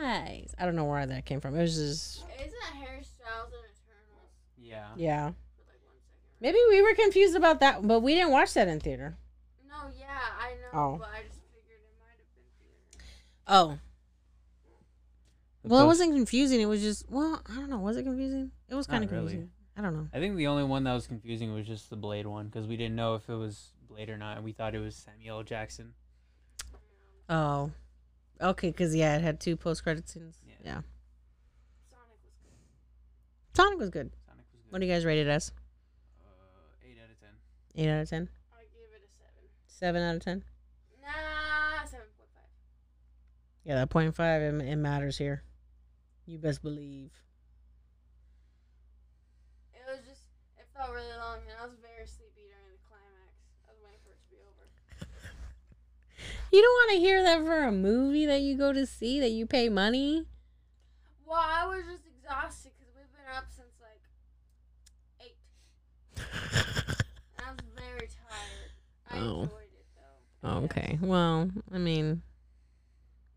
eyes. 0.01 0.53
I 0.59 0.65
don't 0.67 0.75
know 0.77 0.85
where 0.85 1.07
that 1.07 1.25
came 1.25 1.41
from. 1.41 1.55
It 1.57 1.63
was 1.63 1.77
just, 1.77 2.25
Isn't 2.39 2.53
that 2.53 2.77
Harry 2.85 3.03
Styles 3.05 3.53
in 3.53 3.59
Eternals? 3.61 4.31
Yeah. 4.59 4.87
yeah. 4.97 5.29
For 5.29 5.63
like 5.71 5.81
one 5.87 5.97
second. 6.03 6.41
Maybe 6.41 6.59
we 6.69 6.83
were 6.83 6.95
confused 6.95 7.37
about 7.37 7.61
that, 7.61 7.87
but 7.87 8.01
we 8.01 8.15
didn't 8.15 8.33
watch 8.33 8.53
that 8.55 8.67
in 8.69 8.81
theater. 8.81 9.17
No, 9.69 9.77
yeah, 9.99 10.07
I 10.41 10.51
know, 10.55 10.79
Oh. 10.81 10.97
but 10.99 11.09
I 11.15 11.23
just 11.29 11.41
figured 11.55 11.79
it 11.81 11.95
might 12.01 12.19
have 12.19 12.35
been 12.35 12.51
theater. 12.59 13.05
Oh, 13.47 13.79
The 15.63 15.69
well, 15.69 15.85
it 15.85 15.87
wasn't 15.87 16.13
confusing. 16.15 16.61
It 16.61 16.67
was 16.67 16.83
just, 16.83 17.09
well, 17.09 17.41
I 17.49 17.55
don't 17.55 17.71
know. 17.71 17.79
Was 17.79 17.97
it 17.97 18.03
confusing? 18.03 18.51
It 18.69 18.75
was 18.75 18.87
kind 18.89 19.05
of 19.05 19.13
really. 19.13 19.23
confusing. 19.27 19.51
I 19.77 19.81
don't 19.83 19.95
know. 19.95 20.09
I 20.13 20.19
think 20.19 20.35
the 20.37 20.49
only 20.49 20.65
one 20.65 20.83
that 20.85 20.93
was 20.93 21.07
confusing 21.07 21.55
was 21.55 21.65
just 21.65 21.89
the 21.89 21.95
Blade 21.97 22.27
one 22.27 22.47
because 22.47 22.67
we 22.67 22.77
didn't 22.77 22.97
know 22.97 23.15
if 23.15 23.29
it 23.29 23.37
was 23.37 23.71
Blade 23.89 24.11
or 24.11 24.19
not, 24.19 24.37
and 24.37 24.45
we 24.45 24.51
thought 24.51 24.75
it 24.75 24.81
was 24.81 24.97
Samuel 24.97 25.45
Jackson. 25.45 25.93
Oh, 27.29 27.71
okay. 28.41 28.71
Because 28.71 28.95
yeah, 28.95 29.17
it 29.17 29.23
had 29.23 29.41
two 29.41 29.57
post 29.57 29.83
credit 29.83 30.09
scenes. 30.09 30.39
Yeah. 30.47 30.55
Yeah. 30.65 30.81
Sonic 31.89 32.19
was 32.23 32.35
good. 32.43 32.55
Sonic 33.55 33.79
was 33.79 33.91
good. 33.91 34.11
Sonic 34.27 34.47
was 34.53 34.61
good. 34.63 34.71
What 34.71 34.81
do 34.81 34.87
you 34.87 34.93
guys 34.93 35.05
rate 35.05 35.19
it 35.19 35.29
as? 35.29 35.53
Uh, 36.21 36.87
eight 36.87 36.99
out 37.03 37.11
of 37.11 37.19
ten. 37.21 37.31
Eight 37.75 37.91
out 37.91 38.03
of 38.03 38.09
ten. 38.11 38.29
I 38.53 38.63
give 38.65 38.91
it 38.95 39.03
a 39.03 39.11
seven. 39.17 39.49
Seven 39.67 40.03
out 40.03 40.17
of 40.17 40.25
ten. 40.25 40.45
Nah, 41.03 41.85
seven 41.85 42.07
point 42.17 42.31
five. 42.35 42.51
Yeah, 43.65 43.77
that 43.77 43.91
point 43.91 44.15
five 44.15 44.43
it, 44.43 44.55
it 44.63 44.77
matters 44.77 45.19
here. 45.19 45.43
You 46.27 46.39
best 46.39 46.63
believe. 46.63 47.11
It 49.73 49.81
was 49.89 50.05
just, 50.07 50.23
it 50.59 50.67
felt 50.77 50.91
really 50.93 51.17
long, 51.17 51.39
and 51.49 51.57
I 51.59 51.65
was 51.65 51.75
very 51.81 52.07
sleepy 52.07 52.45
during 52.53 52.69
the 52.69 52.79
climax. 52.85 53.33
I 53.65 53.73
was 53.73 53.81
waiting 53.81 54.01
for 54.05 54.13
it 54.13 54.21
to 54.21 54.29
be 54.29 54.37
over. 54.45 54.69
You 56.53 56.63
don't 56.63 56.73
want 56.73 56.91
to 56.93 56.99
hear 56.99 57.23
that 57.23 57.41
for 57.45 57.65
a 57.65 57.73
movie 57.73 58.25
that 58.27 58.41
you 58.41 58.57
go 58.57 58.73
to 58.73 58.87
see 58.87 59.21
that 59.21 59.31
you 59.31 59.47
pay 59.47 59.69
money. 59.69 60.25
Well, 61.27 61.41
I 61.43 61.67
was 61.67 61.85
just 61.85 62.05
exhausted 62.07 62.73
because 62.79 62.95
we've 62.97 63.13
been 63.13 63.37
up 63.37 63.45
since 63.55 63.69
like 63.83 64.01
eight, 65.21 65.37
and 66.17 67.47
I 67.47 67.51
was 67.51 67.61
very 67.77 68.09
tired. 68.09 68.71
I 69.11 69.19
Oh. 69.19 69.43
enjoyed 69.43 69.63
it 69.75 69.87
though. 70.43 70.49
okay. 70.65 70.99
Well, 71.03 71.51
I 71.73 71.79
mean, 71.79 72.23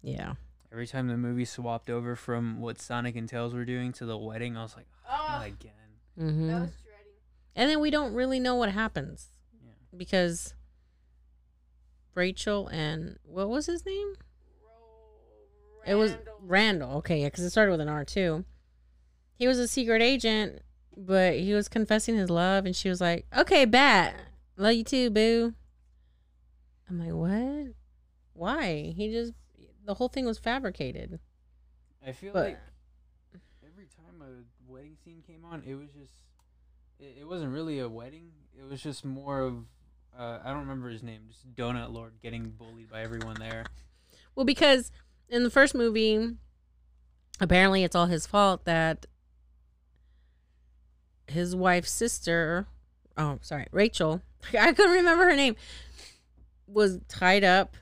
yeah. 0.01 0.36
Every 0.72 0.88
time 0.88 1.09
the 1.09 1.18
movie 1.18 1.43
swapped 1.43 1.89
over 1.89 2.16
from 2.16 2.62
what 2.62 2.80
Sonic 2.80 3.18
and 3.18 3.28
Tails 3.28 3.53
were 3.53 3.66
doing 3.66 3.91
to 3.93 4.05
the 4.05 4.18
wedding, 4.18 4.55
I 4.55 4.64
was 4.64 4.78
like, 4.78 4.88
oh, 5.09 5.26
Oh, 5.28 5.32
not 5.39 5.47
again. 5.47 5.72
hmm 6.18 6.49
I 6.49 6.59
was 6.62 6.70
dreading. 6.82 7.12
And 7.57 7.70
then 7.70 7.82
we 7.82 7.91
don't 7.91 8.14
really 8.14 8.39
know 8.39 8.55
what 8.55 8.72
happens 8.72 9.28
Yeah. 9.62 9.72
because 9.97 10.53
Rachel 12.16 12.68
and 12.68 13.18
what 13.24 13.49
was 13.49 13.66
his 13.68 13.86
name? 13.86 14.14
Ro- 14.64 15.84
It 15.86 15.95
was 15.95 16.12
Randall. 16.12 16.38
Randall. 16.41 16.91
Okay, 16.97 17.22
yeah, 17.22 17.28
because 17.28 17.43
it 17.43 17.49
started 17.51 17.72
with 17.72 17.82
an 17.82 17.89
R 17.89 18.05
too. 18.05 18.45
He 19.36 19.47
was 19.47 19.57
a 19.59 19.68
secret 19.68 20.01
agent, 20.01 20.62
but 20.95 21.36
he 21.36 21.53
was 21.53 21.68
confessing 21.68 22.16
his 22.16 22.30
love, 22.30 22.66
and 22.66 22.76
she 22.76 22.89
was 22.89 23.01
like, 23.01 23.26
"Okay, 23.36 23.66
bat, 23.66 24.16
love 24.57 24.74
you 24.74 24.84
too, 24.84 25.09
boo." 25.09 25.53
I'm 26.89 26.99
like, 26.99 27.14
what? 27.14 27.74
Why? 28.34 28.93
He 28.95 29.12
just 29.12 29.34
the 29.86 29.93
whole 29.95 30.09
thing 30.09 30.26
was 30.26 30.38
fabricated. 30.38 31.20
I 32.05 32.12
feel 32.12 32.34
But- 32.34 32.43
like 32.45 32.59
every 33.66 33.86
time 33.88 34.22
a 34.22 34.43
wedding 34.72 34.95
scene 35.03 35.24
came 35.26 35.43
on, 35.45 35.64
it 35.66 35.74
was 35.76 35.89
just, 35.91 36.14
it, 36.99 37.18
it 37.22 37.28
wasn't 37.28 37.51
really 37.53 37.80
a 37.80 37.88
wedding. 37.89 38.32
It 38.57 38.64
was 38.70 38.82
just 38.84 39.03
more 39.05 39.39
of, 39.41 39.66
uh, 40.18 40.39
I 40.43 40.49
don't 40.49 40.62
remember 40.62 40.89
his 40.89 41.03
name, 41.03 41.22
just 41.28 41.53
Donut 41.55 41.91
Lord 41.91 42.14
getting 42.22 42.49
bullied 42.49 42.89
by 42.89 43.01
everyone 43.01 43.36
there. 43.39 43.66
Well, 44.36 44.45
because 44.45 44.91
in 45.30 45.43
the 45.43 45.49
first 45.49 45.74
movie, 45.76 46.36
apparently 47.39 47.84
it's 47.84 47.95
all 47.95 48.07
his 48.07 48.26
fault 48.28 48.66
that 48.66 49.05
his 51.28 51.55
wife's 51.55 51.91
sister, 51.91 52.68
oh, 53.18 53.39
sorry, 53.41 53.68
Rachel, 53.72 54.22
I 54.59 54.74
couldn't 54.74 54.91
remember 54.91 55.26
her 55.26 55.36
name, 55.36 55.55
was 56.68 56.99
tied 57.07 57.43
up. 57.43 57.76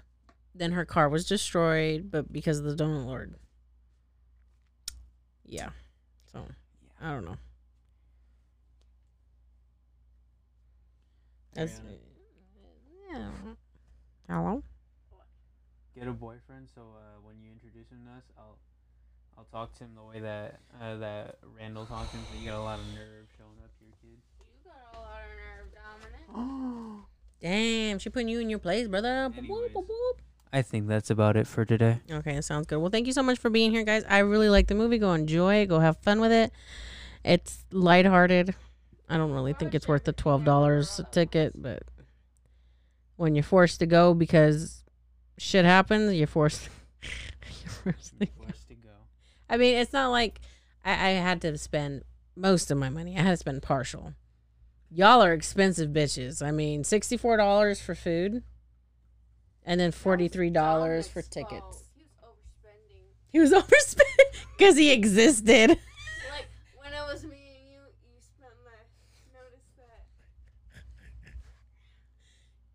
Then 0.56 0.72
her 0.74 0.86
car 0.86 1.08
was 1.10 1.26
destroyed, 1.26 2.12
but 2.12 2.34
because 2.34 2.60
of 2.60 2.66
the 2.66 2.76
Donut 2.76 3.06
Lord. 3.06 3.36
Yeah. 5.46 5.70
So, 6.34 6.46
I 7.02 7.12
don't 7.14 7.26
know. 7.26 7.38
That's, 11.54 11.80
Ariana. 11.80 12.09
Yeah. 13.12 13.30
Hello? 14.30 14.64
Get 15.98 16.08
a 16.08 16.12
boyfriend, 16.12 16.70
so 16.74 16.82
uh, 16.82 17.20
when 17.24 17.36
you 17.42 17.52
introduce 17.52 17.90
him 17.90 18.00
to 18.06 18.18
us, 18.18 18.24
I'll, 18.38 18.58
I'll 19.38 19.46
talk 19.52 19.76
to 19.80 19.84
him 19.84 19.92
the 19.96 20.04
way 20.04 20.20
that 20.20 20.60
uh, 20.82 20.96
that 20.98 21.40
Randall 21.58 21.86
talked 21.86 22.12
to 22.12 22.18
him. 22.18 22.26
So 22.32 22.40
you 22.40 22.50
got 22.50 22.58
a 22.58 22.62
lot 22.62 22.80
of 22.80 22.86
nerve 22.94 23.28
showing 23.38 23.58
up 23.64 23.72
here, 23.80 23.90
kid. 24.02 24.20
You 24.40 24.72
got 24.72 24.98
a 24.98 25.02
lot 25.02 25.22
of 25.26 25.36
nerve, 25.36 26.32
Dominic. 26.32 27.06
Damn, 27.42 28.00
she 28.00 28.10
putting 28.10 28.30
you 28.30 28.40
in 28.40 28.50
your 28.50 28.60
place, 28.60 28.88
brother. 28.88 29.32
Boop, 29.36 29.48
boop, 29.48 29.72
boop, 29.72 29.88
boop. 29.88 30.20
I 30.52 30.62
think 30.62 30.88
that's 30.88 31.10
about 31.10 31.38
it 31.38 31.48
for 31.48 31.66
today. 31.66 32.02
Okay, 32.10 32.36
that 32.36 32.44
sounds 32.44 32.66
good. 32.66 32.80
Well, 32.80 32.90
thank 32.90 33.08
you 33.08 33.14
so 33.14 33.24
much 33.24 33.38
for 33.38 33.50
being 33.50 33.72
here, 33.72 33.84
guys. 33.84 34.04
I 34.10 34.20
really 34.20 34.50
like 34.50 34.68
the 34.68 34.76
movie. 34.76 34.98
Go 34.98 35.14
enjoy 35.14 35.56
it. 35.62 35.66
Go 35.68 35.80
have 35.80 35.98
fun 35.98 36.20
with 36.20 36.32
it. 36.32 36.52
It's 37.24 37.66
lighthearted. 37.72 38.56
I 39.10 39.18
don't 39.18 39.32
really 39.32 39.54
think 39.54 39.74
it's 39.76 39.88
worth 39.88 40.04
the 40.06 40.14
twelve 40.14 40.46
dollars 40.46 41.00
a 41.00 41.04
ticket, 41.04 41.54
but 41.56 41.84
when 43.20 43.36
you're 43.36 43.44
forced 43.44 43.80
to 43.80 43.86
go 43.86 44.14
because 44.14 44.82
shit 45.38 45.66
happens, 45.66 46.14
you're 46.14 46.26
forced. 46.26 46.70
you're 47.04 47.94
forced 47.94 48.18
to 48.18 48.26
go. 48.26 48.32
Forced 48.46 48.68
to 48.70 48.76
go. 48.76 48.90
I 49.50 49.58
mean, 49.58 49.76
it's 49.76 49.92
not 49.92 50.08
like 50.08 50.40
I, 50.86 50.92
I 50.94 51.10
had 51.10 51.42
to 51.42 51.58
spend 51.58 52.04
most 52.38 52.72
of 52.72 52.78
my 52.78 52.90
money. 52.90 53.18
I 53.18 53.22
had 53.22 53.32
to 53.32 53.38
spend 53.38 53.62
partial. 53.62 54.14
Y'all 54.90 55.22
are 55.22 55.34
expensive 55.34 55.90
bitches. 55.90 56.42
I 56.42 56.52
mean, 56.52 56.86
sixty 56.86 57.18
four 57.18 57.36
dollars 57.36 57.82
for 57.82 57.94
food, 57.94 58.42
and 59.66 59.82
then 59.82 59.92
forty 59.92 60.30
three 60.30 60.50
dollars 60.50 61.10
for 61.10 61.22
tickets. 61.22 61.60
fault. 61.60 61.84
He 61.94 62.04
was 62.04 62.14
overspending. 62.24 63.04
He 63.34 63.40
was 63.40 63.52
overspent 63.52 64.10
because 64.58 64.78
he 64.78 64.92
existed. 64.92 65.72
Like 65.72 66.48
when 66.78 66.94
it 66.94 67.04
was 67.12 67.26
me 67.26 67.58
and 67.60 67.70
you, 67.70 67.80
you 68.02 68.16
spent 68.22 68.54
less. 68.64 68.88
Notice 69.34 69.68
that. 69.76 70.06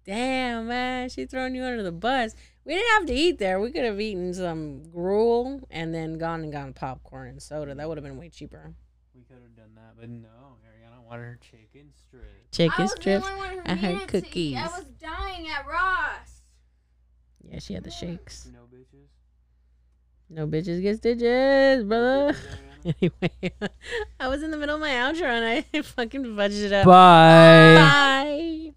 Damn, 0.04 0.68
man, 0.68 1.08
she 1.08 1.24
throwing 1.24 1.54
you 1.54 1.64
under 1.64 1.82
the 1.82 1.92
bus. 1.92 2.34
We 2.64 2.74
didn't 2.74 2.92
have 2.92 3.06
to 3.06 3.14
eat 3.14 3.38
there. 3.38 3.60
We 3.60 3.70
could 3.72 3.84
have 3.84 4.00
eaten 4.00 4.34
some 4.34 4.82
gruel 4.90 5.66
and 5.70 5.94
then 5.94 6.18
gone 6.18 6.42
and 6.42 6.52
gotten 6.52 6.72
popcorn 6.74 7.28
and 7.28 7.42
soda. 7.42 7.74
That 7.74 7.88
would 7.88 7.96
have 7.96 8.04
been 8.04 8.16
way 8.18 8.28
cheaper. 8.28 8.74
We 9.14 9.22
could 9.22 9.42
have 9.42 9.56
done 9.56 9.74
that, 9.76 9.94
but 9.98 10.08
no. 10.08 10.28
Ariana 10.28 11.02
wanted 11.06 11.22
her 11.22 11.38
chicken 11.40 11.90
strips. 11.92 12.56
Chicken 12.56 12.88
strips. 12.88 13.26
only 13.26 13.38
one 13.38 13.54
who 13.54 13.60
I 13.64 13.74
had 13.74 13.94
needed 13.94 14.08
to 14.08 14.16
eat. 14.16 14.22
cookies. 14.22 14.56
I 14.56 14.66
was 14.66 14.84
dying 15.00 15.48
at 15.48 15.66
Ross. 15.66 16.42
Yeah, 17.50 17.58
she 17.58 17.74
had 17.74 17.84
the 17.84 17.90
shakes. 17.90 18.48
No 18.52 18.60
bitches. 18.60 19.08
No 20.30 20.46
bitches 20.46 20.82
get 20.82 20.96
stitches, 20.98 21.84
brother. 21.84 22.32
Bitches, 22.32 22.94
Anyway, 23.00 23.52
I 24.20 24.28
was 24.28 24.42
in 24.42 24.50
the 24.50 24.58
middle 24.58 24.74
of 24.74 24.80
my 24.80 24.90
outro 24.90 25.22
and 25.22 25.64
I 25.72 25.80
fucking 25.82 26.22
fudged 26.24 26.62
it 26.64 26.72
up. 26.72 26.84
Bye. 26.84 27.74
Bye. 27.76 28.74